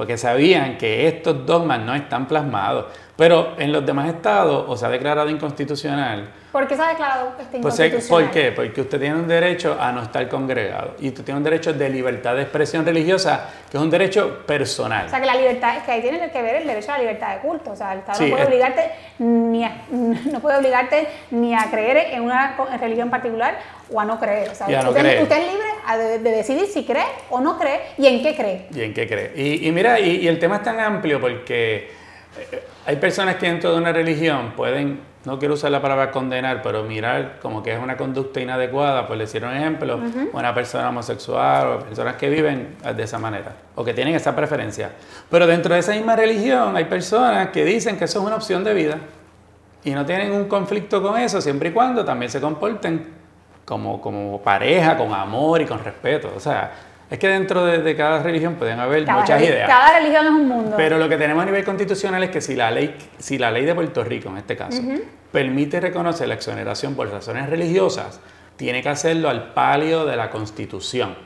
porque 0.00 0.16
sabían 0.16 0.78
que 0.78 1.06
estos 1.06 1.44
dogmas 1.44 1.78
no 1.80 1.94
están 1.94 2.26
plasmados. 2.26 2.86
Pero 3.18 3.52
en 3.58 3.70
los 3.70 3.84
demás 3.84 4.08
estados 4.08 4.64
o 4.66 4.74
se 4.74 4.86
ha 4.86 4.88
declarado 4.88 5.28
inconstitucional. 5.28 6.30
¿Por 6.50 6.66
qué 6.66 6.74
se 6.74 6.80
ha 6.80 6.88
declarado 6.88 7.34
este 7.38 7.58
inconstitucional? 7.58 8.08
¿Por 8.08 8.30
qué? 8.30 8.50
Porque 8.50 8.80
usted 8.80 8.98
tiene 8.98 9.16
un 9.16 9.28
derecho 9.28 9.76
a 9.78 9.92
no 9.92 10.02
estar 10.02 10.26
congregado 10.30 10.94
y 11.00 11.08
usted 11.08 11.22
tiene 11.22 11.36
un 11.36 11.44
derecho 11.44 11.74
de 11.74 11.90
libertad 11.90 12.34
de 12.34 12.40
expresión 12.40 12.86
religiosa, 12.86 13.50
que 13.70 13.76
es 13.76 13.82
un 13.82 13.90
derecho 13.90 14.38
personal. 14.46 15.04
O 15.04 15.10
sea, 15.10 15.20
que 15.20 15.26
la 15.26 15.34
libertad, 15.34 15.76
es 15.76 15.82
que 15.82 15.92
ahí 15.92 16.00
tiene 16.00 16.30
que 16.30 16.40
ver 16.40 16.54
el 16.54 16.66
derecho 16.66 16.92
a 16.92 16.94
la 16.94 17.00
libertad 17.00 17.34
de 17.34 17.40
culto. 17.42 17.72
O 17.72 17.76
sea, 17.76 17.92
el 17.92 17.98
Estado 17.98 18.22
no 18.22 18.30
puede 18.30 18.46
obligarte 18.46 18.90
ni 19.18 19.64
a, 19.64 19.82
no 19.90 20.40
puede 20.40 20.56
obligarte 20.56 21.08
ni 21.30 21.54
a 21.54 21.70
creer 21.70 22.14
en 22.14 22.22
una 22.22 22.56
religión 22.80 23.10
particular 23.10 23.58
o 23.92 24.00
a 24.00 24.06
no 24.06 24.18
creer. 24.18 24.48
O 24.48 24.54
sea, 24.54 24.66
usted, 24.66 25.04
es 25.04 25.52
libre 25.52 25.69
de, 25.96 26.18
decidir 26.18 26.66
si 26.66 26.84
cree 26.84 27.06
o 27.30 27.40
no 27.40 27.58
cree 27.58 27.80
y 27.98 28.06
en 28.06 28.22
qué 28.22 28.34
cree. 28.34 28.66
Y 28.74 28.82
en 28.82 28.94
qué 28.94 29.06
cree. 29.06 29.32
Y, 29.36 29.70
mira, 29.72 29.98
y 30.00 30.26
el 30.26 30.38
tema 30.38 30.56
es 30.56 30.62
tan 30.62 30.80
amplio 30.80 31.20
porque 31.20 32.00
hay 32.86 32.96
personas 32.96 33.36
que 33.36 33.46
dentro 33.46 33.72
de 33.72 33.78
una 33.78 33.92
religión 33.92 34.52
pueden, 34.56 35.00
no 35.24 35.38
quiero 35.38 35.54
usar 35.54 35.70
la 35.70 35.82
palabra 35.82 36.10
condenar, 36.10 36.62
pero 36.62 36.82
mirar 36.84 37.38
como 37.40 37.62
que 37.62 37.72
es 37.72 37.78
una 37.78 37.96
conducta 37.96 38.40
inadecuada, 38.40 39.06
pues 39.06 39.18
le 39.18 39.24
hicieron 39.24 39.54
ejemplo, 39.54 40.00
una 40.32 40.54
persona 40.54 40.88
homosexual 40.88 41.66
o 41.68 41.78
personas 41.80 42.16
que 42.16 42.30
viven 42.30 42.76
de 42.96 43.02
esa 43.02 43.18
manera 43.18 43.54
o 43.74 43.84
que 43.84 43.92
tienen 43.94 44.14
esa 44.14 44.34
preferencia. 44.34 44.92
Pero 45.28 45.46
dentro 45.46 45.74
de 45.74 45.80
esa 45.80 45.92
misma 45.92 46.16
religión 46.16 46.76
hay 46.76 46.84
personas 46.84 47.48
que 47.50 47.64
dicen 47.64 47.98
que 47.98 48.04
eso 48.04 48.20
es 48.20 48.26
una 48.26 48.36
opción 48.36 48.64
de 48.64 48.74
vida 48.74 48.98
y 49.84 49.90
no 49.90 50.04
tienen 50.06 50.32
un 50.32 50.44
conflicto 50.44 51.02
con 51.02 51.18
eso 51.18 51.40
siempre 51.40 51.70
y 51.70 51.72
cuando 51.72 52.04
también 52.04 52.30
se 52.30 52.40
comporten 52.40 53.19
como, 53.64 54.00
como 54.00 54.40
pareja, 54.40 54.96
con 54.96 55.12
amor 55.12 55.60
y 55.60 55.66
con 55.66 55.82
respeto. 55.82 56.32
O 56.36 56.40
sea, 56.40 56.72
es 57.10 57.18
que 57.18 57.26
dentro 57.28 57.64
de, 57.66 57.96
cada 57.96 58.22
religión 58.22 58.54
pueden 58.54 58.78
haber 58.78 59.04
muchas 59.04 59.42
ideas. 59.42 59.68
Cada 59.68 59.98
religión 59.98 60.26
es 60.26 60.30
un 60.30 60.48
mundo. 60.48 60.74
Pero 60.76 60.96
lo 60.96 61.08
que 61.08 61.16
tenemos 61.16 61.42
a 61.42 61.46
nivel 61.46 61.64
constitucional 61.64 62.22
es 62.22 62.30
que 62.30 62.40
si 62.40 62.54
la 62.54 62.70
ley, 62.70 62.96
si 63.18 63.36
la 63.36 63.50
ley 63.50 63.64
de 63.64 63.74
Puerto 63.74 64.04
Rico, 64.04 64.28
en 64.28 64.38
este 64.38 64.56
caso, 64.56 64.80
permite 65.32 65.80
reconocer 65.80 66.28
la 66.28 66.34
exoneración 66.34 66.94
por 66.94 67.10
razones 67.10 67.50
religiosas, 67.50 68.20
tiene 68.56 68.80
que 68.80 68.90
hacerlo 68.90 69.28
al 69.28 69.52
palio 69.52 70.04
de 70.04 70.16
la 70.16 70.30
Constitución. 70.30 71.16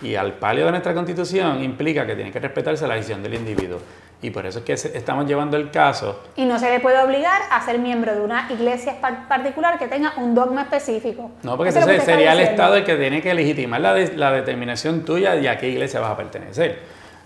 Y 0.00 0.14
al 0.14 0.34
palio 0.34 0.66
de 0.66 0.72
nuestra 0.72 0.94
Constitución 0.94 1.64
implica 1.64 2.06
que 2.06 2.14
tiene 2.14 2.30
que 2.30 2.38
respetarse 2.38 2.86
la 2.86 2.94
decisión 2.94 3.22
del 3.22 3.34
individuo. 3.34 3.80
Y 4.26 4.30
por 4.30 4.44
eso 4.44 4.58
es 4.58 4.64
que 4.64 4.72
estamos 4.72 5.24
llevando 5.24 5.56
el 5.56 5.70
caso. 5.70 6.20
Y 6.34 6.46
no 6.46 6.58
se 6.58 6.68
le 6.68 6.80
puede 6.80 7.00
obligar 7.00 7.42
a 7.48 7.64
ser 7.64 7.78
miembro 7.78 8.12
de 8.12 8.20
una 8.20 8.48
iglesia 8.50 8.96
particular 9.28 9.78
que 9.78 9.86
tenga 9.86 10.14
un 10.16 10.34
dogma 10.34 10.62
específico. 10.62 11.30
No, 11.44 11.56
porque 11.56 11.72
entonces 11.72 12.02
sería 12.02 12.32
el 12.32 12.40
Estado 12.40 12.74
el 12.74 12.82
que 12.82 12.96
tiene 12.96 13.22
que 13.22 13.32
legitimar 13.32 13.80
la, 13.80 13.94
la 13.94 14.32
determinación 14.32 15.04
tuya 15.04 15.36
de 15.36 15.48
a 15.48 15.56
qué 15.56 15.68
iglesia 15.68 16.00
vas 16.00 16.10
a 16.10 16.16
pertenecer. 16.16 16.80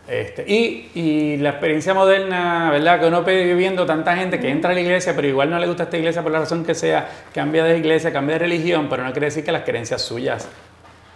Este, 0.06 0.44
y, 0.46 0.90
y, 0.94 1.36
la 1.38 1.50
experiencia 1.50 1.94
moderna, 1.94 2.70
¿verdad? 2.70 3.00
Que 3.00 3.06
uno 3.06 3.24
ve 3.24 3.54
viendo 3.54 3.86
tanta 3.86 4.14
gente 4.14 4.38
que 4.38 4.50
entra 4.50 4.72
a 4.72 4.74
la 4.74 4.80
iglesia, 4.80 5.16
pero 5.16 5.26
igual 5.26 5.48
no 5.48 5.58
le 5.58 5.68
gusta 5.68 5.84
esta 5.84 5.96
iglesia 5.96 6.22
por 6.22 6.32
la 6.32 6.40
razón 6.40 6.66
que 6.66 6.74
sea, 6.74 7.08
cambia 7.32 7.64
de 7.64 7.78
iglesia, 7.78 8.12
cambia 8.12 8.34
de 8.34 8.40
religión, 8.40 8.88
pero 8.90 9.04
no 9.04 9.12
quiere 9.12 9.28
decir 9.28 9.42
que 9.42 9.52
las 9.52 9.62
creencias 9.62 10.02
suyas 10.02 10.46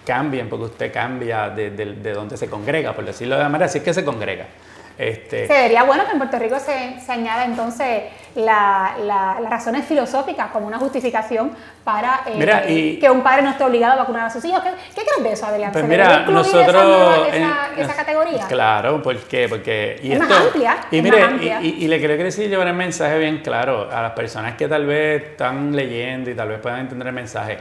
cambien, 0.07 0.49
porque 0.49 0.65
usted 0.65 0.93
cambia 0.93 1.51
de, 1.51 1.71
de, 1.73 1.93
de 1.93 2.13
donde 2.15 2.39
se 2.39 2.49
congrega, 2.49 2.95
por 2.95 3.05
decirlo 3.05 3.37
de 3.37 3.43
la 3.43 3.51
manera, 3.51 3.67
así 3.67 3.79
es 3.79 3.85
que 3.85 3.93
se 3.93 4.03
congrega. 4.03 4.47
Este, 4.97 5.49
Sería 5.49 5.83
bueno 5.83 6.05
que 6.05 6.13
en 6.13 6.19
Puerto 6.19 6.39
Rico 6.39 6.57
se, 6.61 7.01
se 7.01 7.13
añada 7.13 7.45
entonces 7.45 8.05
la, 8.37 8.95
las 9.05 9.51
razones 9.51 9.85
filosóficas 9.87 10.53
como 10.53 10.69
una 10.69 10.79
justificación 10.79 11.51
para 11.83 12.21
eh, 12.27 12.99
que 13.01 13.11
un 13.11 13.23
padre 13.23 13.43
no 13.43 13.51
esté 13.51 13.65
obligado 13.65 13.95
a 13.95 13.97
vacunar 13.97 14.27
a 14.27 14.31
sus 14.31 14.45
hijos. 14.45 14.63
¿Qué, 14.63 14.71
qué 14.95 15.03
crees 15.03 15.23
de 15.25 15.33
eso, 15.33 15.47
Adrián? 15.47 15.73
Pues 15.73 15.85
mira, 15.85 16.21
nosotros... 16.27 17.27
Esa, 17.33 17.71
esa, 17.77 17.95
categoría? 17.95 18.47
Claro, 18.47 19.03
¿por 19.03 19.17
qué? 19.23 19.49
Porque... 19.49 19.99
Y 20.01 20.13
es 20.13 20.19
más 20.21 20.31
amplia. 20.31 20.77
Y 20.93 21.03
mire, 21.03 21.27
Y, 21.63 21.89
le 21.89 21.99
quiero 21.99 22.17
decir 22.17 22.49
llevar 22.49 22.69
el 22.69 22.75
mensaje 22.75 23.19
bien 23.19 23.39
claro 23.39 23.91
a 23.91 24.01
las 24.01 24.13
personas 24.13 24.55
que 24.55 24.69
tal 24.69 24.87
vez 24.87 25.25
están 25.25 25.75
leyendo 25.75 26.31
y 26.31 26.35
tal 26.35 26.49
vez 26.49 26.61
puedan 26.61 26.81
entender 26.81 27.09
el 27.09 27.15
mensaje. 27.15 27.59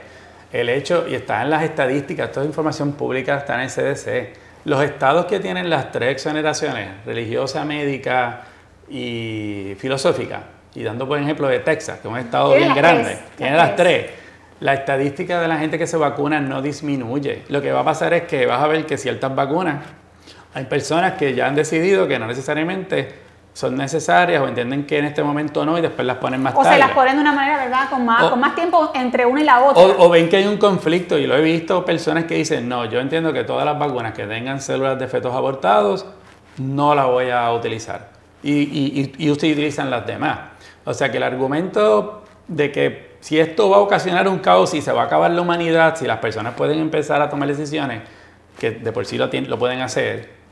El 0.51 0.69
hecho, 0.69 1.05
y 1.07 1.15
está 1.15 1.41
en 1.41 1.49
las 1.49 1.63
estadísticas, 1.63 2.31
toda 2.31 2.45
información 2.45 2.93
pública 2.93 3.37
está 3.37 3.55
en 3.55 3.61
el 3.61 3.69
CDC 3.71 4.42
los 4.65 4.83
estados 4.83 5.25
que 5.25 5.39
tienen 5.39 5.69
las 5.69 5.91
tres 5.91 6.11
exoneraciones, 6.11 7.05
religiosa, 7.05 7.65
médica 7.65 8.41
y 8.89 9.75
filosófica, 9.77 10.43
y 10.75 10.83
dando 10.83 11.07
por 11.07 11.19
ejemplo 11.19 11.47
de 11.47 11.59
Texas, 11.59 11.99
que 11.99 12.07
es 12.07 12.13
un 12.13 12.19
estado 12.19 12.55
bien 12.55 12.73
grande, 12.73 13.17
tiene 13.37 13.55
las 13.55 13.75
tres. 13.75 14.11
La 14.59 14.75
estadística 14.75 15.41
de 15.41 15.47
la 15.47 15.57
gente 15.57 15.77
que 15.77 15.85
se 15.85 15.97
vacuna 15.97 16.39
no 16.39 16.61
disminuye. 16.61 17.43
Lo 17.49 17.61
que 17.61 17.71
va 17.71 17.81
a 17.81 17.83
pasar 17.83 18.13
es 18.13 18.23
que 18.23 18.45
vas 18.45 18.63
a 18.63 18.67
ver 18.67 18.85
que 18.85 18.97
ciertas 18.97 19.35
vacunas, 19.35 19.83
hay 20.53 20.65
personas 20.65 21.13
que 21.13 21.33
ya 21.33 21.47
han 21.47 21.55
decidido 21.55 22.07
que 22.07 22.17
no 22.17 22.27
necesariamente 22.27 23.22
son 23.53 23.75
necesarias 23.75 24.41
o 24.41 24.47
entienden 24.47 24.85
que 24.85 24.97
en 24.97 25.05
este 25.05 25.23
momento 25.23 25.63
no 25.63 25.77
y 25.77 25.81
después 25.81 26.05
las 26.05 26.17
ponen 26.17 26.41
más 26.41 26.53
tarde. 26.55 26.69
O 26.69 26.73
se 26.73 26.79
las 26.79 26.91
ponen 26.91 27.15
de 27.15 27.21
una 27.21 27.33
manera, 27.33 27.57
¿verdad? 27.63 27.89
Con 27.89 28.03
más, 28.03 28.29
con 28.29 28.39
más 28.39 28.55
tiempo 28.55 28.91
entre 28.95 29.25
una 29.25 29.41
y 29.41 29.43
la 29.43 29.61
otra. 29.61 29.83
O, 29.83 30.09
ven 30.09 30.27
que 30.27 30.37
hay 30.37 30.47
un 30.47 30.57
conflicto 30.57 31.17
y 31.19 31.27
lo 31.27 31.37
he 31.37 31.41
visto 31.41 31.85
personas 31.85 32.25
que 32.25 32.33
dicen, 32.35 32.67
no, 32.67 32.85
yo 32.85 32.99
entiendo 32.99 33.31
que 33.31 33.43
todas 33.43 33.63
las 33.63 33.77
vacunas 33.77 34.13
que 34.13 34.25
tengan 34.25 34.59
células 34.59 34.97
de 34.97 35.07
fetos 35.07 35.33
abortados, 35.35 36.05
no 36.57 36.95
las 36.95 37.05
voy 37.05 37.29
a 37.29 37.51
utilizar. 37.53 38.09
Y, 38.41 38.51
y, 38.51 39.13
y, 39.17 39.31
ustedes 39.31 39.53
utilizan 39.53 39.89
las 39.89 40.05
demás. 40.05 40.39
O 40.83 40.93
sea 40.93 41.11
que 41.11 41.17
el 41.17 41.23
argumento 41.23 42.23
de 42.47 42.71
que 42.71 43.13
si 43.21 43.39
esto 43.39 43.69
va 43.69 43.77
a 43.77 43.79
ocasionar 43.79 44.27
un 44.27 44.39
caos 44.39 44.73
y 44.73 44.81
se 44.81 44.91
va 44.91 45.03
a 45.03 45.05
acabar 45.05 45.31
la 45.31 45.41
humanidad, 45.41 45.95
si 45.95 46.05
las 46.05 46.17
personas 46.17 46.55
pueden 46.55 46.79
empezar 46.79 47.21
a 47.21 47.29
tomar 47.29 47.47
decisiones, 47.47 48.01
que 48.59 48.71
de 48.71 48.91
por 48.91 49.05
sí 49.05 49.17
lo, 49.17 49.27
lo 49.27 49.59
pueden 49.59 49.81
hacer, 49.81 50.42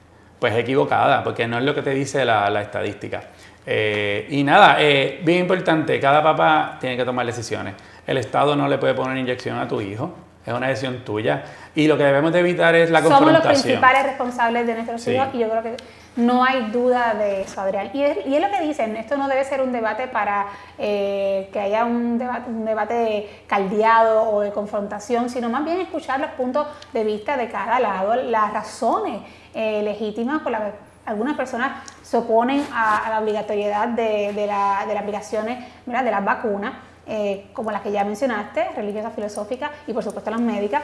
pues 0.42 0.56
equivocada, 0.56 1.24
porque 1.24 1.48
no 1.48 1.60
es 1.60 1.64
lo 1.64 1.76
que 1.76 1.84
te 1.84 1.92
dice 1.92 2.26
la, 2.26 2.62
estadística. 2.64 3.22
Eh, 3.64 4.26
y 4.32 4.44
nada, 4.44 4.78
eh, 4.80 5.22
bien 5.24 5.42
importante, 5.42 6.00
cada 6.00 6.24
papá 6.24 6.78
tiene 6.82 6.98
que 6.98 7.06
tomar 7.06 7.28
decisiones. 7.28 7.76
El 8.08 8.18
Estado 8.18 8.56
no 8.56 8.68
le 8.68 8.80
puede 8.80 8.96
poner 8.96 9.18
inyección 9.18 9.60
a 9.60 9.68
tu 9.68 9.80
hijo, 9.82 10.16
es 10.44 10.52
una 10.52 10.70
decisión 10.70 11.06
tuya. 11.06 11.44
Y 11.76 11.88
lo 11.88 11.96
que 11.96 12.06
debemos 12.06 12.34
de 12.34 12.40
evitar 12.40 12.74
es 12.74 12.90
la 12.90 13.04
confrontación. 13.04 13.36
Somos 13.36 13.54
los 13.54 13.62
principales 13.62 14.04
responsables 14.04 14.66
de 14.66 14.74
nuestros 14.74 15.08
hijos 15.10 15.28
y 15.34 15.38
yo 15.38 15.50
creo 15.52 15.62
que 15.62 15.78
no 16.16 16.44
hay 16.44 16.72
duda 16.72 17.14
de 17.14 17.42
eso, 17.42 17.62
Adrián. 17.62 17.92
Y 17.94 18.02
es, 18.02 18.26
y 18.26 18.34
es 18.34 18.42
lo 18.42 18.50
que 18.50 18.62
dicen, 18.62 18.98
esto 18.98 19.18
no 19.18 19.28
debe 19.28 19.46
ser 19.46 19.62
un 19.62 19.72
debate 19.72 20.08
para 20.08 20.48
eh, 20.80 21.52
que 21.54 21.60
haya 21.60 21.86
un 21.86 22.18
debate, 22.18 22.50
un 22.50 22.66
debate 22.66 23.44
caldeado 23.46 24.24
o 24.24 24.42
de 24.42 24.50
confrontación, 24.50 25.30
sino 25.30 25.50
más 25.50 25.64
bien 25.64 25.80
escuchar 25.80 26.20
los 26.20 26.32
puntos 26.32 26.66
de 26.94 27.04
vista 27.04 27.38
de 27.38 27.48
cada 27.48 27.80
lado, 27.80 28.16
las 28.16 28.52
razones 28.52 29.22
eh, 29.54 29.82
legítimas 29.84 30.42
por 30.42 30.52
las 30.52 30.62
que 30.62 30.92
algunas 31.06 31.36
personas 31.36 31.84
se 32.04 32.18
oponen 32.18 32.66
a, 32.74 33.08
la 33.10 33.20
obligatoriedad 33.20 33.88
de, 33.90 34.34
de, 34.34 34.48
la, 34.48 34.86
de 34.88 34.94
las 34.94 35.04
aplicaciones 35.04 35.66
de 35.86 36.12
las 36.12 36.24
vacunas, 36.24 36.74
eh, 37.08 37.48
como 37.54 37.72
las 37.72 37.82
que 37.82 37.92
ya 37.92 38.04
mencionaste, 38.04 38.70
religiosas, 38.76 39.14
filosóficas 39.14 39.72
y 39.88 39.94
por 39.94 40.04
supuesto 40.04 40.30
las 40.30 40.42
médicas. 40.42 40.84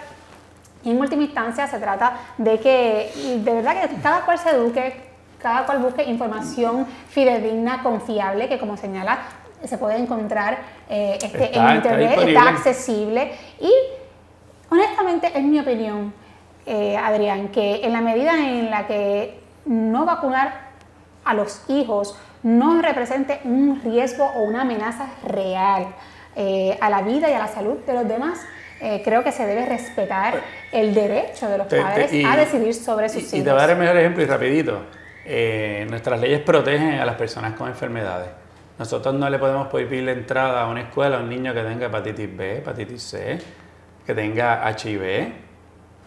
Y 0.84 0.91
en 0.91 0.99
última 0.99 1.23
instancia 1.23 1.67
se 1.67 1.80
trata 1.80 2.13
de 2.38 2.60
que 2.60 3.12
de 3.43 3.53
verdad 3.53 3.82
que 3.82 3.95
cada 4.01 4.21
cual 4.21 4.39
se 4.39 4.49
eduque, 4.51 5.01
cada 5.39 5.65
cual 5.65 5.80
busque 5.80 6.03
información 6.03 6.86
fidedigna, 7.10 7.84
confiable, 7.84 8.47
que 8.47 8.58
como 8.58 8.77
señala 8.77 9.19
se 9.63 9.77
puede 9.77 9.97
encontrar 9.97 10.60
eh, 10.89 11.17
este, 11.21 11.58
en 11.58 11.75
internet, 11.75 12.19
está 12.19 12.49
accesible. 12.49 13.32
Y 13.60 13.71
honestamente 14.69 15.32
es 15.34 15.43
mi 15.43 15.60
opinión 15.60 16.13
eh, 16.67 16.97
Adrián, 16.97 17.47
que 17.47 17.86
en 17.86 17.93
la 17.93 18.01
medida 18.01 18.34
en 18.38 18.69
la 18.69 18.88
que 18.88 19.39
no 19.65 20.06
vacunar 20.06 20.67
a 21.23 21.34
los 21.34 21.63
hijos 21.69 22.19
no 22.43 22.82
represente 22.82 23.39
un 23.45 23.82
riesgo 23.82 24.25
o 24.25 24.43
una 24.43 24.63
amenaza 24.63 25.08
real 25.25 25.88
eh, 26.36 26.77
a 26.82 26.89
la 26.89 27.03
vida 27.03 27.30
y 27.30 27.34
a 27.34 27.39
la 27.39 27.47
salud 27.47 27.77
de 27.88 27.93
los 27.93 28.06
demás, 28.06 28.45
eh, 28.82 29.01
creo 29.01 29.23
que 29.23 29.32
se 29.32 29.45
debe 29.45 29.65
respetar 29.65 30.41
el 30.73 30.93
derecho 30.93 31.47
de 31.47 31.58
los 31.58 31.67
padres 31.67 32.12
a 32.25 32.36
decidir 32.36 32.73
sobre 32.73 33.08
sus 33.08 33.23
hijos. 33.23 33.34
Y 33.34 33.43
te 33.43 33.49
voy 33.49 33.60
a 33.60 33.62
dar 33.62 33.69
el 33.69 33.77
mejor 33.77 33.95
ejemplo 33.95 34.23
y 34.23 34.25
rapidito. 34.25 34.82
nuestras 35.89 36.19
leyes 36.19 36.41
protegen 36.41 36.99
a 36.99 37.06
las 37.06 37.15
personas 37.15 37.53
con 37.53 37.69
enfermedades. 37.69 38.27
Nosotros 38.77 39.15
no 39.15 39.30
le 39.30 39.39
podemos 39.39 39.67
prohibir 39.69 40.03
la 40.03 40.12
entrada 40.12 40.63
a 40.63 40.67
una 40.67 40.82
escuela 40.82 41.15
a 41.15 41.19
un 41.21 41.30
niño 41.30 41.53
que 41.53 41.62
tenga 41.62 41.86
hepatitis 41.86 42.36
B, 42.36 42.58
hepatitis 42.58 43.01
C, 43.01 43.39
que 44.06 44.13
tenga 44.13 44.69
HIV, 44.69 45.46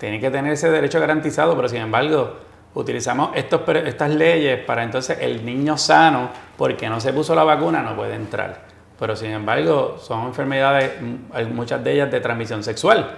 tiene 0.00 0.18
que 0.18 0.30
tener 0.30 0.54
ese 0.54 0.70
derecho 0.70 0.98
garantizado, 0.98 1.54
pero 1.54 1.68
sin 1.68 1.82
embargo 1.82 2.38
utilizamos 2.74 3.30
estos, 3.34 3.60
estas 3.68 4.10
leyes 4.10 4.64
para 4.64 4.82
entonces 4.82 5.18
el 5.20 5.44
niño 5.44 5.76
sano, 5.76 6.30
porque 6.56 6.88
no 6.88 6.98
se 7.00 7.12
puso 7.12 7.34
la 7.34 7.44
vacuna, 7.44 7.82
no 7.82 7.94
puede 7.94 8.14
entrar. 8.14 8.62
Pero 8.98 9.14
sin 9.14 9.30
embargo 9.30 9.98
son 10.00 10.26
enfermedades, 10.26 10.92
mm, 11.00 11.54
muchas 11.54 11.84
de 11.84 11.92
ellas 11.92 12.10
de 12.10 12.20
transmisión 12.20 12.64
sexual. 12.64 13.10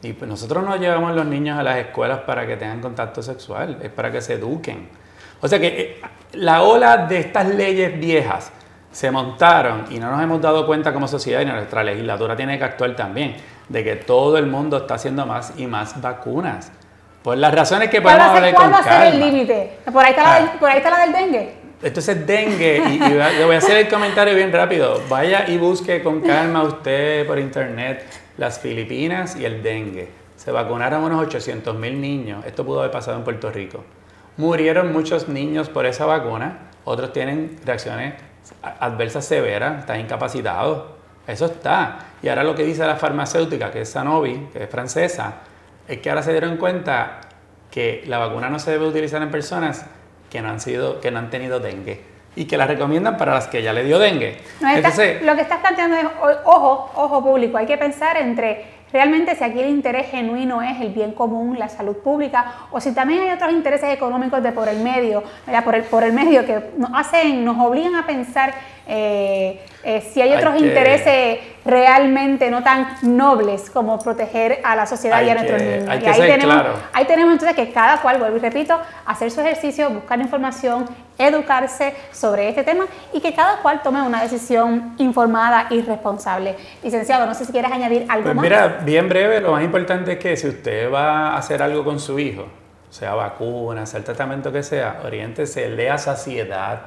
Y 0.00 0.12
pues 0.12 0.28
nosotros 0.28 0.64
no 0.64 0.76
llevamos 0.76 1.10
a 1.10 1.14
los 1.14 1.26
niños 1.26 1.58
a 1.58 1.62
las 1.64 1.78
escuelas 1.78 2.20
para 2.20 2.46
que 2.46 2.56
tengan 2.56 2.80
contacto 2.80 3.20
sexual, 3.20 3.78
es 3.82 3.90
para 3.90 4.12
que 4.12 4.20
se 4.20 4.34
eduquen. 4.34 4.88
O 5.40 5.48
sea 5.48 5.58
que 5.58 5.66
eh, 5.66 6.00
la 6.34 6.62
ola 6.62 6.98
de 7.08 7.18
estas 7.18 7.48
leyes 7.48 7.98
viejas 7.98 8.52
se 8.92 9.10
montaron 9.10 9.86
y 9.90 9.98
no 9.98 10.10
nos 10.10 10.22
hemos 10.22 10.40
dado 10.40 10.66
cuenta 10.66 10.92
como 10.92 11.08
sociedad 11.08 11.40
y 11.40 11.46
nuestra 11.46 11.82
legislatura 11.82 12.36
tiene 12.36 12.58
que 12.58 12.64
actuar 12.64 12.94
también 12.94 13.36
de 13.72 13.82
que 13.84 13.96
todo 13.96 14.36
el 14.38 14.46
mundo 14.46 14.76
está 14.76 14.94
haciendo 14.94 15.24
más 15.26 15.54
y 15.56 15.66
más 15.66 16.00
vacunas. 16.00 16.70
Por 17.22 17.36
las 17.38 17.54
razones 17.54 17.88
que 17.88 18.02
¿Cuál 18.02 18.16
podemos 18.18 18.36
hablar 18.36 18.54
cuál 18.54 18.64
con 18.70 18.74
va 18.74 18.78
a 18.78 18.84
ser 19.02 19.14
el 19.14 19.20
límite? 19.20 19.78
Por, 19.92 20.04
ahí 20.04 20.10
está 20.10 20.22
la 20.22 20.34
Ah. 20.34 20.40
del- 20.40 20.58
por 20.58 20.68
ahí 20.70 20.78
está 20.78 20.90
la 20.90 20.98
del 21.06 21.12
dengue. 21.12 21.54
Entonces 21.82 22.26
dengue, 22.26 22.82
y, 22.88 22.92
y 22.94 22.98
le 23.38 23.44
voy 23.44 23.54
a 23.54 23.58
hacer 23.58 23.76
el 23.76 23.88
comentario 23.88 24.34
bien 24.34 24.52
rápido. 24.52 25.00
Vaya 25.08 25.48
y 25.48 25.56
busque 25.58 26.02
con 26.02 26.20
calma 26.20 26.62
usted 26.62 27.26
por 27.26 27.38
internet 27.38 28.04
las 28.38 28.58
Filipinas 28.60 29.36
y 29.36 29.44
el 29.44 29.62
dengue. 29.62 30.08
Se 30.36 30.50
vacunaron 30.52 31.02
unos 31.04 31.20
800 31.26 31.74
mil 31.76 32.00
niños. 32.00 32.44
Esto 32.44 32.64
pudo 32.64 32.80
haber 32.80 32.90
pasado 32.92 33.16
en 33.16 33.24
Puerto 33.24 33.50
Rico. 33.50 33.84
Murieron 34.36 34.92
muchos 34.92 35.28
niños 35.28 35.68
por 35.68 35.86
esa 35.86 36.04
vacuna. 36.06 36.58
Otros 36.84 37.12
tienen 37.12 37.56
reacciones 37.64 38.14
adversas 38.80 39.24
severas, 39.24 39.80
están 39.80 40.00
incapacitados. 40.00 40.84
Eso 41.26 41.46
está. 41.46 41.98
Y 42.22 42.28
ahora 42.28 42.44
lo 42.44 42.54
que 42.54 42.64
dice 42.64 42.84
la 42.86 42.96
farmacéutica, 42.96 43.70
que 43.70 43.82
es 43.82 43.90
Sanofi, 43.90 44.48
que 44.52 44.64
es 44.64 44.70
francesa, 44.70 45.34
es 45.88 45.98
que 45.98 46.08
ahora 46.10 46.22
se 46.22 46.32
dieron 46.32 46.56
cuenta 46.56 47.20
que 47.70 48.04
la 48.06 48.18
vacuna 48.18 48.48
no 48.50 48.58
se 48.58 48.70
debe 48.72 48.86
utilizar 48.86 49.22
en 49.22 49.30
personas 49.30 49.86
que 50.30 50.40
no 50.42 50.48
han 50.50 50.60
sido, 50.60 51.00
que 51.00 51.10
no 51.10 51.18
han 51.18 51.30
tenido 51.30 51.60
dengue 51.60 52.00
y 52.34 52.46
que 52.46 52.56
la 52.56 52.66
recomiendan 52.66 53.16
para 53.18 53.34
las 53.34 53.46
que 53.48 53.62
ya 53.62 53.72
le 53.72 53.84
dio 53.84 53.98
dengue. 53.98 54.38
No, 54.60 54.68
estás- 54.70 54.98
Entonces, 54.98 55.22
lo 55.22 55.34
que 55.34 55.42
estás 55.42 55.58
planteando 55.60 55.96
es, 55.96 56.06
ojo, 56.44 56.90
ojo 56.94 57.22
público, 57.22 57.58
hay 57.58 57.66
que 57.66 57.76
pensar 57.76 58.16
entre 58.16 58.64
realmente 58.92 59.34
si 59.36 59.44
aquí 59.44 59.60
el 59.60 59.68
interés 59.70 60.10
genuino 60.10 60.60
es 60.62 60.80
el 60.80 60.90
bien 60.90 61.12
común, 61.12 61.58
la 61.58 61.68
salud 61.68 61.96
pública, 61.98 62.52
o 62.70 62.80
si 62.80 62.92
también 62.94 63.22
hay 63.22 63.30
otros 63.30 63.52
intereses 63.52 63.90
económicos 63.92 64.42
de 64.42 64.52
por 64.52 64.68
el 64.68 64.80
medio, 64.80 65.22
¿verdad? 65.46 65.64
Por 65.64 65.74
el, 65.74 65.82
por 65.84 66.04
el 66.04 66.12
medio 66.12 66.44
que 66.46 66.70
nos 66.76 66.90
hacen, 66.94 67.44
nos 67.44 67.58
obligan 67.58 67.94
a 67.96 68.06
pensar 68.06 68.54
eh, 68.86 69.62
eh, 69.84 70.00
si 70.12 70.20
hay 70.20 70.30
Hay 70.32 70.38
otros 70.38 70.54
que- 70.54 70.60
intereses 70.60 71.38
realmente 71.64 72.50
no 72.50 72.62
tan 72.62 72.96
nobles 73.02 73.70
como 73.70 73.98
proteger 73.98 74.60
a 74.64 74.74
la 74.76 74.84
sociedad 74.86 75.18
Hay 75.18 75.26
y 75.26 75.30
a 75.30 75.34
nuestros 75.34 75.62
niños. 75.62 75.88
hay 75.88 75.98
y 75.98 76.02
que 76.02 76.08
ahí 76.10 76.16
ser 76.16 76.30
tenemos, 76.32 76.54
claro. 76.54 76.74
ahí 76.92 77.04
tenemos 77.04 77.32
entonces 77.32 77.56
que 77.56 77.72
cada 77.72 78.00
cual, 78.02 78.18
vuelvo 78.18 78.36
y 78.36 78.40
repito, 78.40 78.78
hacer 79.06 79.30
su 79.30 79.40
ejercicio, 79.40 79.90
buscar 79.90 80.20
información, 80.20 80.86
educarse 81.18 81.94
sobre 82.10 82.48
este 82.48 82.64
tema 82.64 82.86
y 83.12 83.20
que 83.20 83.32
cada 83.32 83.58
cual 83.58 83.80
tome 83.82 84.02
una 84.02 84.22
decisión 84.22 84.94
informada 84.98 85.66
y 85.70 85.82
responsable. 85.82 86.56
Licenciado, 86.82 87.26
no 87.26 87.34
sé 87.34 87.44
si 87.44 87.52
quieres 87.52 87.70
añadir 87.70 88.06
algo 88.08 88.24
pues 88.24 88.34
más. 88.34 88.42
mira, 88.42 88.66
bien 88.84 89.08
breve, 89.08 89.40
lo 89.40 89.52
más 89.52 89.62
importante 89.64 90.12
es 90.12 90.18
que 90.18 90.36
si 90.36 90.48
usted 90.48 90.92
va 90.92 91.28
a 91.28 91.36
hacer 91.38 91.62
algo 91.62 91.84
con 91.84 92.00
su 92.00 92.18
hijo, 92.18 92.46
sea 92.90 93.14
vacuna, 93.14 93.86
sea 93.86 93.98
el 93.98 94.04
tratamiento 94.04 94.50
que 94.52 94.62
sea, 94.62 95.00
oriéntese, 95.04 95.68
lea 95.70 95.96
saciedad 95.98 96.80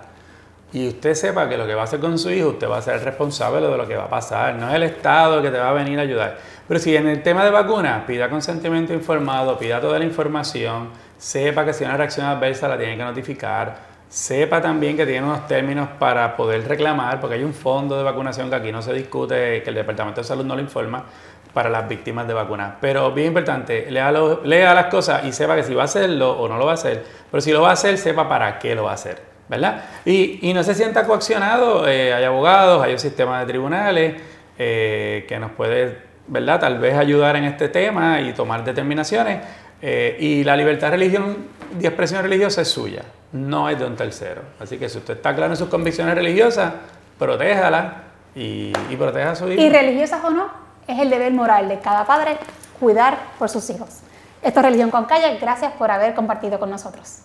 y 0.76 0.90
usted 0.90 1.14
sepa 1.14 1.48
que 1.48 1.56
lo 1.56 1.66
que 1.66 1.74
va 1.74 1.82
a 1.82 1.84
hacer 1.86 2.02
con 2.02 2.20
su 2.20 2.30
hijo, 2.30 2.50
usted 2.50 2.70
va 2.70 2.80
a 2.80 2.82
ser 2.82 3.02
responsable 3.02 3.66
de 3.66 3.78
lo 3.78 3.88
que 3.88 3.96
va 3.96 4.04
a 4.04 4.10
pasar. 4.10 4.56
No 4.56 4.68
es 4.68 4.76
el 4.76 4.84
Estado 4.84 5.42
que 5.42 5.50
te 5.50 5.58
va 5.58 5.70
a 5.70 5.72
venir 5.72 5.98
a 5.98 6.02
ayudar. 6.02 6.38
Pero 6.68 6.82
si 6.82 6.94
en 6.98 7.08
el 7.08 7.24
tema 7.24 7.46
de 7.46 7.50
vacunas, 7.50 8.04
pida 8.04 8.30
consentimiento 8.30 8.94
informado, 8.94 9.58
pida 9.58 9.80
toda 9.80 9.98
la 9.98 10.04
información, 10.04 10.90
sepa 11.18 11.64
que 11.64 11.72
si 11.72 11.86
hay 11.86 11.92
una 11.92 11.98
reacción 11.98 12.26
adversa 12.26 12.68
la 12.68 12.78
tiene 12.78 12.98
que 12.98 13.04
notificar, 13.06 13.74
sepa 14.10 14.62
también 14.62 14.98
que 14.98 15.06
tiene 15.06 15.26
unos 15.26 15.48
términos 15.48 15.88
para 15.98 16.36
poder 16.36 16.68
reclamar, 16.68 17.22
porque 17.22 17.36
hay 17.36 17.46
un 17.46 17.54
fondo 17.54 17.98
de 17.98 18.04
vacunación 18.04 18.50
que 18.50 18.58
aquí 18.58 18.70
no 18.74 18.82
se 18.82 18.92
discute, 18.92 19.64
que 19.64 19.70
el 19.70 19.76
Departamento 19.76 20.20
de 20.20 20.28
Salud 20.28 20.44
no 20.44 20.56
lo 20.56 20.62
informa 20.62 21.06
para 21.54 21.70
las 21.70 21.88
víctimas 21.88 22.28
de 22.28 22.34
vacunas. 22.34 22.74
Pero 22.82 23.14
bien 23.14 23.30
importante, 23.30 23.90
lea, 23.90 24.12
lea 24.44 24.74
las 24.74 24.88
cosas 24.88 25.24
y 25.24 25.32
sepa 25.32 25.56
que 25.56 25.64
si 25.64 25.74
va 25.74 25.84
a 25.84 25.86
hacerlo 25.86 26.34
o 26.34 26.50
no 26.50 26.58
lo 26.58 26.66
va 26.66 26.72
a 26.72 26.74
hacer. 26.74 27.06
Pero 27.32 27.40
si 27.40 27.54
lo 27.54 27.62
va 27.62 27.70
a 27.70 27.74
hacer, 27.74 27.98
sepa 27.98 28.28
para 28.28 28.60
qué 28.60 28.76
lo 28.76 28.84
va 28.84 28.92
a 28.92 28.96
hacer. 28.96 29.35
¿Verdad? 29.48 29.84
Y, 30.06 30.50
y 30.50 30.54
no 30.54 30.64
se 30.64 30.74
sienta 30.74 31.06
coaccionado, 31.06 31.88
eh, 31.88 32.14
hay 32.14 32.24
abogados, 32.24 32.84
hay 32.84 32.94
un 32.94 33.00
sistema 33.00 33.40
de 33.42 33.46
tribunales 33.46 34.22
eh, 34.58 35.26
que 35.28 35.38
nos 35.38 35.52
puede, 35.52 36.00
¿verdad? 36.28 36.60
Tal 36.60 36.80
vez 36.80 36.96
ayudar 36.98 37.36
en 37.36 37.44
este 37.44 37.70
tema 37.70 38.22
y 38.22 38.34
tomar 38.34 38.64
determinaciones. 38.64 39.42
eh, 39.82 40.18
y 40.20 40.44
la 40.44 40.56
libertad 40.56 40.88
de 40.88 40.98
religión, 40.98 41.38
de 41.78 41.88
expresión 41.88 42.24
religiosa 42.24 42.62
es 42.62 42.70
suya, 42.70 43.04
no 43.34 43.70
es 43.70 43.78
de 43.78 43.86
un 43.86 43.96
tercero. 43.96 44.42
Así 44.60 44.78
que 44.78 44.90
si 44.90 44.98
usted 44.98 45.18
está 45.18 45.36
claro 45.36 45.52
en 45.54 45.58
sus 45.58 45.70
convicciones 45.70 46.16
religiosas, 46.16 46.74
protéjala 47.20 48.04
y, 48.34 48.74
y 48.90 48.96
proteja 48.96 49.32
a 49.32 49.36
su 49.36 49.52
hijo. 49.52 49.62
Y 49.62 49.70
religiosas 49.70 50.24
o 50.24 50.32
no, 50.32 50.48
es 50.88 50.98
el 51.00 51.10
deber 51.10 51.32
moral 51.34 51.68
de 51.68 51.80
cada 51.80 52.06
padre 52.06 52.38
cuidar 52.80 53.18
por 53.38 53.50
sus 53.50 53.70
hijos. 53.70 54.00
Esto 54.42 54.60
es 54.60 54.66
Religión 54.66 54.92
con 54.92 55.06
Calle, 55.06 55.38
gracias 55.40 55.72
por 55.74 55.92
haber 55.92 56.14
compartido 56.14 56.60
con 56.60 56.70
nosotros. 56.70 57.20